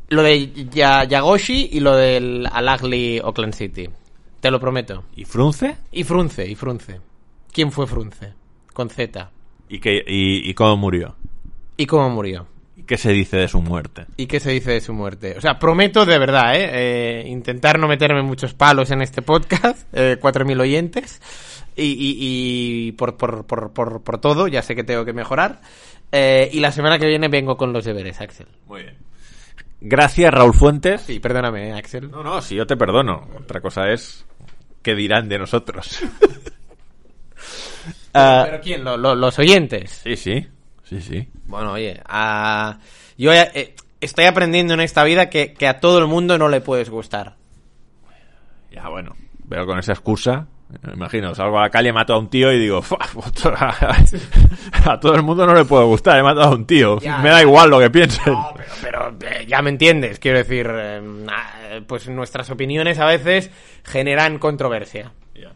Lo 0.10 0.24
de 0.24 0.52
Ya- 0.72 1.04
Yagoshi 1.04 1.70
y 1.74 1.80
lo 1.80 1.96
del 1.96 2.48
Al 2.52 2.68
Ahly 2.70 3.20
Auckland 3.24 3.54
City. 3.54 3.90
Te 4.40 4.52
lo 4.52 4.60
prometo. 4.60 5.04
¿Y 5.16 5.26
Frunce? 5.26 5.78
Y 5.92 6.04
Frunce, 6.04 6.48
y 6.48 6.56
Frunce. 6.56 7.02
¿Quién 7.52 7.72
fue 7.72 7.88
Frunce? 7.88 8.34
Con 8.74 8.90
Z. 8.90 9.30
¿Y, 9.70 9.80
qué, 9.80 10.04
y, 10.08 10.50
y 10.50 10.54
cómo 10.54 10.78
murió? 10.78 11.16
¿Y 11.76 11.86
cómo 11.88 12.10
murió? 12.10 12.48
¿Y 12.76 12.84
qué 12.84 12.98
se 12.98 13.12
dice 13.12 13.38
de 13.38 13.48
su 13.48 13.62
muerte? 13.62 14.06
¿Y 14.16 14.28
qué 14.28 14.40
se 14.40 14.52
dice 14.52 14.72
de 14.72 14.82
su 14.82 14.94
muerte? 14.94 15.36
O 15.38 15.42
sea, 15.42 15.60
prometo 15.60 16.06
de 16.06 16.18
verdad, 16.20 16.56
¿eh? 16.56 16.70
Eh, 16.72 17.28
intentar 17.28 17.80
no 17.80 17.88
meterme 17.88 18.22
muchos 18.22 18.54
palos 18.54 18.92
en 18.92 19.02
este 19.02 19.22
podcast, 19.22 19.88
eh, 19.94 20.18
4.000 20.22 20.62
oyentes, 20.62 21.22
y, 21.76 21.84
y- 21.84 22.18
y 22.88 22.92
por, 22.94 23.18
por, 23.18 23.46
por, 23.46 23.74
por, 23.74 24.02
por 24.04 24.22
todo, 24.22 24.48
ya 24.48 24.62
sé 24.62 24.76
que 24.76 24.84
tengo 24.84 25.04
que 25.04 25.14
mejorar. 25.14 25.60
Eh, 26.12 26.50
y 26.54 26.60
la 26.62 26.72
semana 26.72 26.98
que 27.00 27.08
viene 27.08 27.28
vengo 27.28 27.58
con 27.58 27.74
los 27.74 27.84
deberes, 27.84 28.22
Axel. 28.22 28.48
Muy 28.68 28.84
bien. 28.84 28.96
Gracias, 29.80 30.34
Raúl 30.34 30.54
Fuentes. 30.54 31.02
Sí, 31.02 31.20
perdóname, 31.20 31.70
¿eh, 31.70 31.74
Axel. 31.74 32.10
No, 32.10 32.24
no, 32.24 32.42
si 32.42 32.56
yo 32.56 32.66
te 32.66 32.76
perdono. 32.78 33.28
Otra 33.40 33.62
cosa 33.62 33.90
es 33.92 34.26
qué 34.82 34.96
dirán 34.96 35.30
de 35.30 35.40
nosotros. 35.40 36.00
Ah, 38.14 38.44
¿Pero 38.50 38.62
quién? 38.62 38.84
Lo- 38.84 38.98
lo- 38.98 39.14
los 39.16 39.38
oyentes. 39.38 40.02
sí, 40.04 40.16
sí. 40.16 40.48
Sí, 40.84 41.02
sí. 41.02 41.30
Bueno, 41.46 41.74
oye, 41.74 42.02
a- 42.06 42.80
yo 43.18 43.32
eh, 43.34 43.76
estoy 44.02 44.26
aprendiendo 44.26 44.74
en 44.74 44.80
esta 44.80 45.04
vida 45.04 45.30
que, 45.30 45.54
que 45.54 45.68
a 45.68 45.80
todo 45.80 46.00
el 46.00 46.08
mundo 46.08 46.38
no 46.38 46.48
le 46.50 46.62
puedes 46.62 46.90
gustar. 46.90 47.36
Ya, 48.72 48.88
bueno. 48.90 49.16
Pero 49.50 49.66
con 49.66 49.78
esa 49.78 49.92
excusa, 49.94 50.48
imagino, 50.94 51.34
salgo 51.34 51.58
a 51.60 51.64
la 51.64 51.70
calle, 51.70 51.94
mato 51.94 52.14
a 52.14 52.18
un 52.20 52.30
tío 52.30 52.52
y 52.52 52.60
digo, 52.60 52.82
"Fua, 52.82 53.00
a 54.86 55.00
todo 55.00 55.16
el 55.16 55.24
mundo 55.24 55.46
no 55.46 55.54
le 55.54 55.66
puede 55.66 55.86
gustar, 55.86 56.18
he 56.20 56.24
matado 56.24 56.48
a 56.48 56.56
un 56.56 56.66
tío. 56.66 57.00
Ya, 57.00 57.20
me 57.20 57.30
da 57.30 57.42
igual 57.42 57.70
lo 57.70 57.80
que 57.80 57.90
piensen. 57.90 58.34
No, 58.34 58.54
pero, 58.82 59.16
pero, 59.18 59.32
eh, 59.34 59.46
ya 59.48 59.62
me 59.62 59.70
entiendes, 59.70 60.20
quiero 60.20 60.40
decir, 60.40 60.70
eh, 60.70 61.82
pues 61.88 62.08
nuestras 62.10 62.50
opiniones 62.50 63.00
a 63.00 63.06
veces 63.06 63.50
generan 63.84 64.40
controversia. 64.40 65.12
Ya. 65.34 65.52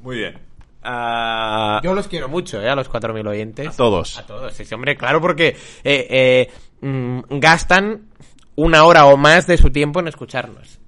Muy 0.00 0.18
bien. 0.18 0.38
Ah, 0.82 1.80
Yo 1.82 1.94
los 1.94 2.08
quiero 2.08 2.28
mucho, 2.28 2.60
¿eh? 2.60 2.68
A 2.68 2.76
los 2.76 2.90
4.000 2.90 3.26
oyentes. 3.26 3.68
a 3.68 3.76
todos. 3.76 4.18
A 4.18 4.26
todos, 4.26 4.52
sí, 4.52 4.64
sí, 4.64 4.74
hombre, 4.74 4.96
claro, 4.96 5.20
porque 5.20 5.56
eh, 5.82 6.06
eh, 6.10 6.52
mm, 6.82 7.20
gastan 7.40 8.02
una 8.56 8.84
hora 8.84 9.06
o 9.06 9.16
más 9.16 9.46
de 9.46 9.56
su 9.56 9.70
tiempo 9.70 10.00
en 10.00 10.08
escucharnos. 10.08 10.78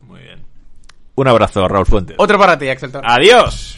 Un 1.16 1.28
abrazo, 1.28 1.66
Raúl 1.66 1.86
Fuentes. 1.86 2.16
Otro 2.18 2.38
para 2.38 2.59
ti, 2.59 2.68
Axel 2.68 2.93
Torres. 2.93 3.10
Adiós. 3.10 3.74